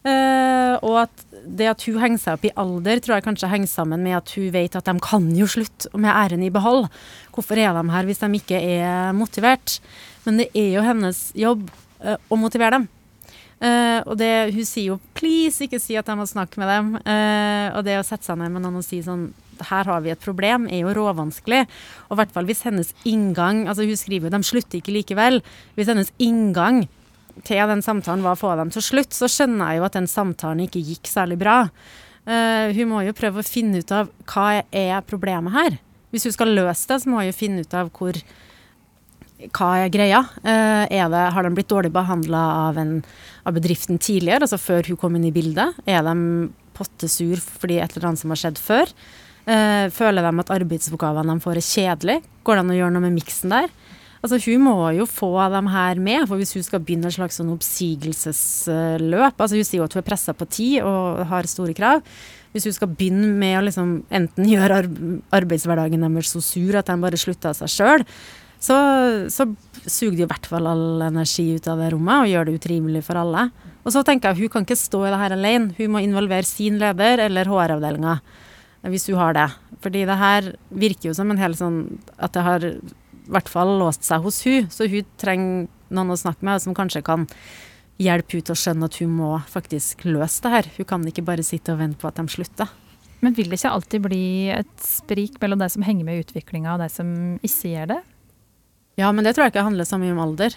Eh, 0.06 0.76
og 0.86 1.00
at 1.08 1.24
det 1.58 1.70
at 1.72 1.86
hun 1.88 1.98
henger 2.02 2.22
seg 2.22 2.38
opp 2.38 2.46
i 2.48 2.54
alder, 2.60 3.02
tror 3.02 3.18
jeg 3.18 3.26
kanskje 3.26 3.50
henger 3.52 3.72
sammen 3.72 4.04
med 4.06 4.18
at 4.20 4.34
hun 4.38 4.52
vet 4.54 4.78
at 4.78 4.86
de 4.88 4.96
kan 5.04 5.26
jo 5.36 5.48
slutte 5.50 5.90
med 5.98 6.14
æren 6.14 6.46
i 6.46 6.54
behold. 6.54 6.86
Hvorfor 7.34 7.60
er 7.60 7.74
de 7.76 7.96
her 7.96 8.08
hvis 8.08 8.22
de 8.22 8.30
ikke 8.40 8.62
er 8.62 9.16
motivert? 9.18 9.80
Men 10.28 10.44
det 10.44 10.52
er 10.58 10.70
jo 10.76 10.86
hennes 10.86 11.24
jobb 11.38 11.66
uh, 12.04 12.18
å 12.30 12.40
motivere 12.40 12.78
dem. 12.78 12.88
Uh, 13.58 14.04
og 14.06 14.18
det, 14.20 14.54
hun 14.54 14.68
sier 14.68 14.94
jo 14.94 15.00
'please, 15.18 15.66
ikke 15.66 15.80
si 15.82 15.96
at 15.98 16.08
jeg 16.08 16.20
må 16.20 16.28
snakke 16.30 16.60
med 16.62 16.70
dem'. 16.70 16.92
Og 17.74 17.82
det 17.88 17.98
å 17.98 18.06
sette 18.06 18.28
seg 18.28 18.38
ned 18.38 18.52
med 18.54 18.62
noen 18.62 18.84
og 18.84 18.86
si 18.86 19.02
sånn 19.02 19.32
'her 19.58 19.90
har 19.90 20.02
vi 20.02 20.12
et 20.14 20.22
problem', 20.22 20.68
er 20.70 20.84
jo 20.84 20.94
råvanskelig. 20.94 21.66
Og 22.10 22.14
i 22.14 22.20
hvert 22.22 22.36
fall 22.36 22.46
hvis 22.46 22.62
hennes 22.68 22.94
inngang 23.06 23.66
altså 23.68 23.88
Hun 23.88 23.98
skriver 23.98 24.30
jo 24.30 24.38
'de 24.38 24.44
slutter 24.44 24.78
ikke 24.78 24.94
likevel'. 24.94 25.42
Hvis 25.76 25.88
hennes 25.88 26.12
inngang 26.20 26.88
til 27.46 27.70
den 27.70 27.84
samtalen 27.86 28.26
var 28.26 28.38
å 28.38 28.40
få 28.40 28.56
dem 28.60 28.72
til 28.74 28.84
slutt, 28.86 29.14
så 29.16 29.30
skjønner 29.32 29.74
jeg 29.74 29.82
jo 29.82 29.88
at 29.88 29.98
den 29.98 30.10
samtalen 30.10 30.66
ikke 30.66 30.84
gikk 30.84 31.10
særlig 31.12 31.40
bra. 31.42 31.60
Uh, 32.28 32.74
hun 32.76 32.92
må 32.92 33.04
jo 33.06 33.16
prøve 33.16 33.40
å 33.44 33.48
finne 33.48 33.84
ut 33.84 33.94
av 33.96 34.10
hva 34.28 34.64
er 34.72 35.06
problemet 35.08 35.56
her. 35.56 35.78
Hvis 36.12 36.28
hun 36.28 36.36
skal 36.36 36.54
løse 36.56 36.90
det, 36.90 37.02
så 37.04 37.12
må 37.12 37.22
hun 37.22 37.30
jo 37.30 37.38
finne 37.38 37.64
ut 37.64 37.78
av 37.78 37.92
hvor 37.96 38.20
hva 39.54 39.70
er 39.84 39.92
greia? 39.94 40.24
Uh, 40.42 40.86
er 40.90 41.12
det, 41.14 41.24
har 41.36 41.46
de 41.46 41.54
blitt 41.54 41.70
dårlig 41.70 41.92
behandla 41.94 42.42
av, 42.68 42.80
av 42.82 43.58
bedriften 43.58 44.02
tidligere, 44.02 44.48
altså 44.48 44.60
før 44.60 44.90
hun 44.90 45.00
kom 45.00 45.18
inn 45.18 45.28
i 45.30 45.36
bildet? 45.36 45.78
Er 45.86 46.02
de 46.08 46.50
pottesur 46.78 47.42
fordi 47.42 47.80
et 47.82 47.96
eller 47.96 48.12
annet 48.12 48.22
som 48.24 48.34
har 48.34 48.42
skjedd 48.42 48.62
før? 48.62 48.94
Uh, 49.48 49.88
føler 49.94 50.26
de 50.26 50.44
at 50.44 50.56
arbeidsoppgavene 50.58 51.38
de 51.38 51.46
får 51.46 51.62
er 51.62 51.68
kjedelig? 51.70 52.18
Går 52.44 52.58
det 52.58 52.66
an 52.66 52.74
å 52.74 52.80
gjøre 52.82 52.96
noe 52.98 53.06
med 53.06 53.16
miksen 53.20 53.54
der? 53.54 53.70
Altså, 54.24 54.40
hun 54.48 54.64
må 54.66 54.76
jo 54.98 55.06
få 55.10 55.30
dem 55.54 55.70
her 55.70 56.00
med, 56.02 56.26
for 56.30 56.42
hvis 56.42 56.56
hun 56.58 56.66
skal 56.66 56.82
begynne 56.82 57.10
et 57.10 57.18
slags 57.18 57.38
sånn 57.38 57.54
oppsigelsesløp 57.54 59.38
altså 59.38 59.60
Hun 59.60 59.68
sier 59.68 59.82
jo 59.82 59.86
at 59.86 59.94
hun 59.94 60.02
er 60.02 60.08
pressa 60.08 60.34
på 60.34 60.48
tid 60.50 60.82
og 60.82 61.22
har 61.30 61.50
store 61.50 61.76
krav. 61.78 62.02
Hvis 62.56 62.66
hun 62.66 62.76
skal 62.76 62.90
begynne 62.90 63.30
med 63.38 63.60
å 63.60 63.64
liksom 63.68 63.94
enten 64.10 64.50
gjøre 64.50 64.82
ar 64.82 64.90
arbeidshverdagen 65.38 66.02
deres 66.08 66.34
så 66.34 66.42
sur 66.42 66.80
at 66.80 66.90
de 66.90 66.98
bare 67.04 67.20
slutter 67.20 67.52
av 67.52 67.60
seg 67.60 67.74
sjøl, 67.76 68.06
så, 68.58 68.76
så 69.30 69.46
suger 69.86 70.18
de 70.18 70.26
i 70.26 70.30
hvert 70.32 70.50
fall 70.50 70.66
all 70.66 71.04
energi 71.06 71.52
ut 71.54 71.68
av 71.70 71.78
det 71.84 71.92
rommet 71.94 72.24
og 72.24 72.32
gjør 72.32 72.48
det 72.48 72.58
utrivelig 72.58 73.04
for 73.06 73.22
alle. 73.22 73.48
Og 73.86 73.94
så 73.94 74.02
tenker 74.04 74.34
jeg 74.34 74.48
hun 74.48 74.54
kan 74.56 74.66
ikke 74.66 74.80
stå 74.80 75.06
i 75.06 75.14
det 75.14 75.22
her 75.22 75.36
alene. 75.38 75.72
Hun 75.78 75.94
må 75.94 76.02
involvere 76.04 76.48
sin 76.48 76.80
leder 76.82 77.22
eller 77.28 77.48
HR-avdelinga, 77.48 78.18
hvis 78.90 79.08
hun 79.12 79.22
har 79.22 79.38
det. 79.38 79.48
Fordi 79.84 80.08
det 80.10 80.18
her 80.20 80.50
virker 80.74 81.12
jo 81.12 81.16
som 81.16 81.30
en 81.32 81.40
hel 81.40 81.56
sånn 81.56 81.84
at 82.18 82.34
det 82.34 82.44
har 82.48 82.66
i 83.28 83.34
hvert 83.36 83.50
fall 83.52 83.78
låst 83.82 84.08
seg 84.08 84.24
hos 84.24 84.42
hun, 84.48 84.70
så 84.72 84.88
hun 84.90 85.08
trenger 85.20 85.68
noen 85.94 86.14
å 86.14 86.20
snakke 86.20 86.46
med 86.48 86.64
som 86.64 86.76
kanskje 86.78 87.04
kan 87.06 87.28
hjelpe 88.02 88.38
henne 88.38 88.48
til 88.48 88.54
å 88.54 88.60
skjønne 88.62 88.90
at 88.90 89.00
hun 89.02 89.16
må 89.18 89.32
faktisk 89.50 90.06
løse 90.08 90.44
det 90.46 90.54
her. 90.54 90.70
Hun 90.78 90.90
kan 90.90 91.08
ikke 91.10 91.26
bare 91.28 91.46
sitte 91.46 91.74
og 91.74 91.82
vente 91.82 92.00
på 92.02 92.10
at 92.10 92.20
de 92.20 92.28
slutter. 92.32 92.72
Men 93.26 93.34
vil 93.34 93.50
det 93.50 93.58
ikke 93.58 93.74
alltid 93.74 94.04
bli 94.06 94.26
et 94.54 94.76
sprik 94.84 95.40
mellom 95.42 95.64
de 95.64 95.70
som 95.74 95.86
henger 95.86 96.06
med 96.06 96.20
i 96.20 96.26
utviklinga 96.26 96.76
og 96.76 96.84
de 96.84 96.90
som 96.94 97.10
ikke 97.42 97.72
gjør 97.74 97.92
det? 97.96 98.02
Ja, 99.02 99.10
men 99.14 99.26
det 99.26 99.36
tror 99.36 99.48
jeg 99.48 99.56
ikke 99.56 99.66
handler 99.66 99.90
så 99.90 100.00
mye 100.02 100.14
om 100.14 100.22
alder. 100.22 100.54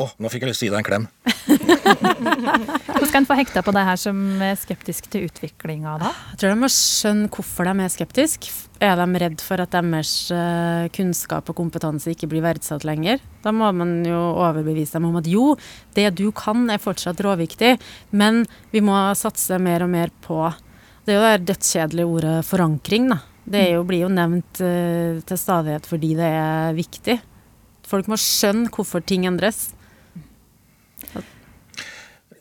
Å, 0.00 0.06
nå 0.16 0.30
fikk 0.32 0.46
jeg 0.46 0.54
lyst 0.54 0.62
til 0.62 0.70
å 0.70 0.70
gi 0.70 0.72
deg 0.72 0.80
en 0.80 0.86
klem. 0.86 1.06
Hvordan 1.90 3.08
skal 3.08 3.18
en 3.20 3.26
få 3.28 3.36
hekta 3.36 3.62
på 3.64 3.72
det 3.76 3.82
her 3.84 3.98
som 4.00 4.18
er 4.44 4.56
skeptisk 4.56 5.10
til 5.12 5.26
utviklinga 5.26 5.96
da? 6.00 6.12
Jeg 6.32 6.40
tror 6.40 6.52
de 6.54 6.60
må 6.62 6.70
skjønne 6.72 7.28
hvorfor 7.34 7.68
de 7.68 7.84
er 7.84 7.92
skeptiske. 7.92 8.52
Er 8.80 8.96
de 8.96 9.20
redd 9.20 9.42
for 9.44 9.60
at 9.60 9.74
deres 9.74 10.12
eh, 10.32 10.86
kunnskap 10.96 11.50
og 11.52 11.58
kompetanse 11.58 12.14
ikke 12.14 12.30
blir 12.30 12.44
verdsatt 12.46 12.86
lenger? 12.88 13.20
Da 13.44 13.52
må 13.52 13.68
man 13.76 13.98
jo 14.08 14.20
overbevise 14.30 14.96
dem 14.96 15.10
om 15.10 15.18
at 15.20 15.28
jo, 15.28 15.50
det 15.98 16.06
du 16.16 16.30
kan 16.32 16.64
er 16.72 16.80
fortsatt 16.80 17.20
råviktig, 17.26 17.74
men 18.16 18.46
vi 18.72 18.80
må 18.84 18.96
satse 19.18 19.58
mer 19.60 19.84
og 19.84 19.92
mer 19.92 20.14
på 20.24 20.46
Det 21.04 21.12
er 21.12 21.18
jo 21.18 21.26
det 21.26 21.50
dødskjedelige 21.50 22.08
ordet 22.08 22.38
forankring, 22.48 23.10
da. 23.12 23.20
Det 23.50 23.66
jo, 23.72 23.82
blir 23.84 24.04
jo 24.04 24.08
nevnt 24.12 24.60
uh, 24.62 25.18
til 25.26 25.38
stadighet 25.40 25.88
fordi 25.88 26.12
det 26.14 26.28
er 26.38 26.76
viktig. 26.76 27.16
Folk 27.90 28.08
må 28.08 28.16
skjønne 28.20 28.70
hvorfor 28.70 29.02
ting 29.02 29.24
endres 29.26 29.72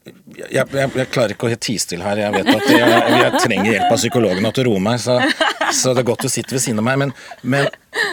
jeg, 0.06 0.66
jeg, 0.72 0.90
jeg, 0.96 1.08
klarer 1.12 1.34
ikke 1.34 1.50
å 1.50 1.60
tie 1.60 1.82
stille 1.82 2.06
her. 2.06 2.22
Jeg 2.24 2.36
vet 2.38 2.50
at 2.54 2.70
jeg, 2.72 3.00
jeg 3.20 3.42
trenger 3.44 3.72
hjelp 3.74 3.94
av 3.94 4.00
psykologene 4.00 4.52
til 4.56 4.64
å 4.64 4.72
roe 4.72 4.84
meg, 4.84 5.02
så, 5.04 5.18
så, 5.76 5.94
det 5.94 6.04
er 6.04 6.08
godt 6.10 6.26
du 6.26 6.32
sitter 6.32 6.58
ved 6.58 6.64
siden 6.64 6.82
av 6.82 6.88
meg. 6.88 7.02
Men, 7.04 7.14
men, 7.44 7.70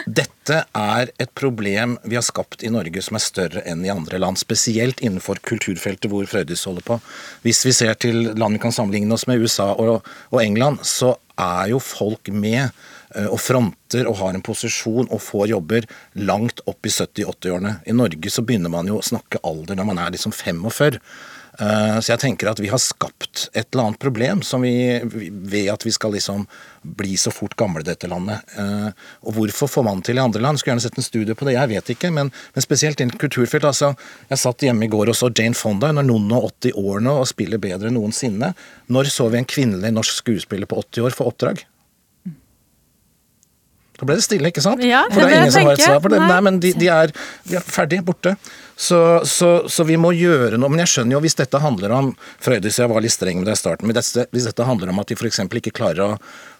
dette 0.09 0.63
er 0.75 1.11
et 1.21 1.31
problem 1.37 1.97
vi 2.07 2.17
har 2.17 2.25
skapt 2.25 2.63
i 2.65 2.71
Norge 2.73 3.01
som 3.05 3.17
er 3.19 3.23
større 3.23 3.63
enn 3.69 3.85
i 3.85 3.93
andre 3.93 4.19
land. 4.21 4.39
Spesielt 4.41 5.01
innenfor 5.03 5.41
kulturfeltet 5.45 6.09
hvor 6.11 6.27
Frøydis 6.29 6.65
holder 6.67 6.85
på. 6.87 6.99
Hvis 7.45 7.63
vi 7.67 7.75
ser 7.75 7.97
til 8.01 8.33
land 8.33 8.57
vi 8.57 8.63
kan 8.63 8.75
sammenligne 8.75 9.15
oss 9.15 9.27
med, 9.29 9.43
USA 9.43 9.71
og, 9.75 10.07
og 10.33 10.43
England, 10.43 10.83
så 10.87 11.15
er 11.37 11.71
jo 11.71 11.79
folk 11.83 12.31
med 12.33 12.63
eh, 12.65 13.27
og 13.27 13.37
fronter 13.41 14.09
og 14.09 14.17
har 14.23 14.35
en 14.35 14.43
posisjon 14.43 15.09
og 15.11 15.21
får 15.21 15.51
jobber 15.53 15.87
langt 16.25 16.63
opp 16.65 16.87
i 16.87 16.93
70-80-årene. 16.93 17.79
I 17.85 17.95
Norge 17.95 18.33
så 18.33 18.43
begynner 18.43 18.73
man 18.73 18.89
jo 18.89 18.99
å 18.99 19.05
snakke 19.05 19.43
alder 19.47 19.77
når 19.77 19.91
man 19.91 20.01
er 20.01 20.15
liksom 20.17 20.33
45. 20.35 20.97
Eh, 21.59 21.99
så 21.99 22.13
jeg 22.13 22.21
tenker 22.21 22.51
at 22.51 22.59
vi 22.61 22.69
har 22.69 22.81
skapt 22.81 23.47
et 23.53 23.65
eller 23.71 23.87
annet 23.87 24.01
problem 24.01 24.43
som 24.45 24.61
vi, 24.61 24.99
ved 25.03 25.71
at 25.73 25.85
vi 25.85 25.93
skal 25.93 26.13
liksom 26.13 26.45
bli 26.97 27.15
så 27.17 27.33
fort 27.33 27.55
gamle 27.57 27.81
dette 27.85 28.09
landet. 28.09 28.45
Eh, 28.59 28.89
og 29.25 29.37
hvorfor 29.37 29.71
får 29.71 29.87
man 29.87 30.03
til 30.05 30.19
i 30.19 30.23
andre 30.23 30.43
land? 30.43 30.61
Skulle 30.61 30.75
gjerne 30.75 30.85
sett 30.85 30.99
en 31.01 31.07
studie 31.07 31.37
på 31.37 31.47
det, 31.47 31.57
jeg 31.57 31.71
vet 31.73 31.93
ikke. 31.95 32.11
Men, 32.13 32.31
men 32.53 32.65
spesielt 32.65 33.01
innen 33.01 33.17
kulturfelt. 33.17 33.65
altså 33.65 33.93
Jeg 34.29 34.43
satt 34.43 34.67
hjemme 34.67 34.85
i 34.85 34.91
går 34.91 35.13
og 35.13 35.17
så 35.17 35.31
Jane 35.31 35.57
Fonda, 35.57 35.89
hun 35.91 36.03
er 36.03 36.07
noen 36.07 36.29
og 36.37 36.51
80 36.61 36.77
år 36.77 37.01
nå 37.07 37.17
og 37.23 37.31
spiller 37.31 37.61
bedre 37.61 37.89
enn 37.89 37.97
noensinne. 37.97 38.53
Når 38.93 39.11
så 39.13 39.31
vi 39.33 39.41
en 39.41 39.49
kvinnelig 39.49 39.93
norsk 39.95 40.21
skuespiller 40.21 40.69
på 40.69 40.83
80 40.85 41.09
år 41.09 41.17
få 41.17 41.31
oppdrag? 41.31 41.65
Da 43.97 44.05
ble 44.05 44.17
det 44.19 44.25
stille, 44.27 44.51
ikke 44.51 44.61
sant? 44.61 44.83
Ja, 44.85 45.05
for 45.09 45.23
det 45.23 45.33
er 45.33 45.43
ingen 45.43 45.53
som 45.55 45.65
har 45.65 45.77
et 45.77 45.85
svar 45.85 46.01
på 46.03 46.11
det. 46.13 46.19
Nei, 46.21 46.39
men 46.45 46.59
de, 46.61 46.73
de, 46.77 46.89
er, 46.93 47.13
de 47.49 47.57
er 47.57 47.63
ferdig, 47.65 48.03
borte. 48.05 48.35
Så, 48.77 48.99
så, 49.25 49.49
så, 49.73 49.85
vi 49.89 49.97
må 49.97 50.11
gjøre 50.13 50.59
noe. 50.61 50.69
Men 50.69 50.83
jeg 50.83 50.93
skjønner 50.93 51.17
jo 51.17 51.23
hvis 51.25 51.37
dette 51.39 51.61
handler 51.63 51.95
om 51.97 52.11
Frøydis, 52.45 52.77
jeg 52.77 52.91
var 52.91 53.01
litt 53.01 53.15
streng 53.15 53.41
med 53.41 53.49
det 53.49 53.57
i 53.57 53.61
starten, 53.63 53.89
men 53.89 53.97
hvis 53.97 54.45
dette 54.51 54.67
handler 54.69 54.93
om 54.93 55.01
at 55.01 55.09
de 55.09 55.17
f.eks. 55.17 55.41
ikke 55.47 55.73
klarer 55.79 56.05
å 56.05 56.11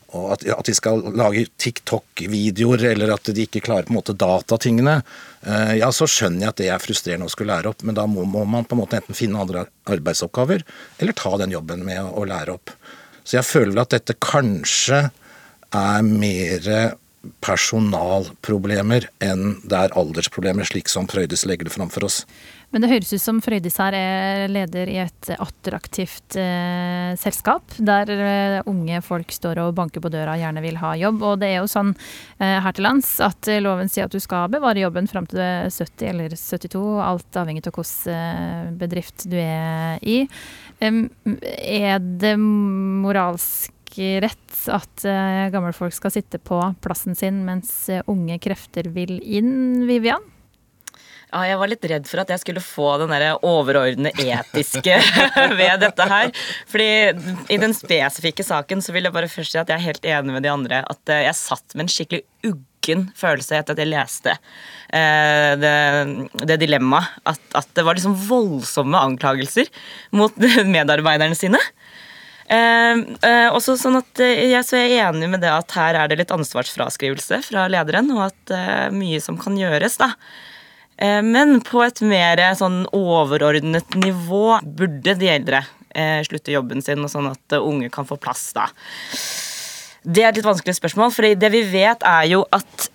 at, 0.08 0.44
at, 0.48 0.66
de 0.66 0.74
skal 0.76 1.02
lage 1.20 1.46
TikTok-videoer, 1.60 2.86
eller 2.94 3.12
at 3.12 3.28
de 3.36 3.44
ikke 3.44 3.60
klarer 3.66 3.88
på 3.88 3.92
en 3.92 3.98
måte 4.00 4.16
datatingene, 4.16 5.02
uh, 5.48 5.74
ja, 5.76 5.90
så 5.92 6.08
skjønner 6.08 6.46
jeg 6.46 6.54
at 6.54 6.62
det 6.62 6.70
er 6.72 6.84
frustrerende 6.84 7.28
å 7.28 7.34
skulle 7.34 7.52
lære 7.52 7.74
opp, 7.74 7.84
men 7.84 7.98
da 7.98 8.06
må, 8.08 8.24
må, 8.24 8.46
man 8.48 8.68
på 8.68 8.78
en 8.78 8.82
måte 8.86 9.02
enten 9.02 9.18
finne 9.18 9.42
andre 9.44 9.66
arbeidsoppgaver, 9.92 10.64
eller 11.04 11.18
ta 11.18 11.34
den 11.44 11.56
jobben 11.56 11.84
med 11.88 12.00
å, 12.06 12.14
å 12.22 12.28
lære 12.30 12.56
opp. 12.56 12.72
Så 13.28 13.36
jeg 13.36 13.50
føler 13.50 13.74
vel 13.74 13.84
at 13.84 13.98
dette 13.98 14.16
kanskje 14.24 15.10
er 15.76 16.08
mer 16.08 16.72
personalproblemer 17.44 19.10
enn 19.24 19.58
det 19.68 19.80
er 19.88 19.98
aldersproblemer, 19.98 20.68
slik 20.68 20.92
som 20.92 21.08
Frøydis 21.10 21.46
legger 21.50 21.68
det 21.68 21.76
framfor 21.76 22.08
oss. 22.08 22.24
Men 22.74 22.84
det 22.84 22.90
høres 22.92 23.14
ut 23.16 23.24
som 23.24 23.38
Frøydis 23.40 23.78
her 23.80 23.96
er 23.96 24.50
leder 24.52 24.90
i 24.92 24.98
et 25.00 25.30
attraktivt 25.38 26.36
eh, 26.36 27.14
selskap, 27.20 27.78
der 27.80 28.12
eh, 28.12 28.58
unge 28.68 29.00
folk 29.06 29.32
står 29.32 29.62
og 29.64 29.78
banker 29.78 30.04
på 30.04 30.12
døra 30.12 30.36
og 30.36 30.44
gjerne 30.44 30.64
vil 30.66 30.80
ha 30.82 30.92
jobb. 31.00 31.24
Og 31.24 31.40
det 31.40 31.54
er 31.54 31.62
jo 31.62 31.70
sånn 31.72 31.94
eh, 31.96 32.58
her 32.66 32.76
til 32.76 32.88
lands 32.90 33.14
at 33.24 33.48
loven 33.64 33.88
sier 33.92 34.10
at 34.10 34.16
du 34.16 34.20
skal 34.24 34.52
bevare 34.52 34.84
jobben 34.84 35.08
fram 35.08 35.30
til 35.32 35.40
du 35.40 35.46
er 35.46 35.72
70 35.72 36.12
eller 36.12 36.36
72, 36.36 36.84
alt 37.08 37.40
avhengig 37.40 37.64
av 37.64 37.80
hvilken 37.80 38.14
eh, 38.18 38.76
bedrift 38.84 39.30
du 39.32 39.40
er 39.40 40.04
i. 40.04 40.20
er 40.82 42.04
det 42.04 42.36
moralsk 42.38 43.77
rett 43.96 44.64
at 44.74 45.06
uh, 45.08 45.48
gamle 45.54 45.74
folk 45.76 45.96
skal 45.96 46.14
sitte 46.14 46.40
på 46.44 46.60
plassen 46.84 47.16
sin 47.18 47.44
mens 47.48 47.72
uh, 47.94 48.04
unge 48.12 48.40
krefter 48.44 48.90
vil 48.94 49.18
inn, 49.22 49.86
Vivian? 49.88 50.24
Ja, 51.28 51.42
jeg 51.44 51.58
var 51.60 51.68
litt 51.68 51.86
redd 51.92 52.06
for 52.08 52.22
at 52.22 52.30
jeg 52.32 52.40
skulle 52.40 52.64
få 52.64 52.94
den 53.02 53.12
overordnede 53.44 54.14
etiske 54.24 54.96
ved 55.60 55.82
dette 55.84 56.08
her. 56.08 56.32
Fordi 56.72 56.88
i 57.52 57.58
den 57.60 57.76
spesifikke 57.76 58.46
saken 58.48 58.80
så 58.84 58.96
vil 58.96 59.10
jeg 59.10 59.16
bare 59.16 59.32
først 59.32 59.52
si 59.52 59.60
at 59.60 59.68
jeg 59.68 59.76
er 59.76 59.88
helt 59.90 60.08
enig 60.08 60.38
med 60.38 60.48
de 60.48 60.54
andre. 60.54 60.80
At 60.88 61.12
eh, 61.12 61.26
jeg 61.26 61.36
satt 61.36 61.76
med 61.76 61.84
en 61.84 61.92
skikkelig 61.92 62.24
uggen 62.48 63.10
følelse 63.20 63.60
etter 63.60 63.76
at 63.76 63.84
jeg 63.84 63.92
leste 63.92 64.38
det, 65.60 65.74
det 66.48 66.60
dilemmaet. 66.64 67.20
At, 67.28 67.44
at, 67.60 67.68
det 67.76 67.84
var 67.84 68.00
liksom 68.00 68.16
voldsomme 68.30 69.04
anklagelser 69.10 69.68
mot 70.16 70.32
medarbeiderne 70.78 71.36
sine. 71.36 71.60
Uh, 72.48 73.02
uh, 73.28 73.50
også 73.52 73.74
sånn 73.76 73.98
at 74.00 74.22
uh, 74.24 74.28
jeg, 74.48 74.64
så 74.64 74.78
er 74.80 74.94
enig 75.10 75.28
med 75.28 75.42
det 75.44 75.50
at 75.52 75.74
her 75.76 75.98
er 76.00 76.08
det 76.08 76.22
litt 76.22 76.32
ansvarsfraskrivelse 76.32 77.42
fra 77.44 77.66
lederen, 77.68 78.08
og 78.16 78.30
at 78.30 78.54
eh, 78.56 78.86
mye 78.96 79.20
som 79.24 79.36
kan 79.40 79.58
gjøres, 79.60 79.98
da. 80.00 80.14
men 81.28 81.60
på 81.62 81.82
et 81.84 82.00
mer 82.08 82.40
sånn 82.58 82.86
overordnet 82.96 83.98
nivå 84.00 84.62
burde 84.64 85.18
de 85.20 85.28
eldre 85.30 85.62
slutte 86.26 86.54
jobben 86.54 86.82
sin, 86.86 87.04
og 87.04 87.12
sånn 87.12 87.28
at 87.32 87.58
unge 87.58 87.90
kan 87.94 88.08
få 88.08 88.18
plass, 88.22 88.50
da. 88.56 88.68
Det 90.08 90.24
er 90.24 90.30
et 90.30 90.40
litt 90.40 90.48
vanskelig 90.48 90.78
spørsmål, 90.78 91.12
for 91.14 91.28
det 91.28 91.52
vi 91.54 91.64
vet, 91.68 92.06
er 92.06 92.30
jo 92.32 92.44
at 92.56 92.90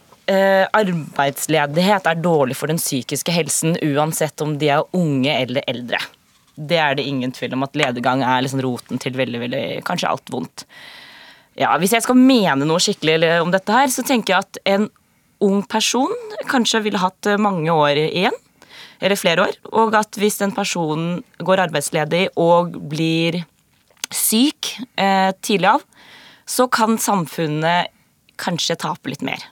arbeidsledighet 0.79 2.09
er 2.09 2.25
dårlig 2.25 2.57
for 2.57 2.71
den 2.71 2.81
psykiske 2.81 3.35
helsen 3.35 3.77
uansett 3.85 4.41
om 4.45 4.57
de 4.59 4.71
er 4.73 4.87
unge 4.97 5.35
eller 5.35 5.67
eldre 5.69 6.01
det 6.57 6.79
er 6.79 6.97
det 6.99 7.07
ingen 7.09 7.33
tvil 7.33 7.55
om 7.57 7.65
at 7.67 7.77
ledegang 7.79 8.23
er 8.27 8.43
liksom 8.45 8.63
roten 8.65 9.01
til 9.01 9.17
veldig, 9.17 9.41
veldig, 9.47 9.65
kanskje 9.89 10.11
alt 10.11 10.33
vondt. 10.33 10.67
Ja, 11.59 11.75
Hvis 11.81 11.93
jeg 11.93 12.05
skal 12.05 12.17
mene 12.17 12.65
noe 12.65 12.81
skikkelig 12.81 13.41
om 13.43 13.53
dette 13.53 13.75
her, 13.75 13.89
så 13.93 14.05
tenker 14.07 14.35
jeg 14.35 14.47
at 14.47 14.61
en 14.75 14.89
ung 15.43 15.63
person 15.69 16.13
kanskje 16.49 16.85
ville 16.87 17.01
hatt 17.03 17.29
mange 17.41 17.73
år 17.73 17.99
igjen, 18.07 18.37
eller 19.03 19.19
flere 19.19 19.49
år. 19.49 19.57
Og 19.75 19.97
at 19.99 20.17
hvis 20.21 20.39
den 20.41 20.55
personen 20.57 21.21
går 21.43 21.67
arbeidsledig 21.67 22.29
og 22.41 22.77
blir 22.93 23.43
syk 24.13 24.75
eh, 24.97 25.33
tidlig 25.45 25.75
av, 25.75 25.85
så 26.49 26.69
kan 26.73 26.99
samfunnet 27.01 27.93
kanskje 28.41 28.79
tape 28.81 29.13
litt 29.13 29.25
mer 29.25 29.52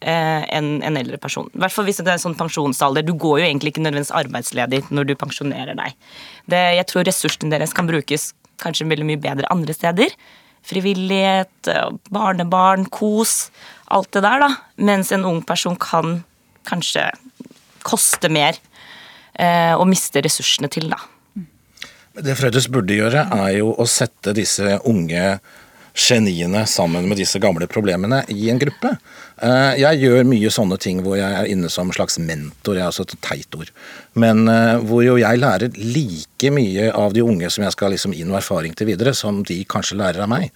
eh, 0.00 0.42
enn 0.56 0.80
en 0.86 0.98
eldre 1.00 1.20
person. 1.20 1.48
I 1.54 1.62
hvert 1.62 1.74
fall 1.74 1.88
hvis 1.88 2.02
det 2.02 2.12
er 2.12 2.20
sånn 2.22 2.38
pensjonsalder. 2.38 3.06
Du 3.06 3.14
går 3.14 3.40
jo 3.40 3.48
egentlig 3.48 3.74
ikke 3.74 3.84
nødvendigvis 3.84 4.14
arbeidsledig 4.16 4.82
når 4.90 5.10
du 5.10 5.16
pensjonerer 5.20 5.78
deg. 5.78 5.96
Det, 6.50 6.62
jeg 6.80 6.88
tror 6.90 7.08
ressursene 7.08 7.52
deres 7.54 7.76
kan 7.76 7.88
brukes 7.90 8.30
kanskje 8.60 8.88
veldig 8.90 9.08
mye 9.08 9.20
bedre 9.20 9.50
andre 9.52 9.76
steder. 9.76 10.16
Frivillighet, 10.68 11.70
barnebarn, 12.12 12.84
kos. 12.92 13.48
Alt 13.88 14.12
det 14.16 14.24
der, 14.26 14.42
da. 14.44 14.50
Mens 14.76 15.12
en 15.16 15.24
ung 15.28 15.40
person 15.46 15.78
kan 15.80 16.20
kanskje 16.68 17.08
koste 17.86 18.28
mer 18.32 18.58
eh, 19.40 19.72
og 19.72 19.88
miste 19.90 20.22
ressursene 20.24 20.68
til, 20.72 20.90
da. 20.92 21.00
Det 22.20 22.36
Frøydis 22.36 22.68
burde 22.72 22.96
gjøre, 22.96 23.24
er 23.32 23.56
jo 23.60 23.72
å 23.78 23.86
sette 23.88 24.34
disse 24.36 24.76
unge 24.88 25.38
geniene 25.94 26.64
sammen 26.70 27.06
med 27.08 27.18
disse 27.20 27.40
gamle 27.42 27.66
problemene 27.70 28.22
i 28.30 28.50
en 28.50 28.60
gruppe. 28.60 28.92
Eh, 29.40 29.74
jeg 29.80 30.02
gjør 30.02 30.26
mye 30.28 30.50
sånne 30.52 30.76
ting 30.80 31.00
hvor 31.04 31.16
jeg 31.16 31.32
er 31.32 31.48
inne 31.48 31.70
som 31.72 31.88
slags 31.96 32.18
mentor, 32.20 32.76
jeg 32.76 32.84
er 32.84 32.90
altså 32.90 33.06
et 33.06 33.16
teit 33.24 33.56
ord. 33.56 33.70
Men 34.20 34.44
eh, 34.52 34.76
hvor 34.84 35.04
jo 35.06 35.16
jeg 35.20 35.40
lærer 35.40 35.80
like 35.80 36.52
mye 36.52 36.90
av 36.92 37.16
de 37.16 37.24
unge 37.24 37.48
som 37.52 37.64
jeg 37.64 37.76
skal 37.76 37.94
liksom 37.94 38.16
inn 38.16 38.32
og 38.32 38.40
erfaring 38.42 38.76
til 38.76 38.90
videre, 38.92 39.14
som 39.16 39.40
de 39.46 39.62
kanskje 39.64 39.98
lærer 40.00 40.26
av 40.26 40.32
meg 40.32 40.50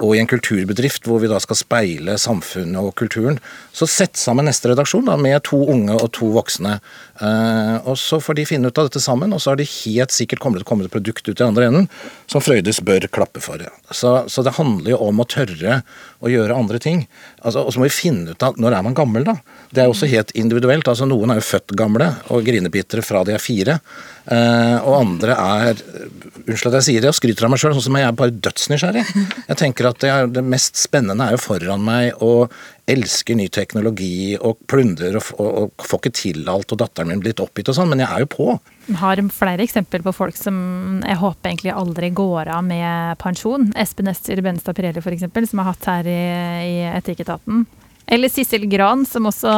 og 0.00 0.14
i 0.16 0.20
en 0.22 0.28
kulturbedrift 0.28 1.04
hvor 1.04 1.20
vi 1.20 1.28
da 1.28 1.36
skal 1.42 1.58
speile 1.58 2.14
samfunnet 2.20 2.80
og 2.80 2.94
kulturen, 2.96 3.36
så 3.76 3.88
sett 3.88 4.16
sammen 4.16 4.48
neste 4.48 4.70
redaksjon 4.70 5.04
da, 5.08 5.18
med 5.20 5.42
to 5.44 5.58
unge 5.68 5.98
og 5.98 6.08
to 6.16 6.30
voksne. 6.32 6.78
Eh, 7.20 7.76
og 7.84 7.98
Så 8.00 8.18
får 8.24 8.38
de 8.38 8.46
finne 8.48 8.70
ut 8.72 8.80
av 8.80 8.88
dette 8.88 9.02
sammen, 9.04 9.34
og 9.36 9.42
så 9.42 9.52
har 9.52 9.60
de 9.60 9.68
helt 9.68 10.14
sikkert 10.14 10.40
kommet, 10.40 10.64
kommet 10.68 10.88
et 10.88 10.94
produkt 10.94 11.28
ut 11.28 11.36
i 11.36 11.44
andre 11.44 11.68
enden 11.68 11.90
som 12.30 12.40
Frøydis 12.40 12.80
bør 12.80 13.04
klappe 13.12 13.42
for. 13.44 13.60
Så, 13.92 14.14
så, 14.32 14.44
det 14.46 14.56
handler 14.56 14.94
jo 14.94 15.02
om 15.10 15.20
å 15.20 15.28
tørre 15.28 15.82
å 16.24 16.32
gjøre 16.32 16.56
andre 16.56 16.80
ting. 16.82 17.04
Altså, 17.42 17.66
og 17.66 17.74
så 17.74 17.82
må 17.82 17.90
vi 17.90 17.94
finne 17.94 18.32
ut 18.32 18.46
av 18.46 18.56
når 18.56 18.78
er 18.78 18.86
man 18.88 18.96
gammel, 18.96 19.28
da. 19.28 19.36
Det 19.72 19.84
er 19.84 19.92
også 19.92 20.08
helt 20.08 20.32
individuelt. 20.38 20.88
altså 20.88 21.06
Noen 21.08 21.34
er 21.34 21.42
jo 21.42 21.50
født 21.50 21.76
gamle 21.76 22.14
og 22.32 22.48
grinebitere 22.48 23.04
fra 23.04 23.26
de 23.28 23.36
er 23.36 23.44
fire. 23.44 23.78
Eh, 24.24 24.78
og 24.80 25.00
andre 25.00 25.36
er 25.36 25.80
Unnskyld 26.42 26.72
at 26.72 26.76
jeg 26.80 26.86
sier 26.86 27.02
det 27.02 27.10
og 27.10 27.14
skryter 27.14 27.46
av 27.46 27.52
meg 27.52 27.60
sjøl, 27.62 27.74
sånn 27.76 27.84
som 27.86 27.96
jeg 27.98 28.06
er 28.08 28.14
bare 28.18 28.34
dødsnysgjerrig. 28.34 29.02
Jeg 29.46 29.58
tenker 29.60 29.81
at 29.88 30.00
det, 30.02 30.12
det, 30.36 30.44
mest 30.46 30.78
spennende 30.80 31.26
er 31.26 31.36
jo 31.36 31.42
foran 31.42 31.82
meg, 31.84 32.12
og 32.24 32.52
elsker 32.90 33.38
ny 33.38 33.46
teknologi 33.52 34.34
og 34.36 34.58
plundrer 34.70 35.16
og, 35.18 35.28
og, 35.38 35.50
og 35.78 35.86
får 35.86 36.00
ikke 36.02 36.14
til 36.18 36.48
alt, 36.50 36.74
og 36.74 36.80
datteren 36.82 37.12
min 37.12 37.22
blir 37.22 37.32
litt 37.32 37.42
oppgitt 37.44 37.70
og 37.72 37.78
sånn, 37.78 37.92
men 37.92 38.02
jeg 38.02 38.10
er 38.10 38.24
jo 38.24 38.30
på. 38.32 38.48
Har 38.98 39.22
flere 39.32 39.62
eksempler 39.64 40.02
på 40.04 40.14
folk 40.16 40.38
som 40.38 40.56
jeg 41.06 41.20
håper 41.20 41.52
egentlig 41.52 41.76
aldri 41.76 42.10
går 42.16 42.50
av 42.56 42.64
med 42.66 43.20
pensjon. 43.22 43.70
Espen 43.78 44.10
Ester 44.10 44.42
Benstad 44.44 44.78
Pirelli 44.78 45.02
f.eks., 45.02 45.28
som 45.50 45.62
har 45.62 45.72
hatt 45.72 45.88
her 45.92 46.10
i, 46.10 46.20
i 46.66 46.76
Etikketaten. 46.90 47.66
Eller 48.12 48.28
Sissel 48.28 48.66
Gran, 48.68 49.06
som 49.08 49.24
også 49.24 49.52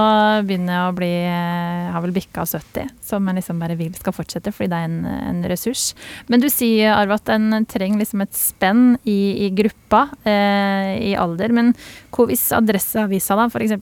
begynner 0.47 0.85
å 0.85 0.93
bli 0.95 1.11
Har 1.27 2.03
vel 2.05 2.13
bikka 2.15 2.45
70. 2.47 2.93
Som 3.03 3.27
en 3.27 3.41
liksom 3.41 3.59
bare 3.59 3.75
vil 3.79 3.95
skal 3.99 4.15
fortsette, 4.15 4.53
fordi 4.55 4.71
det 4.71 4.79
er 4.79 4.91
en, 4.91 5.01
en 5.11 5.41
ressurs. 5.51 5.89
Men 6.31 6.43
du 6.43 6.47
sier, 6.53 6.93
Arve, 6.95 7.19
at 7.19 7.33
en 7.35 7.67
trenger 7.67 8.05
liksom 8.05 8.23
et 8.23 8.39
spenn 8.39 8.85
i, 9.03 9.49
i 9.49 9.51
gruppa 9.59 10.07
eh, 10.23 10.93
i 11.11 11.17
alder. 11.19 11.51
Men 11.57 11.75
hvis 12.15 12.47
Adresseavisa, 12.55 13.35
da, 13.41 13.49
f.eks. 13.51 13.75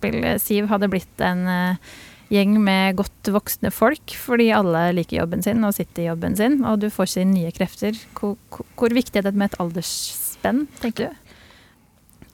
Siv, 0.47 0.71
hadde 0.73 0.89
blitt 0.93 1.21
en 1.25 1.45
eh, 1.53 1.93
gjeng 2.33 2.57
med 2.65 2.97
godt 2.97 3.29
voksne 3.35 3.73
folk, 3.75 4.17
fordi 4.17 4.51
alle 4.57 4.87
liker 4.97 5.21
jobben 5.21 5.45
sin 5.45 5.61
og 5.69 5.77
sitter 5.77 6.07
i 6.07 6.09
jobben 6.09 6.37
sin, 6.39 6.63
og 6.65 6.81
du 6.81 6.89
får 6.93 7.11
ikke 7.11 7.29
nye 7.29 7.53
krefter, 7.55 7.99
hvor, 8.17 8.39
hvor 8.81 8.97
viktig 8.97 9.21
er 9.21 9.29
det 9.29 9.37
med 9.37 9.53
et 9.53 9.61
aldersspenn, 9.63 10.65
tenker 10.81 11.11
du? 11.11 11.22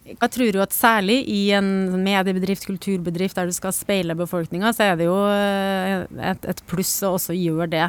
Jeg 0.09 0.31
tror 0.35 0.57
jo 0.57 0.63
at 0.65 0.73
særlig 0.75 1.19
i 1.29 1.51
en 1.57 1.69
mediebedrift, 2.05 2.65
kulturbedrift 2.69 3.37
der 3.37 3.51
du 3.51 3.57
skal 3.57 3.75
speile 3.77 4.17
befolkninga, 4.19 4.73
så 4.73 4.91
er 4.91 4.97
det 5.01 5.09
jo 5.09 5.19
eh, 5.29 6.07
et, 6.31 6.49
et 6.49 6.65
pluss 6.71 6.95
å 7.05 7.15
også 7.19 7.37
gjøre 7.37 7.69
det 7.75 7.87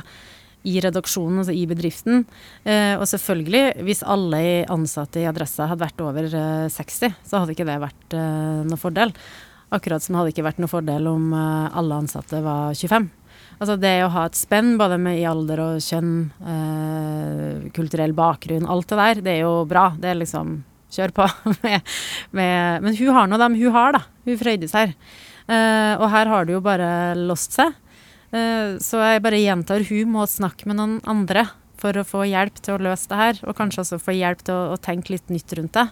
i 0.68 0.76
redaksjonen, 0.84 1.40
altså 1.42 1.56
i 1.56 1.64
bedriften. 1.70 2.26
Eh, 2.68 2.96
og 3.00 3.06
selvfølgelig, 3.08 3.86
hvis 3.88 4.04
alle 4.04 4.42
ansatte 4.72 5.22
i 5.22 5.28
Adressa 5.30 5.70
hadde 5.72 5.86
vært 5.86 6.04
over 6.04 6.28
eh, 6.28 6.66
60, 6.74 7.16
så 7.24 7.40
hadde 7.40 7.56
ikke 7.56 7.68
det 7.70 7.78
vært 7.86 8.18
eh, 8.18 8.66
noe 8.68 8.82
fordel. 8.82 9.14
Akkurat 9.72 10.04
som 10.04 10.16
det 10.16 10.22
hadde 10.24 10.34
ikke 10.34 10.48
vært 10.50 10.60
noe 10.60 10.72
fordel 10.72 11.08
om 11.12 11.32
eh, 11.32 11.80
alle 11.80 12.02
ansatte 12.04 12.44
var 12.44 12.76
25. 12.76 13.08
Altså 13.60 13.76
det 13.80 13.96
å 14.06 14.12
ha 14.14 14.26
et 14.28 14.40
spenn 14.40 14.78
både 14.80 14.98
med 15.02 15.20
i 15.20 15.28
alder 15.28 15.62
og 15.64 15.84
kjønn, 15.84 16.14
eh, 16.48 17.70
kulturell 17.76 18.16
bakgrunn, 18.16 18.68
alt 18.68 18.92
det 18.92 19.00
der, 19.00 19.22
det 19.26 19.38
er 19.38 19.42
jo 19.46 19.54
bra. 19.70 19.90
Det 20.00 20.12
er 20.12 20.20
liksom 20.20 20.60
kjør 20.94 21.14
på. 21.16 21.28
med, 21.66 21.92
med, 22.36 22.86
men 22.86 22.98
hun 22.98 23.14
har 23.16 23.30
nå 23.30 23.40
dem 23.42 23.58
hun 23.60 23.76
har, 23.76 23.98
da. 23.98 24.04
Hun 24.28 24.40
Frøydis 24.40 24.76
her. 24.78 24.96
Uh, 25.50 25.96
og 25.98 26.10
her 26.14 26.30
har 26.30 26.46
det 26.46 26.56
jo 26.56 26.64
bare 26.66 26.90
låst 27.18 27.58
seg. 27.58 27.74
Uh, 28.30 28.78
så 28.84 29.02
jeg 29.02 29.24
bare 29.26 29.42
gjentar, 29.42 29.86
hun 29.90 30.14
må 30.14 30.28
snakke 30.30 30.70
med 30.70 30.78
noen 30.80 30.98
andre 31.10 31.48
for 31.80 31.96
å 31.96 32.06
få 32.06 32.26
hjelp 32.28 32.60
til 32.60 32.76
å 32.76 32.84
løse 32.90 33.10
det 33.10 33.22
her. 33.22 33.40
Og 33.48 33.58
kanskje 33.58 33.86
også 33.86 34.02
få 34.04 34.18
hjelp 34.18 34.44
til 34.46 34.58
å, 34.58 34.76
å 34.76 34.82
tenke 34.82 35.16
litt 35.16 35.32
nytt 35.34 35.56
rundt 35.58 35.80
det. 35.80 35.88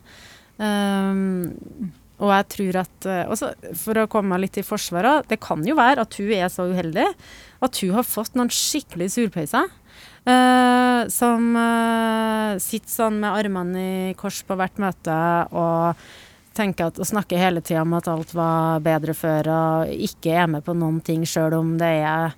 Um, 0.57 1.93
og 2.17 2.31
jeg 2.33 2.45
tror 2.49 2.77
at 2.81 3.05
også 3.29 3.51
For 3.77 3.99
å 4.01 4.07
komme 4.09 4.31
meg 4.31 4.47
litt 4.47 4.55
i 4.57 4.63
forsvaret, 4.65 5.27
det 5.29 5.37
kan 5.37 5.61
jo 5.61 5.75
være 5.77 6.01
at 6.01 6.15
hun 6.17 6.31
er 6.33 6.47
så 6.49 6.65
uheldig 6.65 7.05
at 7.61 7.81
hun 7.83 7.93
har 7.93 8.07
fått 8.07 8.33
noen 8.37 8.49
skikkelig 8.53 9.11
surpeiser. 9.13 9.69
Uh, 10.27 11.07
som 11.07 11.53
uh, 11.55 12.57
sitter 12.59 12.91
sånn 12.91 13.21
med 13.21 13.31
armene 13.31 13.83
i 14.11 14.15
kors 14.19 14.41
på 14.43 14.57
hvert 14.59 14.81
møte 14.83 15.15
og 15.55 16.01
tenker 16.57 16.89
at, 16.89 16.99
og 16.99 17.07
snakker 17.07 17.39
hele 17.39 17.61
tida 17.63 17.85
om 17.85 17.93
at 17.95 18.09
alt 18.11 18.33
var 18.35 18.81
bedre 18.83 19.15
før, 19.15 19.47
og 19.53 19.93
ikke 20.09 20.33
er 20.35 20.49
med 20.51 20.65
på 20.65 20.75
noen 20.75 20.99
ting 21.05 21.23
sjøl 21.27 21.55
om 21.55 21.75
det 21.79 21.93
er 22.03 22.35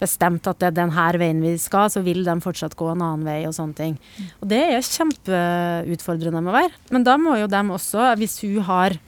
bestemt 0.00 0.46
at 0.50 0.60
det 0.60 0.68
er 0.68 0.76
denne 0.76 1.06
veien 1.20 1.40
vi 1.42 1.54
skal, 1.60 1.88
så 1.90 2.02
vil 2.04 2.22
de 2.26 2.34
fortsatt 2.44 2.76
gå 2.78 2.90
en 2.92 3.02
annen 3.02 3.26
vei 3.26 3.40
og 3.48 3.54
sånne 3.56 3.78
ting. 3.78 3.96
Og 4.42 4.50
det 4.50 4.60
er 4.66 4.84
kjempeutfordrende 4.84 6.42
med 6.42 6.52
å 6.52 6.56
være. 6.58 6.72
Men 6.94 7.06
da 7.06 7.16
må 7.20 7.38
jo 7.40 7.50
dem 7.50 7.72
også, 7.74 8.10
hvis 8.20 8.40
hun 8.44 8.60
har 8.68 8.98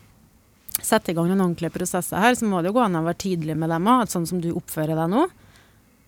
satt 0.82 1.08
i 1.10 1.16
gang 1.16 1.28
noen 1.30 1.42
ordentlige 1.42 1.74
prosesser 1.74 2.20
her, 2.22 2.36
så 2.38 2.48
må 2.48 2.62
det 2.62 2.70
jo 2.70 2.78
gå 2.78 2.84
an 2.86 3.00
å 3.00 3.06
være 3.06 3.22
tydelig 3.26 3.58
med 3.58 3.72
dem 3.72 3.90
òg. 3.90 4.06
Sånn 4.12 4.28
som 4.28 4.42
du 4.42 4.52
oppfører 4.54 4.98
deg 4.98 5.12
nå, 5.12 5.26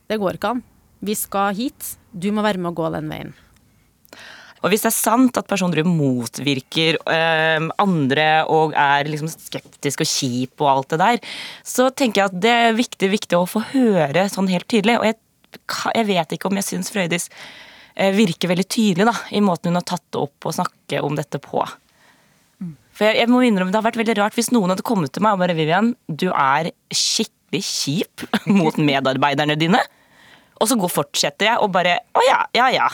det 0.08 0.20
går 0.20 0.38
ikke 0.38 0.54
an. 0.56 0.66
Vi 1.04 1.14
skal 1.18 1.54
hit. 1.58 1.97
Du 2.12 2.30
må 2.32 2.44
være 2.44 2.60
med 2.60 2.72
å 2.72 2.78
gå 2.78 2.88
den 2.94 3.12
veien. 3.12 3.36
Og 4.58 4.72
hvis 4.72 4.82
det 4.82 4.90
er 4.90 4.96
sant 4.96 5.38
at 5.38 5.46
personer 5.50 5.86
motvirker 5.86 6.98
eh, 7.12 7.68
andre 7.78 8.26
og 8.50 8.74
er 8.74 9.06
liksom 9.06 9.30
skeptisk 9.30 10.02
og 10.02 10.10
kjip 10.10 10.64
og 10.64 10.70
alt 10.72 10.94
det 10.94 11.00
der, 11.02 11.20
så 11.62 11.88
tenker 11.94 12.22
jeg 12.22 12.32
at 12.32 12.40
det 12.42 12.54
er 12.64 12.78
viktig, 12.78 13.10
viktig 13.12 13.38
å 13.38 13.46
få 13.46 13.62
høre 13.70 14.26
sånn 14.32 14.50
helt 14.50 14.66
tydelig. 14.70 14.98
Og 14.98 15.06
jeg, 15.06 15.18
jeg 15.94 16.08
vet 16.10 16.34
ikke 16.34 16.50
om 16.50 16.58
jeg 16.58 16.66
syns 16.66 16.90
Frøydis 16.94 17.28
eh, 17.94 18.10
virker 18.16 18.50
veldig 18.50 18.66
tydelig 18.66 19.06
da, 19.12 19.14
i 19.30 19.44
måten 19.44 19.70
hun 19.70 19.78
har 19.78 19.86
tatt 19.86 20.06
det 20.10 20.24
opp 20.24 20.48
og 20.50 20.58
snakke 20.58 21.04
om 21.06 21.14
dette 21.18 21.38
på. 21.44 21.62
For 22.98 23.06
jeg, 23.06 23.20
jeg 23.20 23.30
må 23.30 23.44
innrømme 23.46 23.70
Det 23.70 23.78
har 23.78 23.86
vært 23.86 24.00
veldig 24.00 24.16
rart 24.18 24.34
hvis 24.34 24.50
noen 24.50 24.72
hadde 24.72 24.86
kommet 24.86 25.12
til 25.14 25.22
meg 25.22 25.36
og 25.36 25.44
bare 25.44 25.54
Vivian, 25.54 25.92
du 26.10 26.32
er 26.32 26.72
skikkelig 26.90 27.62
kjip 27.62 28.26
mot 28.58 28.74
medarbeiderne 28.74 29.54
dine. 29.60 29.84
Og 30.58 30.70
så 30.70 30.78
fortsetter 30.90 31.52
jeg 31.52 31.62
og 31.62 31.70
bare 31.74 32.00
Å 32.18 32.24
ja, 32.26 32.40
ja 32.56 32.70
ja. 32.74 32.88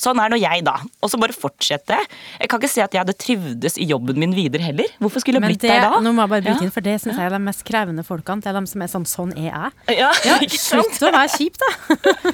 Sånn 0.00 0.20
er 0.22 0.32
nå 0.32 0.38
jeg, 0.40 0.62
da. 0.64 0.78
Og 1.04 1.10
så 1.12 1.18
bare 1.20 1.34
fortsette. 1.36 1.98
Jeg 2.40 2.48
kan 2.50 2.60
ikke 2.62 2.70
si 2.72 2.80
at 2.80 2.94
jeg 2.96 3.02
hadde 3.02 3.14
trivdes 3.20 3.76
i 3.80 3.86
jobben 3.90 4.16
min 4.20 4.32
videre 4.36 4.64
heller. 4.70 4.88
Hvorfor 5.02 5.20
skulle 5.22 5.40
jeg 5.40 5.50
blitt 5.52 5.64
det, 5.66 5.74
der 5.76 5.84
da? 5.90 6.00
Nå 6.00 6.14
må 6.16 6.24
jeg 6.24 6.32
bare 6.32 6.44
bryte 6.46 6.64
inn, 6.66 6.72
for 6.74 6.84
det 6.86 6.96
syns 7.02 7.18
jeg 7.20 7.26
er 7.28 7.34
de 7.36 7.40
mest 7.44 7.64
krevende 7.68 8.04
folkene. 8.06 8.40
Det 8.40 8.48
er 8.52 8.56
de 8.58 8.64
som 8.70 8.84
er 8.86 8.90
sånn 8.94 9.06
sånn 9.10 9.34
er 9.36 9.50
jeg. 9.50 9.98
Ja, 10.00 10.10
Ja? 10.30 10.36
Slutt 10.60 11.00
å 11.04 11.10
være 11.12 11.28
kjip, 11.36 11.58
da. 11.60 11.70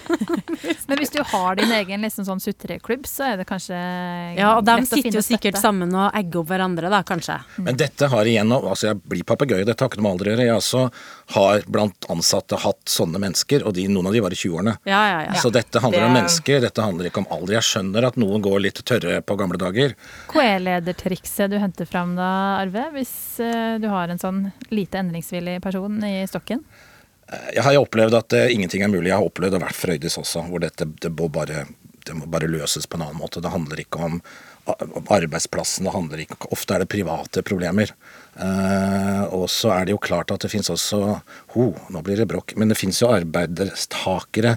Men 0.88 1.00
hvis 1.00 1.12
du 1.14 1.20
har 1.26 1.56
din 1.58 1.72
egen 1.74 2.04
liksom 2.06 2.26
sånn 2.28 2.40
sutreklubb, 2.42 3.06
så 3.08 3.32
er 3.32 3.40
det 3.40 3.46
kanskje 3.48 3.76
Ja, 4.38 4.52
og 4.58 4.64
de 4.66 4.76
sitter 4.86 5.18
jo 5.18 5.24
sikkert 5.24 5.56
dette. 5.56 5.62
sammen 5.62 5.94
og 5.96 6.14
egger 6.16 6.42
opp 6.42 6.50
hverandre, 6.52 6.90
da, 6.92 7.02
kanskje. 7.06 7.38
Men 7.62 7.78
dette 7.80 8.08
har 8.12 8.28
igjen 8.28 8.52
altså 8.56 8.90
Jeg 8.92 9.00
blir 9.10 9.24
papegøye, 9.26 9.64
dette 9.66 9.82
har 9.82 9.90
ikke 9.90 10.00
noe 10.00 10.06
med 10.06 10.14
alder 10.16 10.30
å 10.30 10.34
gjøre. 10.34 10.46
Jeg 10.46 10.56
også 10.60 10.82
har 11.36 11.66
blant 11.72 12.08
ansatte 12.12 12.58
hatt 12.62 12.82
sånne 12.90 13.20
mennesker, 13.22 13.64
og 13.66 13.74
de, 13.76 13.86
noen 13.90 14.10
av 14.10 14.16
de 14.16 14.22
var 14.24 14.34
i 14.34 14.38
20-årene. 14.38 14.76
Ja, 14.86 15.02
ja, 15.10 15.20
ja. 15.28 15.36
Så 15.42 15.50
dette 15.54 15.82
handler 15.82 16.06
om 16.08 16.14
mennesker, 16.16 16.60
dette 16.62 16.84
handler 16.84 17.10
ikke 17.10 17.24
om 17.24 17.30
alder. 17.34 17.55
Jeg 17.56 17.66
skjønner 17.66 18.08
at 18.08 18.18
noen 18.20 18.44
går 18.44 18.60
litt 18.64 18.82
tørre 18.86 19.20
på 19.24 19.36
gamle 19.40 19.60
dager. 19.60 19.96
KE-ledertrikset 20.32 21.52
du 21.52 21.58
henter 21.62 21.88
fram 21.88 22.14
da, 22.18 22.28
Arve, 22.60 22.88
hvis 22.96 23.14
eh, 23.44 23.76
du 23.82 23.88
har 23.92 24.12
en 24.12 24.20
sånn 24.20 24.44
lite 24.70 25.00
endringsvillig 25.02 25.58
person 25.64 25.98
i 26.06 26.18
stokken? 26.30 26.64
Jeg 27.26 27.64
har 27.66 27.78
opplevd 27.80 28.14
at 28.14 28.36
eh, 28.38 28.52
ingenting 28.54 28.84
er 28.86 28.92
mulig. 28.92 29.10
Jeg 29.10 29.18
har 29.18 29.26
opplevd 29.26 29.58
og 29.58 29.64
vært 29.66 29.78
Frøydis 29.78 30.18
også, 30.20 30.44
hvor 30.50 30.62
dette 30.62 30.86
det 31.02 31.10
må, 31.10 31.30
bare, 31.32 31.64
det 32.06 32.14
må 32.14 32.28
bare 32.30 32.50
løses 32.50 32.86
på 32.86 33.00
en 33.00 33.08
annen 33.08 33.18
måte. 33.18 33.42
Det 33.42 33.50
handler 33.54 33.82
ikke 33.82 34.04
om 34.06 34.20
arbeidsplassen, 34.66 35.86
det 35.86 35.94
handler 35.94 36.22
ikke 36.24 36.50
Ofte 36.54 36.74
er 36.74 36.82
det 36.82 36.90
private 36.90 37.42
problemer. 37.46 37.92
Eh, 38.34 39.22
og 39.34 39.46
så 39.50 39.72
er 39.74 39.86
det 39.86 39.94
jo 39.94 40.02
klart 40.02 40.32
at 40.34 40.42
det 40.42 40.50
fins 40.52 40.70
også 40.72 41.00
Ho, 41.54 41.70
nå 41.90 42.02
blir 42.06 42.20
det 42.20 42.28
bråk. 42.30 42.56
Men 42.58 42.70
det 42.70 42.78
fins 42.78 43.02
jo 43.02 43.10
arbeidstakere 43.14 44.56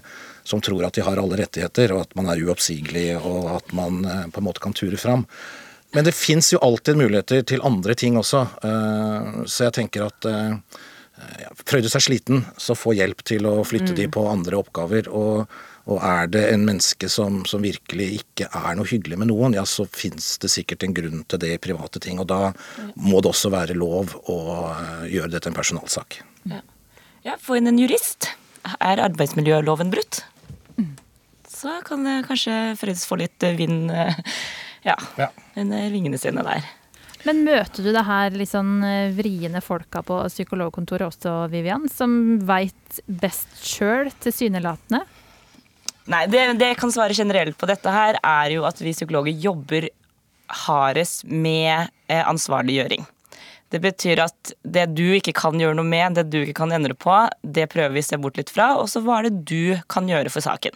som 0.50 0.62
tror 0.66 0.88
at 0.88 0.97
de 0.97 1.06
har 1.06 1.22
alle 1.22 1.38
rettigheter, 1.39 1.93
og 1.93 2.08
at 2.08 2.16
man 2.18 2.30
er 2.32 2.41
uoppsigelig, 2.41 3.08
og 3.22 3.50
at 3.60 3.74
man 3.78 4.04
eh, 4.06 4.28
på 4.34 4.41
en 4.41 4.47
måte 4.50 4.64
kan 4.64 4.76
ture 4.78 4.97
fram. 4.97 5.28
Men 5.93 6.06
det 6.06 6.14
fins 6.18 6.52
jo 6.54 6.62
alltid 6.66 6.97
muligheter 6.97 7.41
til 7.50 7.66
andre 7.66 7.95
ting 7.97 8.18
også, 8.20 8.45
eh, 8.66 9.43
så 9.45 9.68
jeg 9.68 9.78
tenker 9.80 10.08
at 10.08 10.30
eh, 10.30 10.80
ja, 11.43 11.50
Frøydis 11.66 11.97
er 11.97 12.06
sliten, 12.06 12.45
så 12.58 12.78
få 12.78 12.95
hjelp 12.97 13.22
til 13.28 13.45
å 13.50 13.60
flytte 13.68 13.93
de 13.97 14.08
på 14.12 14.24
andre 14.30 14.58
oppgaver. 14.62 15.10
Og, 15.14 15.52
og 15.89 16.02
er 16.06 16.30
det 16.32 16.43
en 16.54 16.64
menneske 16.66 17.10
som, 17.12 17.41
som 17.50 17.66
virkelig 17.66 18.08
ikke 18.22 18.47
er 18.56 18.78
noe 18.80 18.88
hyggelig 18.89 19.20
med 19.20 19.32
noen, 19.32 19.58
ja, 19.58 19.66
så 19.68 19.86
fins 19.86 20.38
det 20.41 20.54
sikkert 20.54 20.86
en 20.86 20.95
grunn 20.95 21.26
til 21.28 21.43
det 21.43 21.54
i 21.58 21.62
private 21.62 22.02
ting. 22.06 22.22
Og 22.24 22.30
da 22.32 22.54
må 22.95 23.20
det 23.20 23.34
også 23.34 23.52
være 23.54 23.78
lov 23.78 24.16
å 24.32 24.39
gjøre 25.10 25.34
det 25.36 25.43
til 25.43 25.52
en 25.52 25.60
personalsak. 25.60 26.22
Ja, 27.26 27.36
få 27.36 27.60
inn 27.60 27.68
en 27.68 27.82
jurist. 27.82 28.32
Er 28.80 29.02
arbeidsmiljøloven 29.04 29.91
brutt? 29.91 30.24
Så 31.60 31.74
kan 31.84 32.05
det 32.07 32.22
kanskje 32.30 32.55
Frøydis 32.80 33.05
få 33.10 33.18
litt 33.20 33.43
eh, 33.43 33.55
vind 33.60 33.91
eh, 33.91 34.16
ja, 34.88 34.95
Ja. 35.20 35.28
under 35.60 35.89
vingene 35.91 36.20
sine 36.22 36.43
der. 36.45 36.68
Men 37.28 37.41
møter 37.43 37.84
du 37.84 37.91
det 37.91 38.05
her 38.07 38.32
litt 38.39 38.51
sånn 38.53 38.78
eh, 38.88 39.10
vriene 39.12 39.60
folka 39.64 39.99
på 40.07 40.22
psykologkontoret 40.32 41.10
også, 41.10 41.34
Vivian, 41.51 41.89
som 41.91 42.14
veit 42.47 43.01
best 43.12 43.60
sjøl, 43.60 44.07
tilsynelatende? 44.24 45.03
Nei, 46.10 46.24
det, 46.32 46.45
det 46.57 46.72
jeg 46.72 46.80
kan 46.80 46.93
svare 46.95 47.14
generelt 47.18 47.60
på 47.60 47.68
dette 47.70 47.91
her, 47.93 48.16
er 48.24 48.55
jo 48.55 48.64
at 48.66 48.80
vi 48.82 48.95
psykologer 48.95 49.36
jobber 49.43 49.89
hardest 50.64 51.28
med 51.28 51.91
eh, 52.07 52.24
ansvarliggjøring. 52.24 53.03
Det 53.70 53.82
betyr 53.84 54.24
at 54.24 54.53
det 54.65 54.88
du 54.97 55.05
ikke 55.13 55.34
kan 55.38 55.59
gjøre 55.61 55.78
noe 55.78 55.86
med, 55.86 56.17
det 56.17 56.26
du 56.34 56.39
ikke 56.41 56.57
kan 56.63 56.74
endre 56.74 56.95
på, 56.97 57.13
det 57.45 57.67
prøver 57.70 57.93
vi 57.93 58.01
å 58.01 58.07
se 58.07 58.17
bort 58.22 58.39
litt 58.39 58.49
fra, 58.53 58.72
og 58.82 58.89
så 58.89 59.03
hva 59.05 59.20
er 59.20 59.30
det 59.30 59.43
du 59.49 59.78
kan 59.91 60.09
gjøre 60.09 60.32
for 60.34 60.45
saken. 60.45 60.74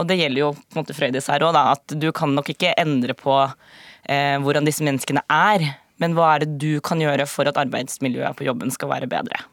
Og 0.00 0.08
det 0.08 0.16
gjelder 0.22 0.46
jo 0.46 0.50
på 0.56 0.72
en 0.72 0.80
måte 0.80 0.96
Frøydis 0.96 1.28
her 1.32 1.44
òg, 1.44 1.58
at 1.60 1.96
du 2.00 2.08
kan 2.16 2.32
nok 2.36 2.48
ikke 2.54 2.72
endre 2.80 3.16
på 3.18 3.36
eh, 3.44 4.36
hvordan 4.40 4.68
disse 4.68 4.86
menneskene 4.86 5.24
er, 5.28 5.68
men 6.00 6.16
hva 6.16 6.34
er 6.34 6.46
det 6.46 6.56
du 6.62 6.80
kan 6.84 7.00
gjøre 7.02 7.28
for 7.28 7.50
at 7.50 7.60
arbeidsmiljøet 7.60 8.38
på 8.38 8.48
jobben 8.48 8.72
skal 8.72 8.94
være 8.94 9.10
bedre. 9.10 9.44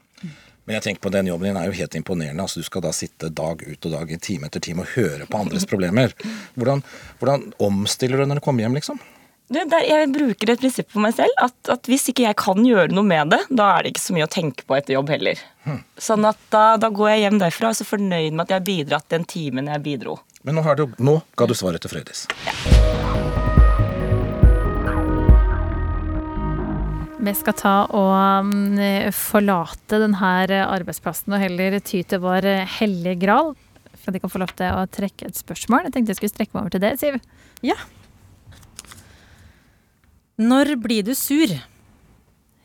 Men 0.67 0.75
jeg 0.75 0.83
tenker 0.83 1.03
på 1.05 1.11
den 1.15 1.29
jobben 1.29 1.47
din 1.47 1.57
er 1.59 1.69
jo 1.69 1.75
helt 1.77 1.95
imponerende. 1.95 2.43
altså 2.43 2.59
Du 2.59 2.67
skal 2.67 2.83
da 2.83 2.89
sitte 2.95 3.29
dag 3.31 3.61
ut 3.63 3.85
og 3.87 3.93
dag, 3.93 4.09
time 4.19 4.49
etter 4.49 4.63
time 4.63 4.83
og 4.83 4.95
høre 4.97 5.27
på 5.27 5.39
andres 5.39 5.63
problemer. 5.67 6.11
Hvordan, 6.59 6.83
hvordan 7.19 7.45
omstiller 7.63 8.19
du 8.19 8.27
når 8.27 8.41
du 8.41 8.43
kommer 8.43 8.65
hjem, 8.65 8.75
liksom? 8.75 8.99
Jeg 9.47 10.09
bruker 10.11 10.49
et 10.51 10.59
prinsipp 10.59 10.89
for 10.91 10.99
meg 11.05 11.13
selv 11.15 11.31
at, 11.39 11.55
at, 11.71 11.87
hvis 11.87 12.09
ikke 12.11 12.25
jeg 12.25 12.35
kan 12.39 12.65
gjøre 12.67 12.91
noe 12.91 13.07
med 13.07 13.31
det, 13.31 13.39
da 13.47 13.69
er 13.77 13.85
det 13.85 13.93
ikke 13.93 14.03
så 14.03 14.15
mye 14.17 14.25
å 14.27 14.31
tenke 14.31 14.65
på 14.67 14.75
etter 14.75 14.97
jobb 14.97 15.11
heller. 15.13 15.39
Sånn 16.03 16.27
at 16.27 16.41
da, 16.51 16.75
da 16.81 16.89
går 16.91 17.13
jeg 17.13 17.21
hjem 17.23 17.39
derfra 17.39 17.69
og 17.69 17.75
er 17.75 17.79
så 17.79 17.87
fornøyd 17.87 18.35
med 18.35 18.43
at 18.43 18.51
jeg 18.51 18.59
har 18.59 18.67
bidratt 18.67 19.07
den 19.13 19.27
timen 19.27 19.71
jeg 19.71 19.83
bidro. 19.85 20.17
Men 20.43 20.59
nå, 20.59 20.65
har 20.67 20.75
du, 20.79 20.89
nå 20.99 21.15
ga 21.39 21.47
du 21.47 21.55
svaret 21.55 21.83
til 21.83 21.95
Frøydis. 21.95 22.27
Vi 27.27 27.33
skal 27.35 27.55
ta 27.59 27.75
og 27.97 28.51
mm, 28.51 29.11
forlate 29.15 30.03
denne 30.03 30.35
arbeidsplassen 30.67 31.35
og 31.35 31.43
heller 31.43 31.79
ty 31.83 32.03
til 32.03 32.23
vår 32.23 32.51
hellige 32.77 33.19
gral. 33.23 33.55
For 33.95 34.11
at 34.11 34.19
jeg 34.19 34.27
kan 34.27 34.31
få 34.35 34.43
lov 34.43 34.51
til 34.59 34.75
å 34.75 34.87
trekke 34.91 35.31
et 35.31 35.39
spørsmål. 35.39 35.87
Jeg 35.87 35.95
tenkte 35.95 36.15
jeg 36.15 36.19
skulle 36.19 36.35
strekke 36.35 36.55
meg 36.55 36.65
over 36.65 36.75
til 36.75 36.83
det, 36.83 36.97
Siv. 36.99 37.19
Ja. 37.63 37.79
Når 40.37 40.75
blir 40.77 41.01
du 41.01 41.15
sur? 41.17 41.49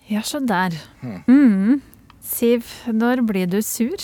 Ja, 0.05 0.20
så 0.20 0.43
der. 0.45 0.75
Mm. 1.01 1.81
Siv, 2.20 2.66
når 2.93 3.23
blir 3.25 3.47
du 3.49 3.62
sur? 3.64 3.97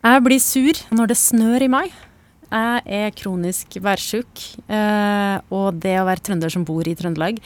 Jeg 0.00 0.22
blir 0.24 0.40
sur 0.40 0.80
når 0.88 1.10
det 1.12 1.16
snør 1.20 1.66
i 1.66 1.68
mai. 1.68 1.90
Jeg 2.48 2.80
er 2.96 3.12
kronisk 3.16 3.76
værsjuk, 3.84 4.40
eh, 4.72 5.36
og 5.52 5.76
det 5.84 5.92
å 6.00 6.06
være 6.08 6.24
trønder 6.24 6.52
som 6.52 6.64
bor 6.64 6.88
i 6.88 6.96
Trøndelag, 6.96 7.38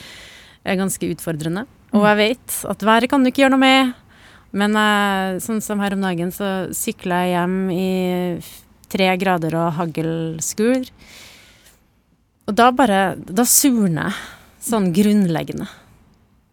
er 0.63 0.79
ganske 0.79 1.11
utfordrende. 1.11 1.67
Og 1.91 2.07
jeg 2.07 2.19
vet 2.23 2.57
at 2.71 2.87
været 2.87 3.11
kan 3.11 3.23
du 3.23 3.33
ikke 3.33 3.43
gjøre 3.43 3.55
noe 3.55 3.65
med, 3.67 3.93
men 4.55 4.79
jeg, 4.79 5.43
sånn 5.43 5.63
som 5.63 5.83
her 5.83 5.99
om 5.99 6.07
dagen, 6.07 6.31
så 6.31 6.71
sykla 6.75 7.25
jeg 7.27 7.35
hjem 7.35 7.59
i 7.75 7.91
tre 8.95 9.11
grader 9.19 9.59
og 9.59 9.75
haglskur. 9.79 10.87
Og 12.47 12.55
da 12.55 12.71
bare 12.71 13.17
Da 13.19 13.43
surner 13.43 14.07
jeg. 14.07 14.36
Sånn 14.67 14.91
grunnleggende. 14.95 15.69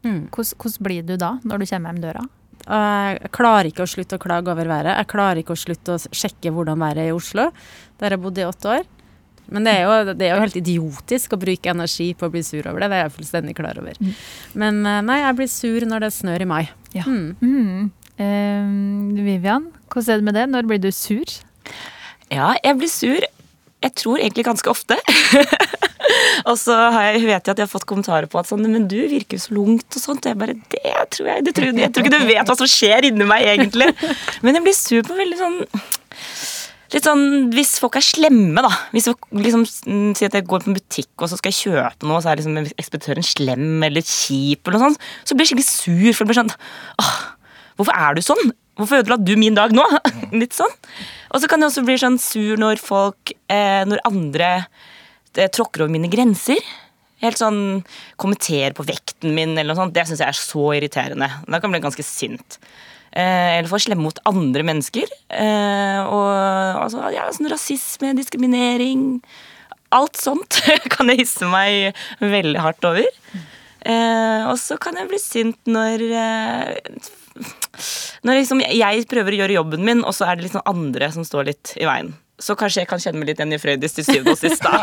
Hvordan, 0.04 0.56
hvordan 0.60 0.86
blir 0.86 1.06
du 1.08 1.14
da, 1.18 1.36
når 1.48 1.64
du 1.64 1.70
kommer 1.70 1.94
hjem 1.94 2.02
døra? 2.04 2.24
Jeg 2.64 3.32
klarer 3.36 3.68
ikke 3.68 3.84
å 3.84 3.90
slutte 3.90 4.18
å 4.20 4.22
klage 4.24 4.52
over 4.52 4.70
været. 4.70 4.94
Jeg 4.96 5.10
klarer 5.12 5.42
ikke 5.42 5.56
å 5.56 5.60
slutte 5.60 5.96
å 5.96 6.02
sjekke 6.16 6.52
hvordan 6.56 6.80
været 6.80 7.04
er 7.04 7.12
i 7.12 7.16
Oslo, 7.16 7.50
der 8.00 8.16
jeg 8.16 8.24
bodde 8.24 8.44
i 8.44 8.48
åtte 8.48 8.78
år. 8.78 8.86
Men 9.52 9.66
det 9.68 9.74
er, 9.76 9.82
jo, 9.84 10.14
det 10.16 10.28
er 10.28 10.38
jo 10.38 10.44
helt 10.46 10.60
idiotisk 10.62 11.36
å 11.36 11.40
bruke 11.42 11.72
energi 11.74 12.14
på 12.16 12.30
å 12.30 12.32
bli 12.32 12.44
sur 12.48 12.64
over 12.70 12.86
det. 12.86 12.90
Det 12.94 13.00
er 13.00 13.04
jeg 13.04 13.16
fullstendig 13.18 13.56
klar 13.58 13.80
over. 13.82 14.00
Men 14.56 14.80
eh, 14.88 15.02
nei, 15.04 15.20
jeg 15.20 15.38
blir 15.40 15.52
sur 15.52 15.88
når 15.90 16.06
det 16.06 16.12
snør 16.16 16.46
i 16.46 16.48
mai. 16.48 16.62
Ja. 16.96 17.04
Mm. 17.04 17.34
Mm. 17.44 17.92
Eh, 18.24 19.20
Vivian, 19.26 19.68
hvordan 19.92 20.14
er 20.14 20.22
det 20.22 20.28
med 20.30 20.40
det? 20.40 20.46
Når 20.54 20.70
blir 20.72 20.84
du 20.86 20.92
sur? 20.96 21.36
Ja, 22.32 22.54
jeg 22.64 22.80
blir 22.80 22.92
sur. 22.92 23.28
Jeg 23.84 23.96
tror 24.00 24.24
egentlig 24.24 24.48
ganske 24.48 24.72
ofte. 24.72 24.96
og 26.50 26.56
så 26.60 26.76
jeg, 26.76 27.22
vet 27.24 27.34
jeg 27.34 27.54
at 27.54 27.62
jeg 27.62 27.66
har 27.66 27.72
fått 27.72 27.88
kommentarer 27.90 28.30
på 28.32 28.40
at 28.42 28.50
sånn, 28.50 28.66
men 28.66 28.88
du 28.92 29.00
virker 29.12 29.42
så 29.42 29.56
lungt 29.56 29.88
og 29.98 30.02
sånt. 30.02 30.26
Og 30.26 30.34
jeg 30.34 30.40
bare, 30.40 30.58
det 30.74 30.96
tror 31.16 31.30
jeg, 31.32 31.46
det 31.48 31.56
tror, 31.58 31.72
jeg 31.72 31.94
tror 31.94 32.08
ikke 32.08 32.18
du 32.18 32.28
vet 32.30 32.50
hva 32.50 32.58
som 32.60 32.70
skjer 32.70 33.10
inni 33.10 33.28
meg 33.30 33.48
egentlig. 33.54 33.90
Men 34.46 34.60
jeg 34.60 34.66
blir 34.66 34.78
sur 34.78 35.06
på 35.08 35.20
veldig 35.20 35.40
sånn 35.40 35.62
Litt 36.94 37.08
sånn, 37.08 37.50
Hvis 37.54 37.78
folk 37.82 37.96
er 37.98 38.06
slemme, 38.06 38.62
da. 38.62 38.70
Hvis 38.94 39.08
folk 39.10 39.30
liksom 39.34 39.64
sier 39.66 40.30
at 40.30 40.36
jeg 40.38 40.46
går 40.46 40.62
på 40.62 40.70
en 40.70 40.78
butikk 40.78 41.24
og 41.26 41.32
så 41.32 41.40
skal 41.40 41.50
jeg 41.50 41.72
kjøpe 41.72 42.06
noe, 42.06 42.20
og 42.20 42.26
så 42.26 42.30
er 42.30 42.42
liksom 42.42 42.60
ekspeditøren 42.62 43.26
slem 43.26 43.86
eller 43.88 44.06
kjip, 44.06 44.62
eller 44.68 44.78
noe 44.78 44.92
sånt, 44.92 45.08
så 45.26 45.34
blir 45.34 45.48
jeg 45.48 45.56
skikkelig 45.56 45.70
sur. 45.72 46.12
For 46.12 46.22
det 46.22 46.30
blir 46.30 46.40
sånn 46.44 46.54
Åh, 47.02 47.16
hvorfor 47.80 47.98
er 47.98 48.14
du 48.14 48.22
sånn? 48.26 48.54
Hvorfor 48.78 49.02
ødela 49.02 49.18
du 49.22 49.34
min 49.42 49.58
dag 49.58 49.74
nå? 49.74 49.86
Litt 50.42 50.54
sånn. 50.58 50.74
Og 51.34 51.42
så 51.42 51.50
kan 51.50 51.62
jeg 51.62 51.72
også 51.72 51.86
bli 51.88 51.98
sånn 52.02 52.20
sur 52.22 52.62
når 52.62 52.82
folk 52.82 53.34
eh, 53.50 53.82
Når 53.90 54.06
andre 54.10 54.50
tråkker 55.34 55.86
over 55.86 55.94
mine 55.94 56.12
grenser. 56.12 56.60
Helt 57.24 57.40
sånn 57.40 57.84
kommenterer 58.20 58.76
på 58.76 58.86
vekten 58.88 59.32
min 59.36 59.54
eller 59.56 59.72
noe 59.72 59.80
sånt. 59.80 59.96
Det 59.96 60.04
syns 60.10 60.24
jeg 60.24 60.34
er 60.34 60.40
så 60.40 60.66
irriterende. 60.76 61.30
Da 61.48 61.60
kan 61.60 61.70
jeg 61.70 61.78
bli 61.78 61.86
ganske 61.86 62.06
sint. 62.08 62.60
Eh, 63.14 63.60
eller 63.60 63.70
få 63.70 63.80
slemme 63.80 64.04
mot 64.04 64.20
andre 64.28 64.66
mennesker. 64.68 65.10
Eh, 65.30 66.00
og 66.04 66.84
altså, 66.84 67.06
ja, 67.14 67.28
sånn 67.34 67.52
rasisme, 67.52 68.16
diskriminering 68.18 69.22
Alt 69.94 70.18
sånt 70.18 70.58
kan 70.94 71.12
jeg 71.12 71.22
hisse 71.22 71.46
meg 71.46 71.94
veldig 72.18 72.62
hardt 72.64 72.88
over. 72.90 73.06
Eh, 73.86 74.42
og 74.50 74.58
så 74.58 74.80
kan 74.82 74.98
jeg 74.98 75.12
bli 75.12 75.20
sint 75.22 75.60
når 75.70 76.04
eh, 76.08 77.10
Når 78.24 78.40
liksom 78.40 78.64
jeg 78.64 79.06
prøver 79.12 79.36
å 79.36 79.40
gjøre 79.44 79.58
jobben 79.60 79.86
min, 79.86 80.02
og 80.02 80.16
så 80.18 80.28
er 80.28 80.40
det 80.40 80.48
liksom 80.48 80.66
andre 80.70 81.12
som 81.14 81.28
står 81.28 81.52
litt 81.52 81.76
i 81.78 81.86
veien. 81.86 82.14
Så 82.42 82.56
kanskje 82.58 82.82
jeg 82.82 82.90
kan 82.90 83.02
kjenne 83.02 83.20
meg 83.22 83.30
litt 83.30 83.40
igjen 83.40 83.54
i 83.54 83.60
Frøydis 83.62 83.94
til 83.94 84.06
syvende 84.08 84.34
og 84.34 84.40
sist, 84.40 84.64
da. 84.66 84.74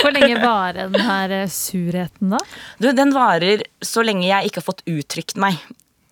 Hvor 0.00 0.12
lenge 0.14 0.36
varer 0.38 0.92
den 0.92 1.02
her 1.02 1.32
eh, 1.34 1.48
surheten 1.50 2.36
da? 2.36 2.40
Du, 2.78 2.92
den 2.94 3.14
varer 3.14 3.64
så 3.84 4.04
lenge 4.06 4.28
jeg 4.28 4.50
ikke 4.50 4.62
har 4.62 4.68
fått 4.68 4.84
uttrykt 4.90 5.36
meg. 5.40 5.58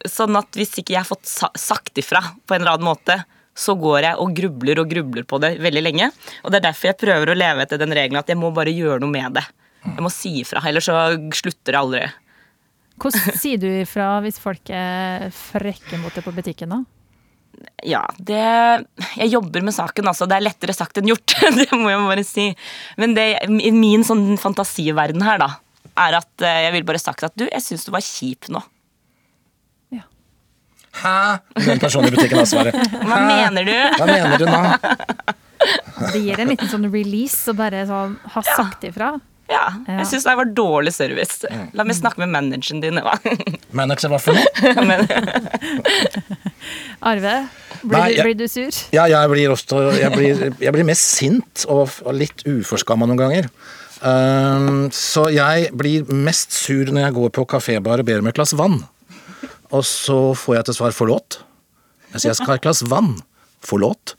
Sånn 0.08 0.34
at 0.38 0.58
hvis 0.58 0.74
ikke 0.80 0.96
jeg 0.96 1.04
har 1.04 1.08
fått 1.08 1.30
sagt 1.30 1.98
ifra 2.02 2.20
på 2.42 2.56
en 2.56 2.64
eller 2.64 2.74
annen 2.74 2.90
måte, 2.90 3.20
så 3.54 3.76
går 3.78 4.08
jeg 4.08 4.20
og 4.22 4.32
grubler 4.34 4.80
og 4.80 4.90
grubler 4.90 5.26
på 5.28 5.38
det 5.44 5.54
veldig 5.62 5.82
lenge. 5.84 6.08
Og 6.42 6.50
det 6.50 6.58
er 6.58 6.68
derfor 6.70 6.90
jeg 6.90 7.00
prøver 7.04 7.32
å 7.32 7.38
leve 7.38 7.64
etter 7.64 7.80
den 7.80 7.94
regelen 7.94 8.22
at 8.22 8.32
jeg 8.32 8.40
må 8.40 8.50
bare 8.56 8.72
gjøre 8.72 9.02
noe 9.04 9.12
med 9.12 9.38
det. 9.38 9.44
Jeg 9.84 10.04
må 10.04 10.10
si 10.14 10.38
ifra, 10.40 10.62
ellers 10.68 10.88
så 10.88 10.96
slutter 11.36 11.74
det 11.74 11.80
aldri. 11.80 12.02
Hvordan 13.02 13.38
sier 13.40 13.60
du 13.60 13.68
ifra 13.68 14.14
hvis 14.24 14.40
folk 14.40 14.70
er 14.72 15.28
frekke 15.34 16.00
mot 16.00 16.14
deg 16.14 16.24
på 16.24 16.34
butikken 16.34 16.74
da? 16.74 16.82
Ja, 17.86 18.02
det 18.18 18.42
Jeg 19.16 19.30
jobber 19.32 19.64
med 19.64 19.74
saken, 19.74 20.08
altså. 20.10 20.28
Det 20.28 20.38
er 20.38 20.46
lettere 20.46 20.74
sagt 20.76 20.98
enn 20.98 21.10
gjort. 21.10 21.34
det 21.58 21.68
må 21.74 21.90
jeg 21.90 22.04
bare 22.08 22.26
si. 22.26 22.46
Men 23.00 23.16
det, 23.18 23.26
i 23.48 23.72
min 23.74 24.06
sånn 24.06 24.36
fantasiverden 24.40 25.24
her, 25.26 25.40
da, 25.42 25.50
er 26.06 26.18
at 26.20 26.46
eh, 26.46 26.60
jeg 26.66 26.76
ville 26.76 26.88
bare 26.88 27.02
sagt 27.02 27.26
at 27.26 27.34
du, 27.38 27.46
jeg 27.48 27.64
syns 27.64 27.86
du 27.86 27.92
var 27.94 28.04
kjip 28.04 28.48
nå. 28.52 28.62
Ja. 29.92 30.06
Hæ? 31.02 31.16
Den 31.58 31.82
personen 31.82 32.12
i 32.12 32.14
butikken 32.16 32.40
har 32.42 32.48
svaret. 32.48 32.78
Hva 33.08 33.20
mener 33.26 33.68
du? 33.68 33.76
Hva 33.98 34.08
mener 34.08 34.38
du 34.40 34.48
nå? 34.48 34.62
Det 36.12 36.18
gir 36.18 36.40
en 36.42 36.48
liten 36.50 36.66
sånn 36.66 36.88
release 36.90 37.46
å 37.46 37.54
bare 37.54 37.84
sånn 37.86 38.16
ha 38.34 38.40
sagt 38.42 38.82
ifra. 38.88 39.12
Ja, 39.52 39.66
jeg 39.86 40.06
syns 40.10 40.24
det 40.26 40.34
var 40.38 40.48
dårlig 40.56 40.92
service. 40.94 41.46
La 41.76 41.84
meg 41.86 41.96
snakke 41.98 42.22
med 42.22 42.32
manageren 42.32 42.80
din. 42.82 42.98
Manager, 43.76 44.10
hva 44.10 44.18
for 44.22 44.34
noe? 44.34 44.46
Arve, 47.02 47.48
blir, 47.82 47.98
Nei, 47.98 48.08
jeg- 48.14 48.24
blir 48.24 48.34
du 48.38 48.46
sur? 48.48 48.70
Ja, 48.94 49.06
jeg 49.10 49.30
blir 49.30 49.50
også 49.50 49.98
Jeg 49.98 50.12
blir, 50.14 50.42
jeg 50.60 50.72
blir 50.72 50.84
mest 50.84 51.02
sint 51.18 51.64
og, 51.68 51.90
og 52.04 52.14
litt 52.14 52.44
uforskamma 52.46 53.06
noen 53.06 53.18
ganger. 53.18 53.48
Um, 54.02 54.88
så 54.90 55.28
jeg 55.30 55.70
blir 55.78 56.08
mest 56.10 56.52
sur 56.52 56.90
når 56.90 57.06
jeg 57.06 57.14
går 57.18 57.30
på 57.38 57.46
kafébar 57.46 58.02
og 58.02 58.06
ber 58.08 58.18
om 58.22 58.30
et 58.30 58.34
glass 58.34 58.54
vann. 58.58 58.80
Og 59.72 59.84
så 59.86 60.34
får 60.36 60.56
jeg 60.56 60.64
til 60.64 60.74
svar 60.74 60.90
'forlåt'. 60.96 61.38
Jeg 62.12 62.20
sier 62.20 62.30
jeg 62.30 62.36
skal 62.36 62.46
ha 62.46 62.54
et 62.54 62.66
glass 62.66 62.82
vann. 62.82 63.22
Forlåt. 63.62 64.14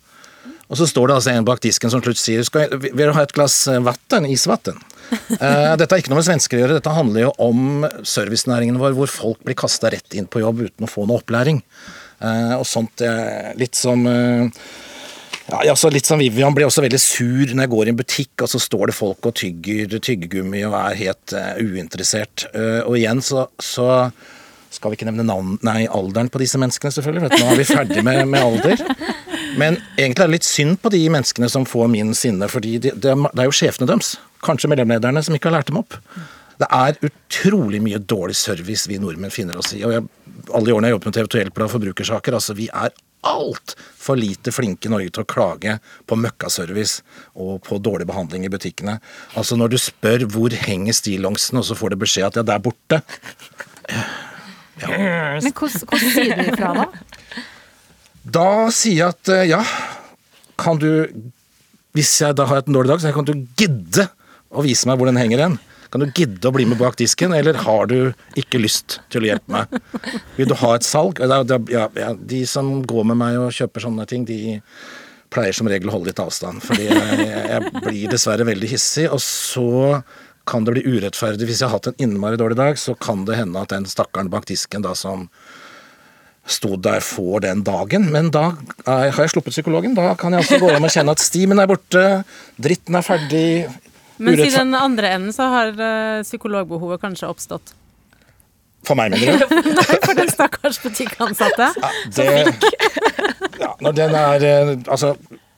Og 0.72 0.78
så 0.80 0.88
står 0.88 1.08
det 1.08 1.16
altså 1.16 1.32
en 1.36 1.46
bak 1.46 1.60
disken 1.62 1.92
som 1.92 2.02
slutt 2.02 2.18
sier 2.18 2.44
skal 2.44 2.62
jeg, 2.66 2.80
'Vil 2.96 3.08
du 3.08 3.14
ha 3.14 3.22
et 3.22 3.34
glass 3.34 3.68
vann? 3.68 4.26
Isvann?' 4.26 4.80
Uh, 5.14 5.76
dette 5.78 5.92
har 5.92 6.00
ikke 6.02 6.10
noe 6.10 6.22
med 6.24 6.26
svensker 6.26 6.58
å 6.58 6.62
gjøre, 6.64 6.78
dette 6.80 6.90
handler 6.90 7.22
jo 7.28 7.32
om 7.38 7.84
servicenæringen 8.08 8.80
vår, 8.80 8.96
hvor 8.98 9.12
folk 9.12 9.44
blir 9.44 9.54
kasta 9.60 9.92
rett 9.94 10.16
inn 10.18 10.26
på 10.26 10.40
jobb 10.42 10.64
uten 10.64 10.88
å 10.88 10.90
få 10.90 11.06
noe 11.06 11.20
opplæring. 11.22 11.62
Eh, 12.24 12.56
og 12.58 12.66
sånt 12.68 13.04
eh, 13.04 13.52
litt 13.60 13.76
som 13.78 14.08
eh, 14.10 14.66
ja, 15.52 15.60
ja, 15.68 15.76
så 15.76 15.90
litt 15.92 16.08
som 16.08 16.22
Vivian 16.22 16.56
blir 16.56 16.70
også 16.70 16.86
veldig 16.86 17.00
sur 17.02 17.52
når 17.52 17.66
jeg 17.66 17.72
går 17.74 17.90
i 17.90 17.92
en 17.92 18.00
butikk, 18.00 18.32
og 18.46 18.52
så 18.52 18.62
står 18.64 18.90
det 18.90 18.96
folk 18.96 19.28
og 19.28 19.36
tygger 19.38 19.98
tyggegummi 20.00 20.64
og 20.70 20.78
er 20.80 21.02
helt 21.02 21.36
eh, 21.36 21.60
uinteressert. 21.60 22.48
Eh, 22.56 22.80
og 22.86 22.96
igjen 23.00 23.20
så, 23.24 23.48
så 23.60 24.08
skal 24.74 24.94
vi 24.94 24.98
ikke 24.98 25.10
nevne 25.10 25.26
navn, 25.28 25.58
nei, 25.66 25.84
alderen 25.92 26.32
på 26.34 26.42
disse 26.42 26.60
menneskene, 26.62 26.94
selvfølgelig. 26.96 27.26
Vet 27.26 27.36
du. 27.36 27.44
Nå 27.44 27.52
er 27.52 27.60
vi 27.60 27.68
ferdig 27.68 28.06
med, 28.08 28.24
med 28.32 28.46
alder. 28.46 28.86
Men 29.60 29.78
egentlig 30.00 30.24
er 30.24 30.32
det 30.32 30.38
litt 30.40 30.48
synd 30.48 30.80
på 30.82 30.90
de 30.94 31.04
menneskene 31.14 31.50
som 31.52 31.68
får 31.70 31.92
min 31.92 32.16
sinne, 32.18 32.48
fordi 32.50 32.80
det, 32.88 32.96
er, 32.96 33.28
de 33.28 33.44
er 33.44 33.50
jo 33.52 33.54
sjefene 33.54 33.90
deres, 33.92 34.16
kanskje 34.46 34.72
mellomlederne, 34.72 35.22
som 35.26 35.36
ikke 35.38 35.52
har 35.52 35.60
lært 35.60 35.70
dem 35.70 35.82
opp. 35.84 36.00
Det 36.60 36.68
er 36.70 37.00
utrolig 37.10 37.82
mye 37.84 38.02
dårlig 38.02 38.36
service 38.38 38.90
vi 38.90 39.00
nordmenn 39.02 39.34
finner 39.34 39.58
oss 39.60 39.74
i. 39.74 39.84
og 39.88 39.96
jeg, 39.96 40.06
Alle 40.54 40.68
de 40.68 40.76
årene 40.76 40.92
jeg 40.92 40.98
jobber 40.98 41.10
jobbet 41.10 41.10
med 41.10 41.18
TV 41.18 41.32
2 41.34 41.42
Hjelper 41.42 41.66
og 41.66 41.74
forbrukersaker, 41.74 42.38
altså 42.38 42.56
vi 42.58 42.70
er 42.70 42.94
altfor 43.24 44.20
lite 44.20 44.52
flinke 44.52 44.90
i 44.90 44.92
Norge 44.92 45.14
til 45.16 45.24
å 45.24 45.30
klage 45.30 45.78
på 46.10 46.18
møkkaservice 46.20 47.04
og 47.40 47.62
på 47.68 47.80
dårlig 47.84 48.08
behandling 48.10 48.46
i 48.46 48.52
butikkene. 48.52 48.98
Altså 49.40 49.56
Når 49.60 49.74
du 49.74 49.80
spør 49.80 50.28
hvor 50.34 50.56
henger 50.66 50.96
stillongsen, 50.98 51.62
og 51.62 51.68
så 51.68 51.78
får 51.80 51.94
du 51.94 52.02
beskjed 52.04 52.28
at 52.28 52.42
ja, 52.42 52.46
det 52.48 52.56
er 52.58 52.64
borte. 52.64 53.02
Men 54.84 55.54
hvordan, 55.54 56.02
sier 56.02 56.36
du 56.36 56.50
ifra 56.52 56.74
da? 56.76 56.88
Da 58.24 58.50
sier 58.72 58.98
jeg 58.98 59.14
at 59.14 59.32
eh, 59.34 59.46
ja, 59.52 59.60
kan 60.60 60.80
du 60.80 60.90
Hvis 61.94 62.16
jeg 62.22 62.34
da 62.34 62.48
har 62.50 62.64
en 62.64 62.74
dårlig 62.74 62.90
dag, 62.90 63.02
så 63.04 63.12
kan 63.14 63.28
du 63.28 63.36
gidde 63.60 64.08
å 64.50 64.64
vise 64.66 64.88
meg 64.90 64.98
hvor 64.98 65.10
den 65.10 65.20
henger 65.20 65.44
hen. 65.44 65.58
Kan 65.94 66.02
du 66.02 66.10
gidde 66.10 66.50
å 66.50 66.54
bli 66.56 66.66
med 66.66 66.80
bak 66.80 66.98
disken, 66.98 67.36
eller 67.38 67.60
har 67.62 67.86
du 67.92 67.98
ikke 68.40 68.58
lyst 68.58 68.98
til 69.14 69.22
å 69.22 69.28
hjelpe 69.30 69.54
meg? 69.54 69.76
Vil 70.40 70.50
du 70.50 70.56
ha 70.58 70.72
et 70.74 70.88
salg? 70.88 71.22
Ja, 71.22 71.44
ja, 71.70 72.12
de 72.18 72.40
som 72.50 72.80
går 72.90 73.06
med 73.12 73.20
meg 73.20 73.38
og 73.38 73.54
kjøper 73.54 73.86
sånne 73.86 74.08
ting, 74.10 74.26
de 74.26 74.58
pleier 75.34 75.54
som 75.54 75.70
regel 75.70 75.92
å 75.92 75.96
holde 76.00 76.10
litt 76.10 76.22
avstand, 76.22 76.66
fordi 76.66 76.88
jeg, 76.90 77.28
jeg 77.30 77.74
blir 77.78 78.10
dessverre 78.10 78.48
veldig 78.50 78.72
hissig. 78.74 79.06
Og 79.14 79.22
så 79.22 80.02
kan 80.50 80.66
det 80.66 80.76
bli 80.76 80.84
urettferdig. 80.98 81.46
Hvis 81.48 81.62
jeg 81.62 81.70
har 81.70 81.78
hatt 81.78 81.92
en 81.94 82.02
innmari 82.02 82.42
dårlig 82.42 82.58
dag, 82.58 82.82
så 82.82 82.98
kan 82.98 83.28
det 83.30 83.38
hende 83.40 83.62
at 83.62 83.74
den 83.74 83.86
stakkaren 83.90 84.34
bak 84.34 84.50
disken 84.50 84.86
da 84.86 84.96
som 84.98 85.30
sto 86.50 86.76
der, 86.76 87.00
for 87.06 87.40
den 87.46 87.62
dagen. 87.64 88.10
Men 88.12 88.34
da 88.34 88.50
er, 88.84 89.14
har 89.14 89.22
jeg 89.22 89.38
sluppet 89.38 89.56
psykologen. 89.56 89.94
Da 89.96 90.12
kan 90.20 90.34
jeg 90.34 90.44
altså 90.44 90.60
gå 90.60 90.74
hjem 90.74 90.90
og 90.90 90.98
kjenne 90.98 91.16
at 91.16 91.24
stimen 91.24 91.62
er 91.62 91.70
borte, 91.70 92.06
dritten 92.58 93.00
er 93.00 93.06
ferdig. 93.06 93.50
Mens 94.18 94.44
i 94.46 94.52
den 94.54 94.76
andre 94.78 95.16
enden 95.16 95.34
så 95.34 95.48
har 95.52 95.72
eh, 95.74 96.20
psykologbehovet 96.26 97.02
kanskje 97.02 97.30
oppstått. 97.32 97.74
For 98.84 99.00
meg, 99.00 99.16
mener 99.16 99.40
du? 99.40 99.56
Nei, 99.80 99.98
for 100.04 100.14
den 100.18 100.32
stakkars 100.32 100.80
butikkansatte. 100.84 101.72
Det, 102.16 102.28
ja, 103.64 103.74
når 103.80 103.98
den 103.98 104.16
er 104.20 104.48
eh, 104.48 104.72
Altså, 104.92 105.14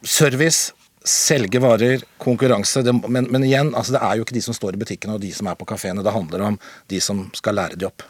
service, 0.05 0.73
selge 1.05 1.61
varer, 1.61 2.03
konkurranse. 2.21 2.83
Det, 2.85 2.93
men, 3.09 3.29
men 3.33 3.47
igjen, 3.47 3.73
altså, 3.73 3.97
det 3.97 4.03
er 4.05 4.19
jo 4.19 4.27
ikke 4.27 4.37
de 4.37 4.45
som 4.45 4.57
står 4.57 4.77
i 4.77 4.83
butikkene 4.85 5.17
og 5.17 5.23
de 5.25 5.33
som 5.35 5.49
er 5.49 5.57
på 5.57 5.67
kafeene. 5.69 6.05
Det 6.05 6.13
handler 6.13 6.49
om 6.51 6.59
de 6.91 7.01
som 7.01 7.25
skal 7.37 7.57
lære 7.61 7.81
de 7.81 7.89
opp. 7.89 8.05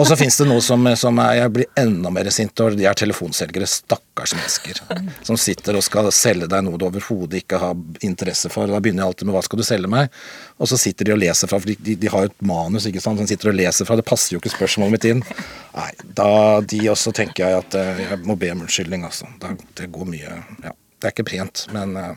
Og 0.00 0.06
så 0.08 0.16
fins 0.16 0.38
det 0.40 0.46
noe 0.48 0.62
som, 0.64 0.86
som 0.96 1.18
er, 1.20 1.34
jeg 1.42 1.52
blir 1.52 1.66
enda 1.78 2.10
mer 2.14 2.30
sint 2.32 2.60
over. 2.64 2.76
De 2.78 2.86
er 2.88 2.96
telefonselgere. 2.96 3.68
Stakkars 3.68 4.32
mennesker. 4.38 4.80
Som 5.26 5.36
sitter 5.40 5.76
og 5.76 5.84
skal 5.84 6.08
selge 6.16 6.48
deg 6.50 6.64
noe 6.64 6.80
du 6.80 6.86
overhodet 6.88 7.42
ikke 7.42 7.60
har 7.60 7.76
interesse 8.06 8.48
for. 8.52 8.70
Da 8.70 8.80
begynner 8.80 9.04
jeg 9.04 9.12
alltid 9.12 9.28
med 9.28 9.36
'hva 9.36 9.44
skal 9.44 9.60
du 9.60 9.64
selge 9.68 9.92
meg?' 9.92 10.08
Og 10.58 10.68
så 10.68 10.78
sitter 10.78 11.04
de 11.04 11.12
og 11.12 11.18
leser 11.20 11.48
fra, 11.48 11.58
for 11.58 11.66
de, 11.66 11.76
de, 11.76 11.96
de 11.96 12.08
har 12.08 12.24
jo 12.24 12.30
et 12.30 12.42
manus 12.42 12.86
ikke 12.86 13.02
sant, 13.02 13.18
som 13.18 13.26
sitter 13.26 13.50
og 13.50 13.58
leser 13.58 13.84
fra. 13.84 13.96
Det 13.96 14.08
passer 14.08 14.34
jo 14.34 14.40
ikke 14.40 14.56
spørsmålet 14.56 14.92
mitt 14.92 15.04
inn. 15.04 15.22
Nei, 15.74 15.90
da 16.04 16.60
de 16.60 16.80
også 16.88 17.12
tenker 17.12 17.48
jeg 17.48 17.58
at 17.58 17.74
eh, 17.74 18.04
jeg 18.08 18.18
må 18.24 18.36
be 18.38 18.52
om 18.52 18.62
unnskyldning, 18.64 19.04
altså. 19.04 19.26
Da, 19.40 19.56
det 19.76 19.92
går 19.92 20.08
mye 20.08 20.44
Ja. 20.62 20.72
Det 21.02 21.08
er 21.08 21.14
ikke 21.16 21.30
pent, 21.34 21.66
men 21.74 21.96
eh, 21.98 22.14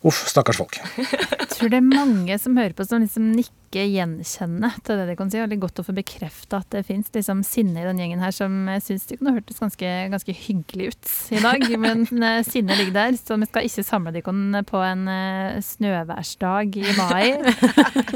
Uff, 0.00 0.22
stakkars 0.30 0.56
folk. 0.56 0.78
Jeg 0.96 1.48
tror 1.52 1.68
det 1.68 1.76
er 1.76 1.84
mange 1.84 2.36
som 2.40 2.54
hører 2.56 2.72
på 2.72 2.86
som 2.88 3.02
liksom 3.04 3.34
nikker 3.36 3.84
gjenkjennende 3.84 4.70
til 4.86 4.96
det 4.96 5.04
de 5.10 5.16
kan 5.18 5.28
si. 5.30 5.36
Og 5.42 5.50
det 5.50 5.58
er 5.58 5.60
godt 5.60 5.82
å 5.82 5.84
få 5.84 5.92
bekrefta 5.94 6.62
at 6.62 6.70
det 6.72 6.80
fins 6.88 7.10
liksom 7.12 7.42
sinne 7.44 7.82
i 7.82 7.84
den 7.84 8.00
gjengen 8.00 8.22
her 8.24 8.32
som 8.32 8.54
jeg 8.72 8.80
syns 8.86 9.04
det 9.10 9.18
kunne 9.20 9.34
hørtes 9.36 9.60
ganske, 9.60 9.90
ganske 10.14 10.34
hyggelig 10.46 10.86
ut 10.94 11.10
i 11.36 11.42
dag. 11.44 11.66
Men 11.84 12.06
eh, 12.16 12.38
sinnet 12.48 12.80
ligger 12.80 12.96
der, 12.96 13.18
så 13.20 13.36
vi 13.42 13.50
skal 13.50 13.68
ikke 13.68 13.84
samle 13.90 14.14
dere 14.16 14.64
på 14.72 14.80
en 14.88 15.04
eh, 15.12 15.60
snøværsdag 15.68 16.80
i 16.80 16.96
mai. 16.96 17.36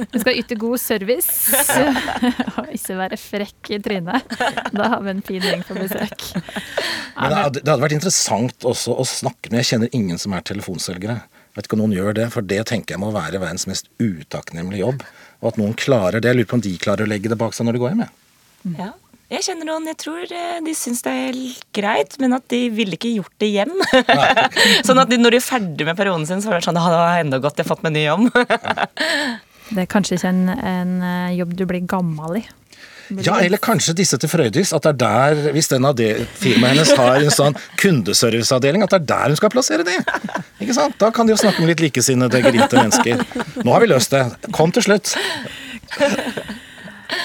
Vi 0.08 0.24
skal 0.24 0.40
yte 0.40 0.56
god 0.64 0.80
service 0.80 1.52
og 2.56 2.72
ikke 2.72 2.98
være 3.02 3.20
frekk 3.20 3.74
i 3.76 3.82
trynet. 3.84 4.34
Da 4.72 4.88
har 4.96 5.04
vi 5.04 5.12
en 5.18 5.22
fin 5.28 5.44
gjeng 5.44 5.68
på 5.68 5.76
besøk. 5.82 6.30
Men 7.20 7.28
det, 7.28 7.38
hadde- 7.44 7.60
det 7.60 7.68
hadde 7.74 7.84
vært 7.84 7.98
interessant 8.00 8.64
også 8.72 8.96
å 8.96 9.04
snakke 9.06 9.52
med 9.52 9.60
Jeg 9.60 9.74
kjenner 9.74 9.92
ingen 10.00 10.18
som 10.24 10.32
er 10.32 10.48
telefonselgere. 10.48 11.20
Jeg 11.54 11.60
vet 11.60 11.68
ikke 11.68 11.76
om 11.76 11.84
noen 11.84 11.94
gjør 11.94 12.16
det, 12.18 12.24
for 12.34 12.42
det 12.50 12.64
tenker 12.66 12.96
jeg 12.96 12.98
må 12.98 13.12
være 13.14 13.38
verdens 13.38 13.68
mest 13.70 13.86
utakknemlige 14.02 14.82
jobb. 14.82 15.04
Og 15.38 15.52
at 15.52 15.58
noen 15.60 15.76
klarer 15.78 16.18
det. 16.18 16.32
Jeg 16.32 16.40
lurer 16.40 16.48
på 16.50 16.56
om 16.58 16.64
de 16.66 16.72
klarer 16.82 17.06
å 17.06 17.10
legge 17.12 17.30
det 17.30 17.38
bak 17.38 17.54
seg 17.54 17.68
når 17.68 17.76
de 17.76 17.82
går 17.84 17.92
hjem. 17.92 18.02
jeg. 18.02 18.74
Ja. 18.80 18.88
Jeg 19.30 19.46
kjenner 19.46 19.68
noen, 19.70 19.86
jeg 19.88 19.96
tror 20.02 20.34
eh, 20.34 20.58
de 20.66 20.74
syns 20.76 21.00
det 21.06 21.12
er 21.28 21.38
greit, 21.78 22.18
men 22.20 22.34
at 22.36 22.44
de 22.50 22.58
ville 22.74 22.98
ikke 22.98 23.14
gjort 23.14 23.32
det 23.40 23.52
igjen. 23.52 23.72
sånn 24.86 25.00
at 25.00 25.14
de, 25.14 25.20
når 25.22 25.36
de 25.36 25.40
er 25.40 25.46
ferdig 25.46 25.86
med 25.86 25.96
perioden 25.98 26.26
sin, 26.28 26.42
så 26.42 26.50
var 26.50 26.58
det 26.58 26.66
sånn 26.66 26.78
«Ja, 26.78 26.90
det 26.90 27.00
var 27.00 27.22
enda 27.22 27.40
godt, 27.42 27.56
jeg 27.62 27.64
har 27.64 27.70
fått 27.70 27.86
meg 27.86 27.94
ny 27.96 28.04
jobb. 28.08 28.28
Det 29.64 29.80
er 29.80 29.86
kanskje 29.88 30.18
ikke 30.18 30.28
en, 30.28 30.42
en 30.52 30.90
eh, 31.00 31.36
jobb 31.38 31.54
du 31.56 31.62
blir 31.64 31.86
gammel 31.88 32.42
i. 32.42 32.44
Ja, 33.24 33.38
eller 33.40 33.60
kanskje 33.62 33.94
disse 33.98 34.18
til 34.20 34.30
Frøydis. 34.32 34.72
At 34.76 34.86
det 34.86 34.94
er 34.94 35.00
der, 35.04 35.52
hvis 35.56 35.70
den 35.72 35.86
av 35.88 35.96
det 35.98 36.12
firmaet 36.40 36.74
hennes 36.74 36.94
har 36.98 37.20
en 37.20 37.34
sånn 37.34 37.58
kundeserviceavdeling, 37.80 38.84
at 38.86 38.94
det 38.94 39.02
er 39.02 39.08
der 39.12 39.34
hun 39.34 39.40
skal 39.40 39.54
plassere 39.54 39.86
det. 39.86 39.98
Ikke 40.62 40.76
sant? 40.76 40.98
Da 41.00 41.10
kan 41.14 41.28
de 41.28 41.34
jo 41.34 41.40
snakke 41.40 41.62
med 41.62 41.74
litt 41.74 41.86
likesinnede, 41.88 42.42
grinte 42.48 42.80
mennesker. 42.80 43.24
Nå 43.62 43.74
har 43.74 43.84
vi 43.84 43.90
løst 43.92 44.14
det. 44.14 44.26
Kom 44.54 44.74
til 44.74 44.86
slutt. 44.86 45.14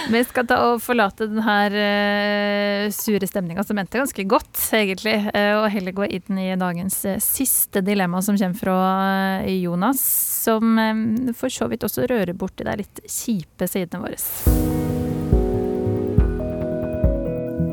Vi 0.10 0.22
skal 0.26 0.48
ta 0.50 0.58
og 0.70 0.82
forlate 0.84 1.28
den 1.30 1.42
her 1.46 1.76
eh, 1.78 2.88
sure 2.94 3.28
stemninga 3.30 3.64
som 3.66 3.80
endte 3.80 4.02
ganske 4.02 4.26
godt, 4.30 4.58
egentlig, 4.76 5.16
eh, 5.34 5.54
og 5.60 5.70
heller 5.74 5.96
gå 5.96 6.10
inn 6.18 6.42
i 6.42 6.50
dagens 6.60 7.02
eh, 7.10 7.22
siste 7.24 7.84
dilemma 7.86 8.22
som 8.26 8.38
kommer 8.40 8.60
fra 8.60 8.80
Jonas, 9.50 10.04
som 10.44 10.78
for 11.38 11.54
så 11.54 11.70
vidt 11.72 11.86
også 11.88 12.10
rører 12.10 12.36
borti 12.38 12.68
de 12.68 12.80
litt 12.84 13.04
kjipe 13.06 13.70
sidene 13.70 14.06
våre. 14.08 14.79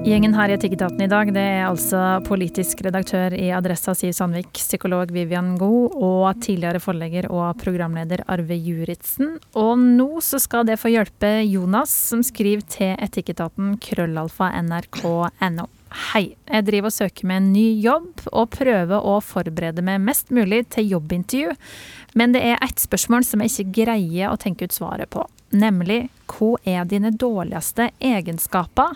Gjengen 0.07 0.37
her 0.39 0.53
i 0.53 0.55
Etikketaten 0.55 1.01
i 1.03 1.09
dag, 1.11 1.33
det 1.35 1.43
er 1.43 1.65
altså 1.67 1.99
politisk 2.23 2.79
redaktør 2.87 3.35
i 3.35 3.49
Adressa 3.51 3.91
Siv 3.99 4.13
Sandvik, 4.15 4.53
psykolog 4.55 5.11
Vivian 5.11 5.57
Goe 5.59 5.89
og 5.91 6.45
tidligere 6.45 6.79
forlegger 6.79 7.27
og 7.27 7.57
programleder 7.59 8.21
Arve 8.31 8.55
Juritzen. 8.55 9.33
Og 9.59 9.73
nå 9.83 10.21
så 10.23 10.39
skal 10.39 10.69
det 10.69 10.77
få 10.79 10.93
hjelpe 10.93 11.33
Jonas, 11.51 11.91
som 12.13 12.23
skriver 12.23 12.63
til 12.71 12.93
Etikketaten 13.03 13.73
krøllalfa 13.83 14.53
nrk.no. 14.61 15.65
Hei, 16.13 16.23
jeg 16.53 16.67
driver 16.69 16.93
og 16.93 16.95
søker 16.95 17.27
med 17.27 17.41
en 17.41 17.49
ny 17.57 17.65
jobb, 17.83 18.23
og 18.31 18.53
prøver 18.55 19.09
å 19.11 19.17
forberede 19.19 19.83
meg 19.83 20.05
mest 20.07 20.31
mulig 20.31 20.69
til 20.77 20.87
jobbintervju. 20.93 21.57
Men 22.15 22.37
det 22.37 22.45
er 22.47 22.63
ett 22.63 22.79
spørsmål 22.79 23.27
som 23.27 23.43
jeg 23.43 23.57
ikke 23.57 23.83
greier 23.83 24.31
å 24.31 24.39
tenke 24.39 24.71
ut 24.71 24.79
svaret 24.79 25.11
på. 25.11 25.27
Nemlig 25.51 26.05
hva 26.31 26.53
er 26.63 26.87
dine 26.87 27.11
dårligste 27.11 27.91
egenskaper? 27.99 28.95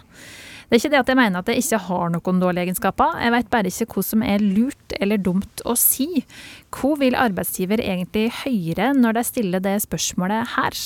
Det 0.71 0.77
er 0.77 0.83
ikke 0.85 0.91
det 0.93 0.99
at 1.01 1.09
jeg 1.11 1.19
mener 1.19 1.43
at 1.43 1.49
jeg 1.51 1.65
ikke 1.65 1.79
har 1.89 2.11
noen 2.15 2.37
dårlige 2.39 2.69
egenskaper, 2.69 3.17
jeg 3.19 3.33
vet 3.35 3.49
bare 3.51 3.71
ikke 3.73 3.89
hva 3.91 4.05
som 4.07 4.21
er 4.23 4.45
lurt 4.45 4.93
eller 5.03 5.19
dumt 5.19 5.65
å 5.67 5.75
si. 5.75 6.23
Hva 6.71 6.93
vil 7.01 7.17
arbeidsgiver 7.19 7.83
egentlig 7.83 8.29
høre 8.45 8.93
når 8.95 9.19
de 9.19 9.25
stiller 9.27 9.65
det 9.65 9.81
spørsmålet 9.83 10.55
her? 10.55 10.79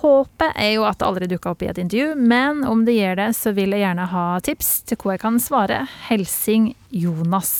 Håpet 0.00 0.56
er 0.56 0.70
jo 0.78 0.86
at 0.88 1.02
det 1.02 1.08
aldri 1.10 1.28
dukker 1.28 1.52
opp 1.52 1.66
i 1.66 1.68
et 1.68 1.82
intervju, 1.82 2.14
men 2.16 2.64
om 2.64 2.86
det 2.86 2.96
gjør 2.96 3.20
det, 3.20 3.28
så 3.36 3.52
vil 3.52 3.76
jeg 3.76 3.84
gjerne 3.84 4.08
ha 4.14 4.24
tips 4.46 4.72
til 4.88 5.00
hva 5.02 5.18
jeg 5.18 5.22
kan 5.26 5.36
svare. 5.44 5.82
Helsing 6.08 6.72
Jonas. 6.88 7.52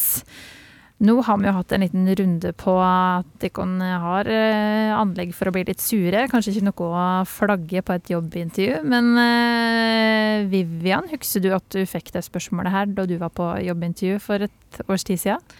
Nå 1.01 1.15
har 1.25 1.39
vi 1.41 1.49
jo 1.49 1.55
hatt 1.57 1.71
en 1.73 1.81
liten 1.81 2.09
runde 2.19 2.51
på 2.61 2.75
at 2.85 3.29
dere 3.41 3.93
har 4.03 4.29
eh, 4.29 4.91
anlegg 4.93 5.33
for 5.33 5.49
å 5.49 5.55
bli 5.55 5.63
litt 5.65 5.81
sure. 5.81 6.27
Kanskje 6.29 6.53
ikke 6.53 6.67
noe 6.67 6.89
å 6.91 7.05
flagge 7.25 7.81
på 7.87 7.97
et 7.97 8.13
jobbintervju. 8.13 8.83
Men 8.85 9.09
eh, 9.23 10.45
Vivian, 10.53 11.09
husker 11.09 11.41
du 11.41 11.55
at 11.57 11.65
du 11.73 11.81
fikk 11.89 12.13
det 12.13 12.27
spørsmålet 12.29 12.75
her 12.75 12.93
da 12.93 13.09
du 13.09 13.17
var 13.23 13.33
på 13.33 13.49
jobbintervju 13.65 14.21
for 14.21 14.45
et 14.45 14.83
års 14.93 15.09
tid 15.09 15.25
siden? 15.25 15.57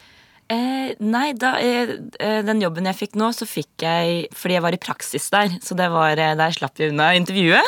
Eh, 0.51 0.97
nei, 0.99 1.29
da, 1.39 1.53
eh, 1.63 1.93
eh, 2.19 2.41
den 2.43 2.59
jobben 2.59 2.89
jeg 2.89 2.97
fikk 2.99 3.13
nå, 3.21 3.29
så 3.31 3.47
fikk 3.47 3.85
jeg 3.85 4.25
fordi 4.35 4.57
jeg 4.57 4.65
var 4.65 4.75
i 4.75 4.81
praksis 4.83 5.29
der. 5.31 5.53
Så 5.63 5.77
det 5.79 5.87
var, 5.95 6.19
eh, 6.19 6.35
der 6.35 6.57
slapp 6.57 6.81
jeg 6.81 6.91
unna 6.91 7.13
intervjuet. 7.15 7.63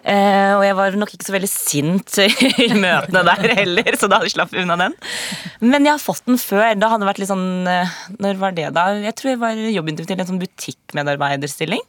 Eh, 0.00 0.54
og 0.56 0.64
jeg 0.64 0.78
var 0.78 0.96
nok 0.96 1.12
ikke 1.12 1.28
så 1.28 1.34
veldig 1.36 1.50
sint 1.52 2.16
i 2.64 2.70
møtene 2.72 3.20
der 3.28 3.52
heller, 3.60 4.00
så 4.00 4.08
da 4.08 4.22
slapp 4.24 4.56
jeg 4.56 4.64
unna 4.64 4.78
den. 4.80 4.96
Men 5.60 5.84
jeg 5.84 5.92
har 5.92 6.00
fått 6.00 6.24
den 6.24 6.40
før. 6.40 6.72
Da 6.80 6.88
hadde 6.88 7.04
det 7.04 7.12
vært 7.12 7.20
litt 7.20 7.32
sånn 7.34 7.68
eh, 7.68 7.94
Når 8.16 8.40
var 8.40 8.56
det, 8.56 8.70
da? 8.72 8.88
Jeg 8.96 9.16
tror 9.20 9.34
jeg 9.34 9.44
var 9.44 9.64
jobbintervju 9.76 10.14
til 10.14 10.24
en 10.24 10.32
sånn 10.32 10.44
butikkmedarbeiderstilling. 10.46 11.84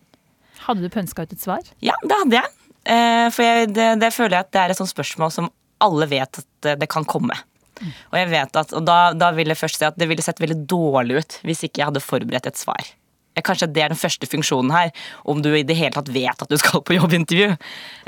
Hadde 0.67 0.83
du 0.83 0.91
pønska 0.91 1.23
ut 1.23 1.37
et 1.37 1.43
svar? 1.43 1.75
Ja, 1.79 1.95
det 2.03 2.23
hadde 2.25 2.41
jeg. 2.41 2.57
Eh, 2.83 3.27
for 3.31 3.47
jeg, 3.47 3.75
det, 3.79 3.93
det 4.03 4.15
føler 4.15 4.41
jeg 4.41 4.49
at 4.49 4.55
det 4.55 4.65
er 4.65 4.75
et 4.75 4.79
sånt 4.83 4.91
spørsmål 4.91 5.31
som 5.31 5.53
alle 5.79 6.09
vet 6.11 6.43
at 6.43 6.75
det 6.81 6.91
kan 6.91 7.07
komme. 7.07 7.37
Og 7.81 8.19
jeg 8.19 8.29
vet 8.31 8.61
at, 8.61 8.73
og 8.77 8.85
da, 8.87 8.99
da 9.17 9.31
vil 9.37 9.51
jeg 9.51 9.59
først 9.59 9.81
si 9.81 9.87
at 9.87 9.97
det 9.99 10.07
ville 10.09 10.25
sett 10.25 10.41
veldig 10.43 10.61
dårlig 10.69 11.21
ut 11.21 11.37
hvis 11.47 11.65
ikke 11.67 11.81
jeg 11.81 11.91
hadde 11.91 12.03
forberedt 12.03 12.49
et 12.49 12.59
svar. 12.59 12.93
Kanskje 13.45 13.69
det 13.69 13.83
er 13.83 13.93
den 13.93 13.99
første 13.99 14.25
funksjonen 14.29 14.73
her, 14.73 14.91
om 15.29 15.43
du 15.45 15.51
i 15.53 15.65
det 15.67 15.77
hele 15.77 15.93
tatt 15.93 16.09
vet 16.09 16.41
at 16.41 16.49
du 16.49 16.57
skal 16.57 16.81
på 16.81 16.97
jobbintervju. 16.97 17.51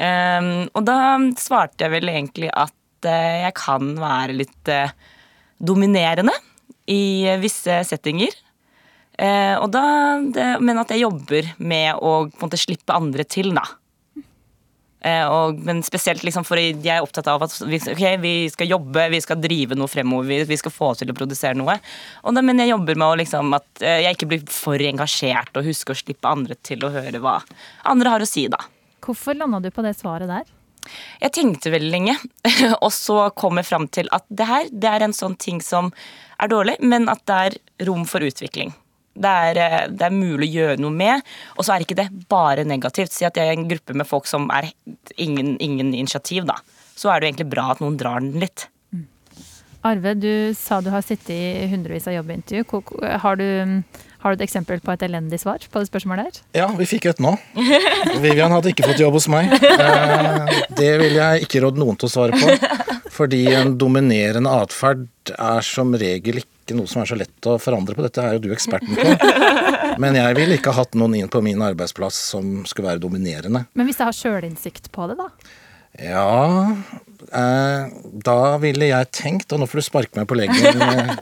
Um, 0.01 0.51
og 0.73 0.85
da 0.87 0.97
svarte 1.37 1.85
jeg 1.85 1.93
vel 1.93 2.09
egentlig 2.09 2.49
at 2.49 2.73
uh, 3.05 3.35
jeg 3.45 3.53
kan 3.59 3.93
være 4.01 4.39
litt 4.39 4.71
uh, 4.73 4.89
dominerende 5.61 6.33
i 6.89 7.29
visse 7.43 7.81
settinger. 7.85 8.33
Uh, 9.19 9.67
da, 9.69 9.83
det, 10.33 10.47
men 10.65 10.81
at 10.81 10.95
jeg 10.95 11.03
jobber 11.03 11.53
med 11.61 12.01
å 12.01 12.23
måte 12.41 12.57
slippe 12.57 12.95
andre 12.95 13.27
til, 13.29 13.53
da. 13.53 13.67
Eh, 15.01 15.23
og, 15.31 15.59
men 15.63 15.79
spesielt 15.85 16.25
liksom 16.27 16.43
for 16.47 16.59
jeg 16.59 16.83
er 16.91 17.03
opptatt 17.03 17.29
av 17.31 17.45
at 17.45 17.53
vi, 17.63 17.79
okay, 17.79 18.17
vi 18.19 18.33
skal 18.51 18.67
jobbe, 18.67 19.05
vi 19.13 19.21
skal 19.23 19.39
drive 19.39 19.77
noe 19.79 19.87
fremover, 19.91 20.27
vi, 20.27 20.39
vi 20.49 20.59
skal 20.59 20.73
få 20.75 20.91
til 20.99 21.13
å 21.13 21.15
produsere 21.15 21.55
noe. 21.57 21.77
Da, 22.23 22.43
men 22.43 22.59
jeg 22.59 22.73
jobber 22.73 22.99
med 22.99 23.07
å 23.07 23.19
liksom 23.21 23.55
at 23.57 23.85
eh, 23.85 24.01
jeg 24.05 24.17
ikke 24.17 24.31
blir 24.33 24.45
for 24.51 24.89
engasjert 24.89 25.55
og 25.55 25.69
husker 25.69 25.95
å 25.95 26.01
slippe 26.01 26.31
andre 26.31 26.59
til 26.67 26.83
å 26.83 26.91
høre 26.93 27.23
hva 27.23 27.39
andre 27.89 28.15
har 28.15 28.23
å 28.23 28.27
si, 28.27 28.47
da. 28.51 28.59
Hvorfor 29.05 29.37
landa 29.37 29.61
du 29.63 29.71
på 29.71 29.85
det 29.85 29.95
svaret 29.97 30.29
der? 30.29 30.47
Jeg 31.19 31.33
tenkte 31.35 31.71
veldig 31.71 31.91
lenge, 31.91 32.15
og 32.83 32.91
så 32.95 33.29
kom 33.37 33.59
jeg 33.59 33.67
fram 33.69 33.87
til 33.91 34.09
at 34.15 34.25
det 34.27 34.47
her 34.49 34.69
det 34.71 34.91
er 34.91 35.05
en 35.05 35.15
sånn 35.15 35.37
ting 35.39 35.63
som 35.63 35.93
er 36.39 36.51
dårlig, 36.51 36.77
men 36.83 37.07
at 37.11 37.23
det 37.29 37.39
er 37.47 37.57
rom 37.87 38.05
for 38.09 38.23
utvikling. 38.25 38.73
Det 39.19 39.27
er, 39.51 39.57
eh, 39.59 39.87
det 39.91 40.05
er 40.07 40.15
mulig 40.15 40.47
å 40.49 40.53
gjøre 40.57 40.79
noe 40.79 40.95
med, 40.95 41.21
og 41.57 41.65
så 41.67 41.75
er 41.75 41.83
ikke 41.83 41.97
det 41.99 42.07
bare 42.31 42.63
negativt. 42.67 43.11
Si 43.11 43.25
at 43.27 43.35
jeg 43.35 43.47
er 43.51 43.57
en 43.57 43.67
gruppe 43.67 43.95
med 43.99 44.07
folk 44.07 44.27
som 44.31 44.47
er 44.55 44.69
ingen, 45.17 45.57
ingen 45.59 45.93
initiativ, 45.93 46.45
da. 46.47 46.55
Så 46.95 47.11
er 47.11 47.19
det 47.19 47.27
jo 47.27 47.33
egentlig 47.33 47.49
bra 47.51 47.71
at 47.73 47.81
noen 47.83 47.97
drar 47.99 48.19
den 48.23 48.39
litt. 48.39 48.67
Arve, 49.87 50.11
du 50.19 50.51
sa 50.59 50.81
du 50.83 50.89
har 50.91 50.99
sittet 51.05 51.29
i 51.31 51.67
hundrevis 51.71 52.07
av 52.11 52.17
jobbintervju. 52.17 52.65
Har 53.23 53.37
du, 53.39 53.45
har 54.19 54.33
du 54.33 54.35
et 54.35 54.43
eksempel 54.43 54.81
på 54.83 54.91
et 54.91 55.05
elendig 55.07 55.39
svar 55.39 55.63
på 55.71 55.79
det 55.79 55.87
spørsmålet 55.87 56.27
her? 56.27 56.39
Ja, 56.59 56.67
vi 56.75 56.87
fikk 56.89 57.07
et 57.13 57.21
nå. 57.23 57.31
Vivian 58.19 58.51
hadde 58.51 58.73
ikke 58.73 58.89
fått 58.89 58.99
jobb 58.99 59.15
hos 59.15 59.29
meg. 59.31 59.47
Eh, 59.55 60.59
Det 60.75 60.91
vil 60.99 61.15
jeg 61.15 61.45
ikke 61.47 61.61
råde 61.63 61.79
noen 61.79 61.95
til 61.99 62.09
å 62.09 62.11
svare 62.11 62.35
på. 62.35 62.57
Fordi 63.19 63.39
en 63.55 63.77
dominerende 63.79 64.51
atferd 64.65 65.07
er 65.35 65.63
som 65.65 65.95
regel 65.95 66.41
ikke 66.43 66.58
noe 66.77 66.89
som 66.89 67.03
er 67.03 67.09
så 67.09 67.17
lett 67.19 67.47
å 67.49 67.55
forandre 67.61 67.95
på. 67.97 68.03
Dette 68.05 68.25
er 68.25 68.37
jo 68.37 68.43
du 68.43 68.51
eksperten 68.55 68.97
på. 68.97 69.39
Men 70.03 70.17
jeg 70.17 70.37
ville 70.37 70.59
ikke 70.59 70.75
hatt 70.75 70.97
noen 70.99 71.17
inn 71.19 71.31
på 71.31 71.41
min 71.45 71.61
arbeidsplass 71.65 72.19
som 72.33 72.61
skulle 72.69 72.91
være 72.91 73.03
dominerende. 73.03 73.65
Men 73.73 73.89
hvis 73.89 73.99
jeg 74.01 74.09
har 74.09 74.19
sjølinnsikt 74.19 74.91
på 74.95 75.09
det, 75.11 75.17
da? 75.19 75.29
Ja 75.97 76.69
eh, 77.33 77.87
Da 78.23 78.37
ville 78.61 78.91
jeg 78.91 79.09
tenkt, 79.15 79.49
og 79.51 79.61
nå 79.61 79.67
får 79.69 79.81
du 79.81 79.85
sparke 79.87 80.19
meg 80.19 80.27
på 80.29 80.37
leggen, 80.37 80.83
eh, 80.85 81.15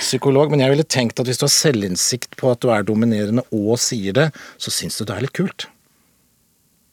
psykolog, 0.00 0.50
men 0.50 0.64
jeg 0.64 0.72
ville 0.72 0.86
tenkt 0.88 1.20
at 1.20 1.28
hvis 1.28 1.40
du 1.42 1.46
har 1.46 1.52
selvinnsikt 1.52 2.38
på 2.40 2.50
at 2.54 2.62
du 2.64 2.70
er 2.72 2.86
dominerende 2.88 3.44
og 3.52 3.76
sier 3.82 4.16
det, 4.16 4.30
så 4.56 4.72
syns 4.74 4.98
du 4.98 5.04
det 5.04 5.18
er 5.18 5.26
litt 5.26 5.36
kult. 5.36 5.68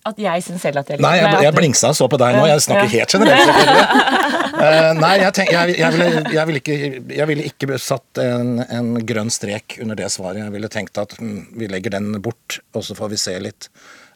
At 0.08 0.18
jeg 0.18 0.43
syns 0.45 0.64
selv 0.66 0.82
at 0.82 0.89
jeg 0.89 1.02
Nei, 1.04 1.14
jeg, 1.20 1.43
jeg 1.45 1.54
blingsa 1.54 1.91
og 1.93 1.97
så 1.97 2.08
på 2.10 2.18
deg 2.18 2.38
nå. 2.38 2.45
Jeg 2.49 2.64
snakker 2.66 2.88
Ja. 2.88 2.93
helt 2.95 3.16
generelt. 3.16 4.30
Eh, 4.62 4.91
nei, 4.97 5.14
jeg, 5.22 5.34
tenk, 5.34 5.49
jeg, 5.54 5.76
jeg, 5.80 5.93
ville, 5.95 6.22
jeg, 6.36 6.45
ville 6.45 6.60
ikke, 6.62 6.76
jeg 7.16 7.28
ville 7.30 7.45
ikke 7.49 7.78
satt 7.82 8.20
en, 8.22 8.60
en 8.62 8.91
grønn 9.08 9.32
strek 9.34 9.78
under 9.82 9.97
det 9.97 10.10
svaret. 10.14 10.41
Jeg 10.43 10.54
ville 10.54 10.70
tenkt 10.70 10.99
at 11.02 11.16
mm, 11.18 11.54
vi 11.58 11.70
legger 11.72 11.95
den 11.95 12.12
bort, 12.22 12.60
og 12.78 12.86
så 12.86 12.97
får 12.97 13.14
vi 13.14 13.20
se 13.22 13.34
litt 13.41 13.70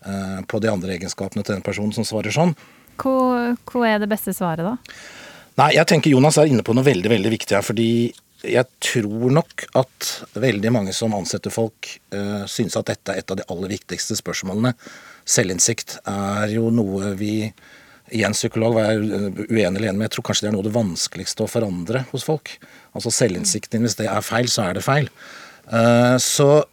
uh, 0.06 0.44
på 0.46 0.62
de 0.62 0.70
andre 0.70 0.98
egenskapene 0.98 1.46
til 1.46 1.56
den 1.56 1.66
personen 1.66 1.96
som 1.98 2.06
svarer 2.06 2.36
sånn. 2.36 2.54
Hva, 3.02 3.56
hva 3.72 3.88
er 3.90 4.04
det 4.04 4.12
beste 4.12 4.36
svaret, 4.38 4.68
da? 4.68 4.76
Nei, 5.64 5.72
jeg 5.80 5.90
tenker 5.90 6.14
Jonas 6.14 6.38
er 6.38 6.52
inne 6.52 6.66
på 6.68 6.76
noe 6.76 6.86
veldig, 6.86 7.10
veldig 7.16 7.34
viktig 7.34 7.58
her. 7.58 7.66
Fordi 7.66 7.90
jeg 8.46 8.70
tror 8.84 9.34
nok 9.40 9.66
at 9.82 10.12
veldig 10.38 10.76
mange 10.78 10.94
som 10.94 11.16
ansetter 11.18 11.54
folk, 11.54 11.90
uh, 12.14 12.46
synes 12.52 12.78
at 12.78 12.92
dette 12.92 13.16
er 13.16 13.24
et 13.24 13.34
av 13.34 13.40
de 13.42 13.50
aller 13.50 13.78
viktigste 13.80 14.18
spørsmålene. 14.20 14.76
Selvinnsikt 15.26 15.98
er 16.08 16.54
jo 16.54 16.70
noe 16.74 17.16
vi 17.20 17.52
Igjen 18.14 18.36
psykolog 18.38 18.76
var 18.78 18.92
jeg 18.92 19.00
uenig 19.50 19.80
eller 19.80 19.88
enig 19.90 19.98
med. 19.98 20.06
Jeg 20.06 20.12
tror 20.14 20.26
kanskje 20.28 20.46
det 20.46 20.50
er 20.52 20.54
noe 20.54 20.62
av 20.62 20.68
det 20.68 20.76
vanskeligste 20.76 21.42
å 21.42 21.50
forandre 21.50 22.04
hos 22.12 22.22
folk. 22.28 22.52
Altså 22.94 23.10
selvinnsikten, 23.10 23.82
hvis 23.82 23.98
det 23.98 24.06
er 24.06 24.22
feil, 24.22 24.46
så 24.46 24.68
er 24.68 24.78
det 24.78 24.84
feil. 24.86 25.10
Eh, 25.74 26.18
Så 26.22 26.66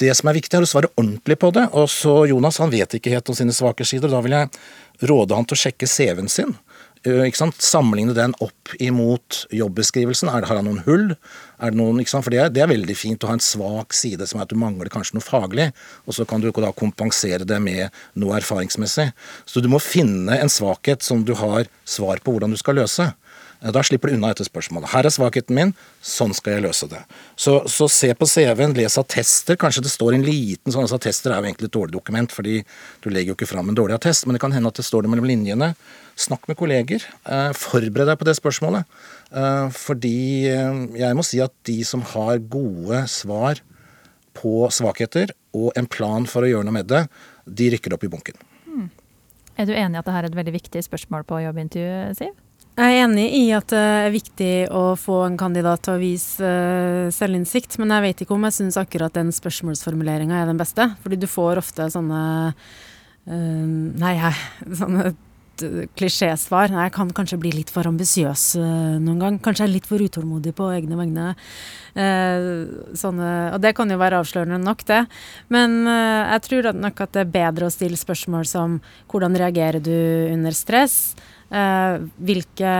det 0.00 0.14
som 0.16 0.30
er 0.30 0.38
viktig, 0.38 0.56
er 0.56 0.64
å 0.64 0.70
svare 0.70 0.88
ordentlig 0.96 1.36
på 1.38 1.52
det. 1.52 1.66
Og 1.76 1.90
så 1.92 2.26
Jonas 2.30 2.56
han 2.58 2.72
vet 2.72 2.96
ikke 2.96 3.12
helt 3.12 3.28
om 3.28 3.36
sine 3.36 3.52
svake 3.52 3.84
sider. 3.84 4.08
Da 4.08 4.22
vil 4.24 4.32
jeg 4.32 4.48
råde 5.12 5.36
han 5.36 5.44
til 5.44 5.58
å 5.58 5.62
sjekke 5.66 5.86
CV-en 5.86 6.32
sin. 6.32 6.56
Eh, 7.06 7.24
Ikke 7.28 7.38
sant? 7.38 7.60
Sammenligne 7.62 8.14
den 8.16 8.34
opp 8.42 8.72
imot 8.82 9.44
jobbeskrivelsen. 9.54 10.30
Er 10.32 10.42
det, 10.42 10.48
har 10.50 10.60
han 10.60 10.66
noen 10.68 10.82
hull? 10.86 11.12
Er 11.62 11.72
det 11.72 11.78
noen, 11.78 12.00
ikke 12.02 12.12
sant? 12.14 12.26
For 12.26 12.34
det 12.34 12.40
er, 12.42 12.50
det 12.54 12.64
er 12.64 12.70
veldig 12.70 12.96
fint 12.98 13.22
å 13.24 13.30
ha 13.30 13.36
en 13.38 13.44
svak 13.44 13.94
side 13.96 14.26
som 14.28 14.40
er 14.40 14.46
at 14.46 14.52
du 14.52 14.58
mangler 14.58 14.90
kanskje 14.92 15.18
noe 15.18 15.24
faglig, 15.24 15.70
og 16.06 16.16
så 16.16 16.26
kan 16.28 16.42
du 16.42 16.50
da 16.50 16.72
kompensere 16.74 17.46
det 17.48 17.60
med 17.62 17.94
noe 18.18 18.38
erfaringsmessig. 18.40 19.10
Så 19.46 19.62
du 19.62 19.70
må 19.70 19.80
finne 19.82 20.38
en 20.38 20.52
svakhet 20.52 21.06
som 21.06 21.24
du 21.26 21.34
har 21.38 21.70
svar 21.88 22.22
på 22.22 22.34
hvordan 22.34 22.54
du 22.54 22.60
skal 22.60 22.80
løse. 22.82 23.12
Eh, 23.62 23.72
Da 23.74 23.82
slipper 23.82 24.10
du 24.10 24.14
unna 24.16 24.30
dette 24.32 24.46
spørsmålet. 24.46 24.90
Her 24.92 25.06
er 25.08 25.14
svakheten 25.14 25.54
min, 25.56 25.72
sånn 26.04 26.34
skal 26.36 26.56
jeg 26.56 26.64
løse 26.66 26.88
det. 26.90 27.00
Så, 27.36 27.60
så 27.70 27.88
se 27.90 28.12
på 28.14 28.26
CV-en, 28.28 28.74
les 28.78 28.98
attester. 29.00 29.58
Kanskje 29.60 29.84
det 29.86 29.92
står 29.92 30.14
en 30.16 30.26
liten 30.26 30.74
sånn 30.74 30.86
altså 30.86 30.98
Attester 30.98 31.32
er 31.34 31.40
jo 31.42 31.50
egentlig 31.50 31.70
et 31.70 31.76
dårlig 31.78 31.96
dokument, 31.96 32.34
fordi 32.34 32.60
du 33.04 33.08
legger 33.10 33.32
jo 33.32 33.38
ikke 33.38 33.50
fram 33.50 33.70
en 33.70 33.78
dårlig 33.78 33.98
attest, 33.98 34.26
men 34.26 34.36
det 34.36 34.42
kan 34.44 34.54
hende 34.54 34.70
at 34.70 34.78
det 34.78 34.86
står 34.86 35.04
det 35.04 35.12
mellom 35.12 35.28
linjene. 35.28 35.72
Snakk 36.18 36.48
med 36.50 36.58
kolleger. 36.58 37.04
Eh, 37.26 37.52
forbered 37.54 38.10
deg 38.10 38.18
på 38.18 38.26
det 38.28 38.36
spørsmålet. 38.38 39.00
Eh, 39.30 39.68
fordi 39.74 40.16
jeg 40.48 41.16
må 41.18 41.26
si 41.26 41.42
at 41.44 41.54
de 41.68 41.80
som 41.86 42.02
har 42.14 42.38
gode 42.50 43.04
svar 43.10 43.62
på 44.38 44.68
svakheter 44.70 45.32
og 45.56 45.72
en 45.78 45.88
plan 45.90 46.26
for 46.30 46.46
å 46.46 46.50
gjøre 46.50 46.66
noe 46.68 46.78
med 46.78 46.90
det, 46.90 47.06
de 47.48 47.72
rykker 47.74 47.94
opp 47.96 48.04
i 48.06 48.10
bunken. 48.12 48.38
Er 49.58 49.66
du 49.66 49.72
enig 49.74 49.96
i 49.96 49.98
at 49.98 50.06
dette 50.06 50.18
er 50.20 50.26
et 50.28 50.36
veldig 50.38 50.52
viktig 50.54 50.80
spørsmål 50.86 51.24
på 51.26 51.40
jobbintervju, 51.42 52.14
Siv? 52.14 52.36
Jeg 52.78 52.94
er 52.94 53.04
enig 53.08 53.24
i 53.34 53.46
at 53.56 53.72
det 53.72 53.78
er 53.82 54.12
viktig 54.14 54.52
å 54.70 54.92
få 54.94 55.24
en 55.26 55.38
kandidat 55.40 55.82
til 55.82 55.96
å 55.96 55.98
vise 55.98 56.46
eh, 56.46 57.08
selvinnsikt, 57.10 57.74
men 57.82 57.90
jeg 57.90 58.04
vet 58.04 58.20
ikke 58.22 58.36
om 58.36 58.44
jeg 58.46 58.54
syns 58.54 58.78
akkurat 58.78 59.16
den 59.18 59.32
spørsmålsformuleringa 59.34 60.36
er 60.38 60.46
den 60.46 60.60
beste. 60.60 60.86
Fordi 61.02 61.18
du 61.18 61.26
får 61.26 61.58
ofte 61.58 61.88
sånne 61.90 62.20
eh, 63.26 63.64
Nei, 63.98 64.12
Sånne 64.78 65.10
klisjésvar. 65.98 66.70
Nei, 66.70 66.84
Jeg 66.86 66.94
kan 66.94 67.10
kanskje 67.10 67.38
bli 67.42 67.50
litt 67.50 67.72
for 67.74 67.88
ambisiøs 67.90 68.44
eh, 68.60 68.98
noen 69.02 69.22
gang. 69.22 69.38
Kanskje 69.42 69.64
jeg 69.64 69.70
er 69.70 69.74
litt 69.74 69.88
for 69.90 70.04
utålmodig 70.04 70.52
på 70.54 70.68
egne 70.76 70.98
vegne. 71.00 71.32
Eh, 71.98 72.46
sånne, 72.94 73.32
og 73.56 73.62
det 73.64 73.74
kan 73.74 73.90
jo 73.90 73.98
være 73.98 74.20
avslørende 74.22 74.60
nok, 74.62 74.84
det. 74.86 75.00
Men 75.50 75.80
eh, 75.82 76.36
jeg 76.36 76.44
tror 76.46 76.70
nok 76.78 77.02
at 77.02 77.16
det 77.16 77.24
er 77.26 77.34
bedre 77.40 77.66
å 77.66 77.74
stille 77.74 77.98
spørsmål 77.98 78.46
som 78.46 78.78
hvordan 79.10 79.34
reagerer 79.42 79.82
du 79.82 79.96
under 80.30 80.54
stress? 80.54 81.16
Eh, 81.50 82.00
hvilke 82.18 82.72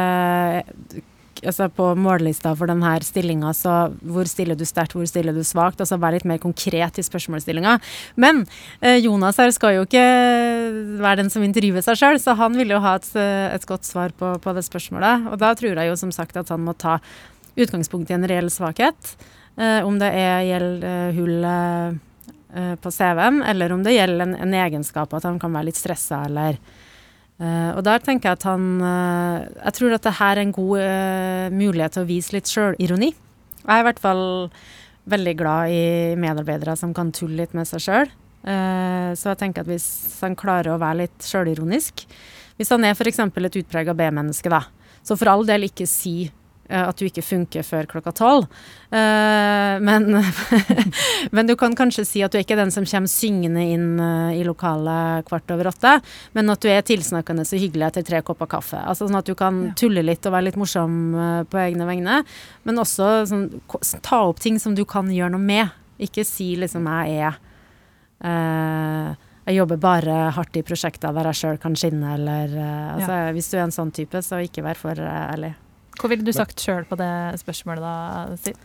altså 1.46 1.68
På 1.70 1.92
mållista 1.94 2.50
for 2.58 2.66
denne 2.66 2.96
stillinga, 3.06 3.52
så 3.54 3.92
hvor 4.02 4.26
stiller 4.26 4.58
du 4.58 4.64
sterkt, 4.66 4.96
hvor 4.96 5.06
stiller 5.06 5.32
du 5.32 5.44
svakt? 5.46 5.78
Altså 5.78 5.98
være 6.00 6.18
litt 6.18 6.26
mer 6.26 6.40
konkret 6.42 6.98
i 6.98 7.04
spørsmålsstillinga. 7.06 7.76
Men 8.18 8.42
eh, 8.80 8.98
Jonas 9.04 9.38
her 9.38 9.52
skal 9.54 9.76
jo 9.76 9.86
ikke 9.86 10.02
være 10.98 11.22
den 11.22 11.30
som 11.30 11.46
intervjuer 11.46 11.84
seg 11.86 12.00
sjøl, 12.00 12.18
så 12.22 12.34
han 12.38 12.58
vil 12.58 12.74
jo 12.74 12.82
ha 12.82 12.96
et, 12.98 13.10
eh, 13.14 13.54
et 13.54 13.66
godt 13.70 13.86
svar 13.86 14.14
på, 14.18 14.34
på 14.42 14.56
det 14.56 14.66
spørsmålet. 14.66 15.28
Og 15.30 15.38
da 15.38 15.52
tror 15.58 15.78
jeg 15.78 15.92
jo 15.92 15.98
som 16.00 16.14
sagt 16.14 16.36
at 16.40 16.50
han 16.50 16.64
må 16.66 16.74
ta 16.74 16.98
utgangspunkt 17.58 18.10
i 18.10 18.18
en 18.18 18.26
reell 18.28 18.50
svakhet. 18.50 19.14
Eh, 19.58 19.86
om 19.86 19.98
det 19.98 20.10
er 20.14 20.44
gjelder 20.46 20.90
eh, 20.90 21.16
hull 21.18 21.46
eh, 21.46 22.74
på 22.82 22.90
CV-en, 22.94 23.42
eller 23.46 23.72
om 23.74 23.82
det 23.84 23.96
gjelder 23.96 24.26
en, 24.26 24.36
en 24.42 24.54
egenskap, 24.54 25.14
at 25.14 25.26
han 25.26 25.38
kan 25.42 25.54
være 25.54 25.70
litt 25.70 25.78
stressa 25.78 26.24
eller 26.28 26.58
Eh, 27.38 27.70
og 27.76 27.84
der 27.86 28.02
tenker 28.02 28.32
jeg 28.32 28.38
at 28.40 28.44
han 28.48 28.62
uh, 28.82 29.46
Jeg 29.46 29.74
tror 29.76 29.92
at 29.94 30.06
det 30.08 30.12
her 30.18 30.32
er 30.32 30.42
en 30.42 30.54
god 30.56 30.80
uh, 30.82 31.54
mulighet 31.54 31.94
til 31.94 32.02
å 32.02 32.08
vise 32.08 32.34
litt 32.34 32.50
sjølironi. 32.50 33.12
Jeg 33.62 33.70
er 33.70 33.84
i 33.84 33.86
hvert 33.86 34.02
fall 34.02 34.24
veldig 35.08 35.34
glad 35.38 35.70
i 35.70 36.16
medarbeidere 36.18 36.74
som 36.76 36.90
kan 36.96 37.12
tulle 37.14 37.38
litt 37.38 37.54
med 37.56 37.68
seg 37.68 37.80
sjøl. 37.80 38.10
så 39.18 39.30
jeg 39.32 39.38
tenker 39.40 39.64
at 39.64 39.68
hvis 39.68 39.86
han 40.22 40.36
klarer 40.38 40.74
å 40.74 40.80
være 40.80 41.00
litt 41.00 41.24
sjølironisk 41.26 42.04
Hvis 42.56 42.70
han 42.70 42.84
er 42.84 42.94
f.eks. 42.94 43.18
et 43.18 43.56
utprega 43.60 43.94
B-menneske, 43.96 44.48
da, 44.52 44.60
så 45.02 45.16
for 45.16 45.32
all 45.32 45.46
del 45.48 45.66
ikke 45.66 45.88
si 45.90 46.30
at 46.76 46.98
du 47.00 47.06
ikke 47.06 47.24
funker 47.24 47.64
før 47.64 47.86
klokka 47.88 48.12
tolv. 48.12 48.46
Eh, 48.90 49.74
men, 49.84 50.08
men 51.34 51.48
du 51.48 51.54
kan 51.56 51.76
kanskje 51.76 52.04
si 52.04 52.22
at 52.24 52.32
du 52.32 52.38
er 52.38 52.44
ikke 52.44 52.58
den 52.58 52.72
som 52.74 52.86
kommer 52.88 53.10
syngende 53.12 53.64
inn 53.64 53.88
eh, 54.02 54.40
i 54.40 54.44
lokalet 54.46 55.26
kvart 55.28 55.54
over 55.54 55.70
åtte, 55.72 55.94
men 56.36 56.52
at 56.52 56.64
du 56.64 56.68
er 56.72 56.84
tilsnakkende 56.86 57.46
så 57.48 57.60
hyggelig 57.60 57.88
etter 57.88 58.06
tre 58.06 58.22
kopper 58.26 58.50
kaffe. 58.58 58.80
Altså 58.80 59.08
Sånn 59.08 59.20
at 59.20 59.28
du 59.28 59.36
kan 59.38 59.62
tulle 59.78 60.04
litt 60.04 60.26
og 60.28 60.34
være 60.36 60.50
litt 60.50 60.60
morsom 60.60 60.98
eh, 61.14 61.42
på 61.48 61.62
egne 61.62 61.88
vegne, 61.88 62.22
men 62.68 62.82
også 62.84 63.12
sånn, 63.30 63.46
ta 64.04 64.24
opp 64.28 64.42
ting 64.44 64.60
som 64.60 64.76
du 64.76 64.84
kan 64.88 65.08
gjøre 65.12 65.32
noe 65.36 65.44
med. 65.44 65.72
Ikke 65.98 66.22
si 66.26 66.52
liksom 66.56 66.84
'jeg 66.86 67.16
er 67.24 67.40
eh, 68.28 69.16
jeg 69.48 69.62
jobber 69.62 69.78
bare 69.80 70.16
hardt 70.36 70.58
i 70.60 70.62
prosjekter 70.66 71.14
der 71.16 71.30
jeg 71.30 71.38
sjøl 71.40 71.58
kan 71.62 71.76
skinne, 71.78 72.10
eller 72.18 72.52
eh, 72.52 72.90
altså, 72.98 73.14
Hvis 73.32 73.48
du 73.48 73.56
er 73.56 73.64
en 73.64 73.72
sånn 73.72 73.92
type, 73.96 74.20
så 74.24 74.42
ikke 74.44 74.64
vær 74.66 74.76
for 74.76 75.00
eh, 75.00 75.24
ærlig. 75.32 75.54
Hva 75.98 76.10
ville 76.12 76.26
du 76.26 76.34
sagt 76.34 76.62
sjøl 76.62 76.86
på 76.88 76.98
det 76.98 77.12
spørsmålet 77.42 77.82
da, 77.82 78.36
Siv? 78.38 78.58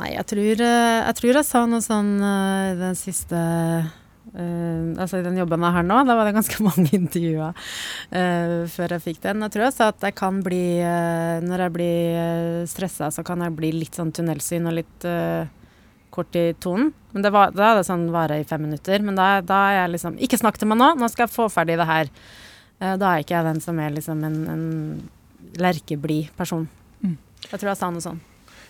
Nei, 0.00 0.14
jeg 0.16 0.26
tror, 0.30 0.62
eh, 0.66 1.00
jeg 1.06 1.16
tror 1.20 1.38
jeg 1.38 1.46
sa 1.46 1.62
noe 1.70 1.84
sånn 1.84 2.16
eh, 2.18 2.72
i 2.72 2.78
den 2.80 2.96
siste 2.98 3.38
uh, 3.38 4.86
altså 4.98 5.20
i 5.20 5.26
den 5.26 5.38
jobben 5.38 5.62
jeg 5.62 5.76
har 5.76 5.86
nå, 5.86 6.00
da 6.08 6.16
var 6.18 6.26
det 6.26 6.34
ganske 6.34 6.58
mange 6.68 6.90
intervjuer 6.96 7.54
uh, 7.54 8.64
før 8.70 8.96
jeg 8.96 9.04
fikk 9.04 9.20
den. 9.28 9.44
Jeg 9.46 9.54
tror 9.54 9.66
jeg 9.68 9.76
sa 9.76 9.90
at 9.92 10.08
jeg 10.08 10.16
kan 10.18 10.40
bli 10.42 10.64
uh, 10.82 11.38
Når 11.44 11.66
jeg 11.66 11.74
blir 11.76 12.66
stressa, 12.70 13.12
så 13.14 13.22
kan 13.26 13.44
jeg 13.46 13.54
bli 13.54 13.70
litt 13.76 13.94
sånn 13.94 14.12
tunnelsyn 14.14 14.66
og 14.70 14.78
litt 14.80 15.08
kort 16.14 16.36
i 16.38 16.48
tonen. 16.62 16.92
Men 17.14 17.26
det 17.26 17.30
var, 17.34 17.54
da 17.54 17.70
er 17.70 17.78
det 17.78 17.88
sånn 17.88 18.08
vare 18.14 18.40
i 18.42 18.46
fem 18.46 18.62
minutter. 18.62 19.02
Men 19.02 19.18
da, 19.18 19.38
da 19.42 19.60
er 19.70 19.80
jeg 19.80 19.94
liksom 19.96 20.18
Ikke 20.22 20.38
snakk 20.38 20.58
til 20.58 20.70
meg 20.70 20.78
nå, 20.78 20.92
nå 20.98 21.08
skal 21.10 21.26
jeg 21.28 21.34
få 21.34 21.48
ferdig 21.50 21.78
det 21.78 21.86
her. 21.88 22.10
Da 22.78 23.10
er 23.10 23.22
ikke 23.22 23.34
jeg 23.36 23.46
den 23.46 23.62
som 23.62 23.78
er 23.82 23.94
liksom 23.94 24.22
en, 24.26 24.38
en 24.50 24.64
lerkeblid 25.60 26.30
person. 26.38 26.66
Mm. 27.02 27.18
Jeg 27.50 27.58
tror 27.58 27.70
jeg 27.70 27.80
sa 27.80 27.90
noe 27.94 28.04
sånn. 28.04 28.20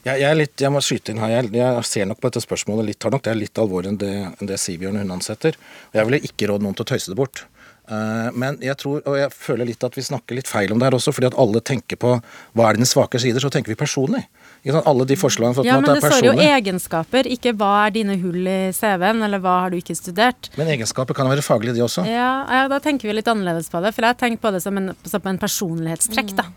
Jeg, 0.04 0.20
jeg, 0.20 0.28
er 0.28 0.36
litt, 0.36 0.60
jeg 0.60 0.72
må 0.72 0.82
skyte 0.84 1.14
inn 1.14 1.22
her. 1.22 1.32
Jeg, 1.38 1.50
jeg 1.56 1.88
ser 1.88 2.08
nok 2.10 2.20
på 2.20 2.28
dette 2.28 2.44
spørsmålet 2.44 2.90
litt, 2.90 3.04
har 3.06 3.14
nok, 3.14 3.24
det 3.24 3.32
er 3.32 3.40
litt 3.40 3.60
alvorlig 3.60 3.94
enn 3.94 4.00
det, 4.02 4.12
enn 4.36 4.50
det 4.50 4.60
Sivbjørn 4.60 4.98
gjør 4.98 5.06
hun 5.06 5.16
ansetter. 5.16 5.56
Og 5.92 5.98
jeg 6.00 6.10
ville 6.10 6.20
ikke 6.28 6.50
råde 6.50 6.66
noen 6.66 6.76
til 6.76 6.84
å 6.84 6.90
tøyse 6.92 7.12
det 7.12 7.16
bort. 7.18 7.46
Eh, 7.88 8.28
Men 8.36 8.58
jeg 8.64 8.76
tror, 8.80 9.00
og 9.04 9.16
jeg 9.16 9.32
føler 9.32 9.70
litt 9.70 9.84
at 9.84 9.96
vi 9.96 10.04
snakker 10.04 10.36
litt 10.36 10.50
feil 10.50 10.72
om 10.72 10.80
det 10.80 10.90
her 10.90 10.98
også, 10.98 11.14
fordi 11.16 11.30
at 11.30 11.38
alle 11.40 11.64
tenker 11.64 12.00
på 12.00 12.18
hva 12.20 12.68
er 12.68 12.78
dine 12.78 12.88
svake 12.88 13.20
sider, 13.20 13.40
så 13.40 13.52
tenker 13.52 13.72
vi 13.72 13.80
personlig. 13.80 14.26
Alle 14.64 15.04
de 15.04 15.16
forslagene 15.20 15.54
for 15.54 15.66
Ja, 15.68 15.76
men 15.76 15.90
det 15.92 16.00
det 16.00 16.10
står 16.12 16.24
jo 16.24 16.32
egenskaper, 16.40 17.26
ikke 17.28 17.52
hva 17.52 17.72
er 17.86 17.90
dine 17.98 18.16
hull 18.22 18.46
i 18.48 18.72
CV-en, 18.72 19.20
eller 19.26 19.42
hva 19.44 19.58
har 19.64 19.74
du 19.74 19.76
ikke 19.76 19.96
studert. 19.98 20.48
Men 20.56 20.70
egenskaper 20.72 21.16
kan 21.16 21.28
være 21.28 21.44
faglige, 21.44 21.74
de 21.76 21.84
også. 21.84 22.06
Ja, 22.08 22.30
ja, 22.48 22.62
da 22.72 22.78
tenker 22.80 23.10
vi 23.10 23.18
litt 23.18 23.28
annerledes 23.28 23.68
på 23.68 23.82
det, 23.84 23.92
for 23.92 24.06
jeg 24.06 24.14
har 24.14 24.20
tenkt 24.22 24.40
på 24.40 24.54
det 24.54 24.62
som 24.64 24.80
en, 24.80 24.94
som 25.04 25.28
en 25.28 25.40
personlighetstrekk, 25.42 26.32
da. 26.38 26.48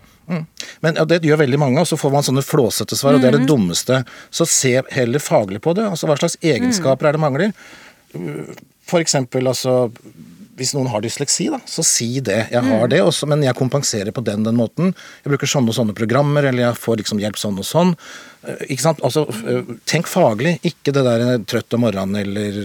Men 0.80 0.96
ja, 0.96 1.04
det 1.08 1.20
gjør 1.24 1.42
veldig 1.42 1.60
mange, 1.60 1.82
og 1.84 1.88
så 1.88 1.98
får 2.00 2.12
man 2.14 2.24
sånne 2.24 2.44
flåsete 2.44 2.96
svar, 2.96 3.16
og 3.16 3.24
det 3.24 3.30
er 3.30 3.38
det 3.38 3.48
dummeste. 3.48 4.02
Så 4.30 4.48
se 4.48 4.74
heller 4.92 5.22
faglig 5.24 5.60
på 5.64 5.76
det. 5.76 5.84
Altså 5.88 6.08
hva 6.08 6.16
slags 6.20 6.36
egenskaper 6.40 7.10
er 7.10 7.16
det 7.16 7.22
mangler? 7.22 7.52
For 8.88 9.04
eksempel 9.04 9.48
altså 9.50 9.90
hvis 10.58 10.74
noen 10.74 10.88
har 10.90 11.02
dysleksi, 11.04 11.48
da, 11.52 11.60
så 11.68 11.84
si 11.86 12.08
det. 12.24 12.40
Jeg 12.52 12.64
har 12.66 12.90
det, 12.90 13.00
også, 13.04 13.28
men 13.30 13.44
jeg 13.46 13.56
kompenserer 13.58 14.14
på 14.14 14.24
den 14.26 14.42
den 14.46 14.58
måten. 14.58 14.90
Jeg 15.22 15.32
bruker 15.32 15.50
sånne 15.50 15.72
og 15.72 15.78
sånne 15.78 15.94
programmer, 15.98 16.48
eller 16.48 16.68
jeg 16.68 16.80
får 16.82 16.98
liksom 17.02 17.22
hjelp 17.22 17.38
sånn 17.38 17.60
og 17.62 17.68
sånn. 17.68 17.94
Eh, 18.42 18.64
Ikke 18.74 18.84
sant? 18.88 19.04
Altså, 19.06 19.26
eh, 19.46 19.70
tenk 19.88 20.10
faglig, 20.10 20.58
ikke 20.66 20.94
det 20.96 21.06
der 21.06 21.24
eh, 21.26 21.38
trøtt 21.48 21.78
om 21.78 21.86
morgenen 21.86 22.18
eller 22.20 22.58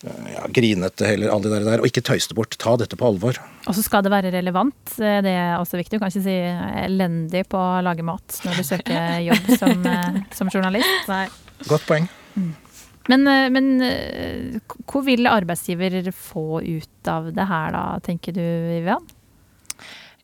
ja, 0.00 0.46
grinete 0.48 1.04
eller 1.10 1.32
alle 1.34 1.50
de 1.50 1.64
der, 1.66 1.82
og 1.82 1.90
ikke 1.90 2.04
tøys 2.06 2.30
det 2.30 2.38
bort. 2.38 2.56
Ta 2.62 2.76
dette 2.80 2.96
på 2.96 3.10
alvor. 3.10 3.40
Og 3.66 3.76
så 3.76 3.84
skal 3.84 4.06
det 4.06 4.14
være 4.14 4.32
relevant. 4.32 4.94
Det 4.96 5.34
er 5.34 5.58
også 5.58 5.80
viktig. 5.80 5.98
Du 5.98 6.04
kan 6.04 6.12
ikke 6.12 6.24
si 6.24 6.38
elendig 6.86 7.44
på 7.50 7.60
å 7.60 7.82
lage 7.84 8.06
mat 8.06 8.40
når 8.46 8.62
du 8.62 8.70
søker 8.70 9.20
jobb 9.28 9.52
som, 9.60 9.84
som 10.38 10.54
journalist. 10.54 11.10
Nei. 11.10 11.26
Godt 11.68 11.84
poeng. 11.90 12.08
Men, 13.10 13.26
eh, 13.28 13.48
men 13.52 13.70
eh, 13.84 14.60
hvor 14.86 15.04
vil 15.06 15.30
arbeidsgiver 15.30 16.12
få 16.14 16.62
ut 16.62 17.10
av 17.10 17.32
det 17.34 17.48
her 17.50 17.74
da, 17.74 17.84
tenker 18.06 18.36
du 18.36 18.42
Vivian? 18.42 19.08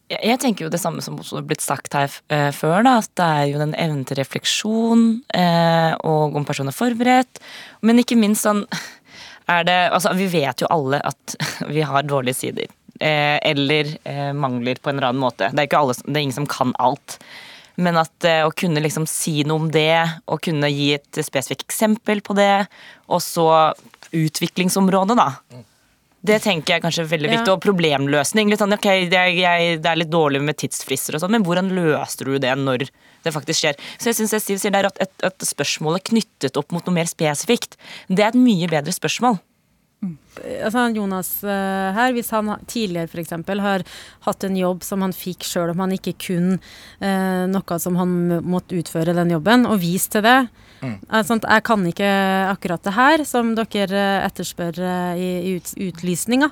Jeg 0.06 0.38
tenker 0.38 0.66
jo 0.66 0.70
det 0.70 0.78
samme 0.78 1.02
som 1.02 1.16
også 1.18 1.40
har 1.40 1.46
blitt 1.48 1.64
sagt 1.64 1.96
her 1.98 2.12
eh, 2.30 2.52
før, 2.54 2.84
da, 2.86 2.98
at 3.02 3.10
det 3.18 3.26
er 3.26 3.46
jo 3.50 3.62
den 3.64 3.74
evnen 3.74 4.04
til 4.06 4.20
refleksjon, 4.20 5.06
eh, 5.34 5.96
og 6.06 6.36
om 6.38 6.46
personen 6.46 6.70
er 6.70 6.76
forberedt. 6.76 7.40
Men 7.82 7.98
ikke 7.98 8.18
minst 8.18 8.46
sånn 8.46 8.62
er 9.50 9.66
det 9.66 9.78
Altså, 9.94 10.12
vi 10.18 10.28
vet 10.30 10.62
jo 10.62 10.70
alle 10.70 11.02
at 11.06 11.36
vi 11.74 11.82
har 11.86 12.06
dårlige 12.06 12.38
sider. 12.38 12.70
Eh, 13.00 13.36
eller 13.50 13.90
eh, 14.06 14.30
mangler 14.32 14.78
på 14.78 14.90
en 14.90 15.00
eller 15.00 15.10
annen 15.10 15.24
måte. 15.26 15.50
Det 15.50 15.66
er, 15.66 15.78
alle, 15.78 15.98
det 16.06 16.14
er 16.14 16.24
ingen 16.28 16.38
som 16.38 16.50
kan 16.50 16.74
alt. 16.78 17.18
Men 17.82 17.98
at 18.00 18.26
eh, 18.26 18.42
å 18.46 18.52
kunne 18.56 18.82
liksom 18.84 19.06
si 19.10 19.42
noe 19.46 19.64
om 19.64 19.70
det, 19.72 20.00
og 20.30 20.42
kunne 20.44 20.70
gi 20.72 20.94
et 20.96 21.22
spesifikt 21.24 21.66
eksempel 21.68 22.22
på 22.24 22.36
det, 22.38 22.66
og 23.12 23.22
så 23.24 23.48
utviklingsområdet, 24.16 25.16
da. 25.18 25.30
Det 26.26 26.38
tenker 26.42 26.74
jeg 26.76 26.82
kanskje 26.82 27.04
er 27.04 27.10
veldig 27.10 27.28
viktig. 27.30 27.50
Ja. 27.50 27.54
Og 27.54 27.62
problemløsning. 27.62 28.50
Litt 28.50 28.62
sånn, 28.62 28.74
ok, 28.74 28.88
det 29.12 29.18
er, 29.20 29.32
jeg, 29.36 29.80
det 29.84 29.90
er 29.90 30.00
litt 30.00 30.10
dårlig 30.10 30.40
med 30.42 30.58
tidsfrister 30.58 31.16
og 31.16 31.22
sånn, 31.22 31.36
men 31.36 31.44
hvordan 31.46 31.70
løser 31.76 32.32
du 32.32 32.38
det 32.42 32.54
når 32.58 32.88
det 33.26 33.34
faktisk 33.34 33.62
skjer? 33.62 33.84
Så 34.00 34.10
jeg 34.10 34.18
syns 34.18 34.34
Steve 34.42 34.62
sier 34.62 34.74
der 34.74 34.88
at, 34.88 34.98
at, 35.02 35.12
at 35.28 35.46
spørsmålet 35.46 36.08
knyttet 36.10 36.58
opp 36.58 36.74
mot 36.74 36.88
noe 36.88 36.96
mer 36.98 37.10
spesifikt, 37.10 37.76
det 38.08 38.24
er 38.24 38.32
et 38.32 38.40
mye 38.40 38.70
bedre 38.72 38.94
spørsmål. 38.96 39.38
Altså 40.66 40.84
Jonas 40.96 41.30
eh, 41.44 41.96
her, 41.96 42.12
hvis 42.16 42.30
han 42.34 42.50
ha- 42.52 42.58
tidligere 42.68 43.08
f.eks. 43.08 43.32
har 43.62 43.84
hatt 44.26 44.44
en 44.44 44.58
jobb 44.58 44.84
som 44.84 45.02
han 45.04 45.14
fikk 45.16 45.46
sjøl 45.46 45.72
om 45.72 45.82
han 45.84 45.96
ikke 45.96 46.16
kun 46.26 46.54
eh, 47.00 47.44
noe 47.50 47.80
som 47.82 47.98
han 48.00 48.14
måtte 48.44 48.78
utføre 48.78 49.16
den 49.16 49.34
jobben, 49.36 49.66
og 49.66 49.80
vist 49.82 50.12
til 50.14 50.24
det 50.26 50.38
mm. 50.82 50.96
at 51.08 51.30
Jeg 51.30 51.66
kan 51.66 51.86
ikke 51.86 52.12
akkurat 52.52 52.84
det 52.84 52.96
her 52.96 53.26
som 53.28 53.54
dere 53.56 54.04
eh, 54.04 54.24
etterspør 54.28 54.80
eh, 54.80 55.12
i, 55.16 55.28
i 55.50 55.58
ut, 55.58 55.74
utlysninga. 55.90 56.50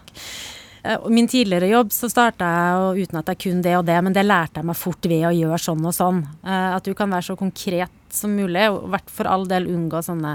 Min 1.08 1.24
tidligere 1.24 1.70
jobb 1.70 1.94
så 1.96 2.10
starta 2.12 2.44
jeg 2.44 3.06
uten 3.06 3.16
at 3.16 3.30
jeg 3.32 3.38
kunne 3.40 3.64
det 3.64 3.72
og 3.78 3.86
det, 3.88 3.96
men 4.04 4.12
det 4.12 4.26
lærte 4.26 4.60
jeg 4.60 4.68
meg 4.68 4.76
fort 4.76 5.06
ved 5.08 5.22
å 5.24 5.32
gjøre 5.32 5.60
sånn 5.64 5.86
og 5.88 5.94
sånn. 5.96 6.18
At 6.44 6.84
du 6.84 6.92
kan 6.92 7.08
være 7.08 7.24
så 7.30 7.36
konkret 7.40 8.12
som 8.12 8.34
mulig, 8.36 8.66
og 8.68 8.92
for 9.08 9.30
all 9.32 9.48
del 9.48 9.64
unngå 9.72 10.02
sånne 10.04 10.34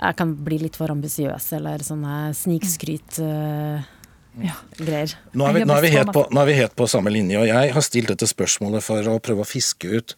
jeg 0.00 0.16
kan 0.18 0.34
bli 0.46 0.58
litt 0.64 0.76
for 0.78 0.88
ambisiøs, 0.92 1.52
eller 1.58 1.78
sånne 1.86 2.14
snikskryt-greier. 2.36 5.14
Nå 5.32 5.46
er, 5.46 5.52
vi, 5.54 5.64
nå, 5.68 5.74
på, 6.10 6.22
nå 6.30 6.38
er 6.42 6.48
vi 6.50 6.58
helt 6.58 6.76
på 6.76 6.86
samme 6.90 7.10
linje, 7.14 7.38
og 7.40 7.46
jeg 7.48 7.72
har 7.76 7.82
stilt 7.86 8.10
dette 8.10 8.26
spørsmålet 8.30 8.80
for 8.84 9.00
å 9.12 9.22
prøve 9.22 9.40
å 9.44 9.48
fiske 9.48 9.86
ut 9.94 10.16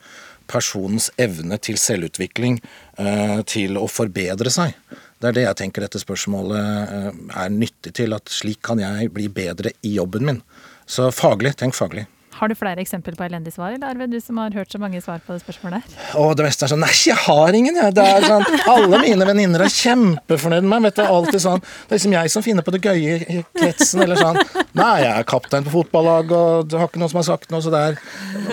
personens 0.51 1.11
evne 1.21 1.59
til 1.59 1.79
selvutvikling, 1.81 2.61
uh, 3.03 3.41
til 3.51 3.77
å 3.81 3.87
forbedre 3.91 4.51
seg. 4.53 4.75
Det 5.21 5.29
er 5.31 5.37
det 5.37 5.45
jeg 5.47 5.59
tenker 5.63 5.81
dette 5.85 6.01
spørsmålet 6.01 6.63
uh, 6.63 7.11
er 7.43 7.49
nyttig 7.53 7.93
til, 7.99 8.11
at 8.17 8.27
slik 8.33 8.61
kan 8.67 8.79
jeg 8.83 9.13
bli 9.15 9.27
bedre 9.33 9.71
i 9.83 9.97
jobben 9.99 10.25
min. 10.29 10.41
Så 10.87 11.11
faglig, 11.15 11.53
tenk 11.59 11.75
faglig. 11.75 12.07
Har 12.37 12.51
du 12.51 12.55
flere 12.59 12.83
eksempler 12.83 13.17
på 13.17 13.25
elendige 13.25 13.55
svar, 13.55 13.73
eller 13.73 13.89
Arve, 13.89 14.07
du 14.13 14.19
som 14.21 14.39
har 14.43 14.53
hørt 14.57 14.73
så 14.73 14.81
mange 14.83 15.01
svar 15.05 15.23
på 15.25 15.33
det 15.33 15.41
spørsmålet 15.45 15.81
her? 15.81 15.99
Å, 16.21 16.27
det 16.37 16.45
meste 16.47 16.67
er 16.67 16.73
sånn 16.73 16.83
Nei, 16.85 16.93
jeg 17.09 17.17
har 17.25 17.57
ingen, 17.57 17.79
jeg. 17.81 17.95
Det 17.97 18.05
er 18.05 18.27
sånn, 18.29 18.45
alle 18.73 19.01
mine 19.03 19.29
venninner 19.29 19.65
er 19.67 19.73
kjempefornøyd 19.73 20.67
med 20.67 20.73
meg. 20.75 20.89
Vet 20.91 21.01
du, 21.01 21.05
alltid 21.07 21.45
sånn. 21.47 21.63
Det 21.65 21.95
er 21.95 22.01
liksom 22.01 22.17
jeg 22.19 22.35
som 22.35 22.45
finner 22.45 22.67
på 22.67 22.75
det 22.77 22.83
gøye 22.85 23.17
i 23.25 23.39
kretsen. 23.57 24.05
Eller 24.05 24.21
sånn 24.21 24.41
Nei, 24.77 24.95
jeg 25.05 25.13
er 25.15 25.29
kaptein 25.29 25.65
på 25.67 25.73
fotballag, 25.79 26.35
og 26.37 26.69
det 26.69 26.81
har 26.81 26.91
ikke 26.91 27.01
noen 27.01 27.15
som 27.15 27.23
har 27.23 27.29
sagt 27.31 27.55
noe, 27.55 27.65
så 27.65 27.73
det 27.73 27.85
er 27.91 28.01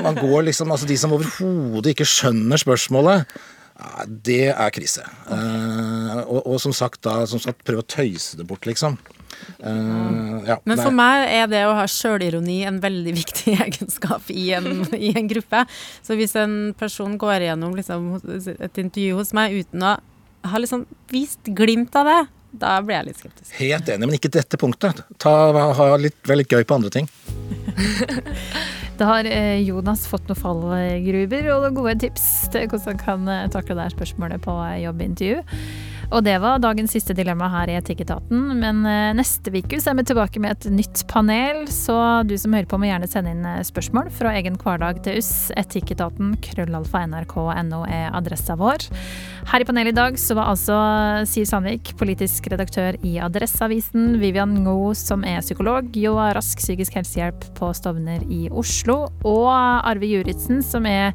Man 0.05 0.15
går 0.19 0.47
liksom 0.49 0.71
Altså, 0.73 0.87
de 0.89 0.97
som 0.99 1.13
overhodet 1.15 1.93
ikke 1.93 2.07
skjønner 2.07 2.61
spørsmålet. 2.61 3.27
Det 4.07 4.47
er 4.51 4.71
krise. 4.75 5.03
Eh, 5.31 6.21
og, 6.23 6.39
og 6.45 6.61
som 6.61 6.73
sagt, 6.75 7.01
da 7.05 7.23
som 7.29 7.41
sagt, 7.41 7.63
prøve 7.67 7.83
å 7.83 7.87
tøyse 7.87 8.39
det 8.39 8.47
bort, 8.47 8.67
liksom. 8.69 8.97
Uh, 9.59 10.43
ja, 10.45 10.59
Men 10.63 10.79
for 10.79 10.93
meg 10.95 11.25
er 11.33 11.47
det 11.51 11.63
å 11.67 11.73
ha 11.75 11.83
sjølironi 11.89 12.61
en 12.69 12.77
veldig 12.83 13.13
viktig 13.17 13.55
egenskap 13.65 14.29
i 14.31 14.51
en, 14.55 14.85
i 14.95 15.11
en 15.17 15.27
gruppe. 15.29 15.65
Så 16.05 16.17
hvis 16.19 16.35
en 16.39 16.73
person 16.79 17.17
går 17.19 17.47
igjennom 17.47 17.75
liksom, 17.75 18.13
et 18.53 18.79
intervju 18.79 19.17
hos 19.19 19.33
meg 19.35 19.57
uten 19.63 19.83
å 19.83 19.97
ha 20.43 20.59
liksom 20.61 20.85
vist 21.11 21.51
glimt 21.55 21.95
av 21.95 22.09
det, 22.09 22.21
da 22.53 22.75
blir 22.85 22.99
jeg 22.99 23.09
litt 23.09 23.21
skeptisk. 23.23 23.51
Helt 23.57 23.89
enig, 23.89 24.05
men 24.05 24.19
ikke 24.19 24.31
dette 24.33 24.59
punktet. 24.61 25.01
Ta, 25.21 25.33
ha 25.79 25.87
litt, 25.97 26.19
veldig 26.29 26.45
gøy 26.45 26.67
på 26.69 26.77
andre 26.77 26.93
ting. 26.93 27.09
Da 28.97 29.07
har 29.09 29.25
eh, 29.25 29.61
Jonas 29.65 30.05
fått 30.09 30.27
noen 30.29 30.37
fallgruver 30.37 31.47
og 31.55 31.63
noen 31.65 31.77
gode 31.79 31.95
tips 32.03 32.27
til 32.53 32.67
hvordan 32.69 32.93
han 32.93 33.01
kan 33.01 33.31
eh, 33.31 33.49
takle 33.53 33.77
det 33.79 33.89
spørsmålet 33.95 34.43
på 34.45 34.53
eh, 34.67 34.83
jobbintervju. 34.83 35.41
Og 36.11 36.23
det 36.25 36.35
var 36.43 36.61
dagens 36.61 36.93
siste 36.93 37.15
dilemma 37.17 37.47
her 37.53 37.71
i 37.71 37.77
Etikketaten. 37.79 38.41
Men 38.59 38.83
eh, 38.89 39.13
neste 39.17 39.53
uke 39.53 39.79
er 39.79 39.97
vi 39.97 40.05
tilbake 40.07 40.41
med 40.43 40.57
et 40.57 40.69
nytt 40.73 41.03
panel, 41.09 41.65
så 41.71 41.97
du 42.27 42.35
som 42.39 42.53
hører 42.55 42.69
på 42.69 42.79
må 42.81 42.89
gjerne 42.89 43.09
sende 43.09 43.33
inn 43.33 43.47
eh, 43.47 43.63
spørsmål 43.65 44.11
fra 44.13 44.33
egen 44.37 44.57
hverdag 44.61 45.03
til 45.05 45.21
oss. 45.21 45.49
Etikketaten 45.59 46.35
krøllalfa 46.43 47.05
nrk.no 47.07 47.83
er 47.87 48.11
adressa 48.13 48.57
vår. 48.59 48.87
Her 49.49 49.63
i 49.63 49.67
panelet 49.67 49.93
i 49.93 49.97
dag 49.97 50.19
så 50.19 50.37
var 50.37 50.51
altså 50.53 50.77
Siv 51.29 51.47
Sandvik, 51.49 51.93
politisk 51.99 52.47
redaktør 52.51 52.97
i 53.03 53.17
Adresseavisen, 53.23 54.17
Vivian 54.21 54.53
Ngo, 54.63 54.93
som 54.97 55.25
er 55.27 55.41
psykolog, 55.43 55.89
Joa 55.99 56.29
Rask 56.37 56.61
psykisk 56.61 56.95
helsehjelp 56.99 57.49
på 57.57 57.71
Stovner 57.75 58.23
i 58.31 58.45
Oslo, 58.51 59.07
og 59.27 59.49
Arve 59.51 60.07
Juritzen, 60.07 60.61
som 60.65 60.87
er 60.89 61.11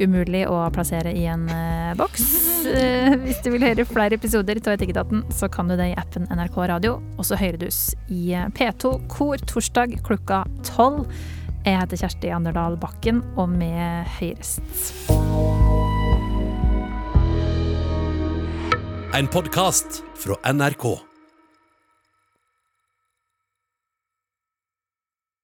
umulig 0.00 0.46
å 0.48 0.62
plassere 0.74 1.12
i 1.16 1.26
en 1.30 1.46
eh, 1.52 1.94
boks. 1.98 2.26
Hvis 3.24 3.40
du 3.44 3.50
vil 3.54 3.64
høre 3.64 3.86
flere 3.88 4.16
episoder 4.20 4.39
av 4.40 4.72
Etikketaten, 4.74 5.24
så 5.30 5.48
kan 5.48 5.68
du 5.68 5.76
det 5.76 5.90
i 5.90 5.96
appen 5.98 6.26
NRK 6.30 6.56
Radio, 6.70 6.96
og 7.18 7.26
så 7.26 7.36
hører 7.36 7.58
du 7.60 7.66
oss 7.68 7.94
i 8.08 8.32
eh, 8.32 8.48
P2 8.56 8.94
Kor 9.12 9.42
torsdag 9.50 9.98
klokka 10.06 10.44
tolv. 10.66 11.10
Jeg 11.66 11.76
heter 11.76 12.00
Kjersti 12.00 12.32
Anderdal 12.32 12.78
Bakken, 12.80 13.20
og 13.36 13.52
med 13.52 14.08
høyrest. 14.16 14.64
En 19.18 19.28
podkast 19.28 20.04
fra 20.16 20.40
NRK. 20.54 21.09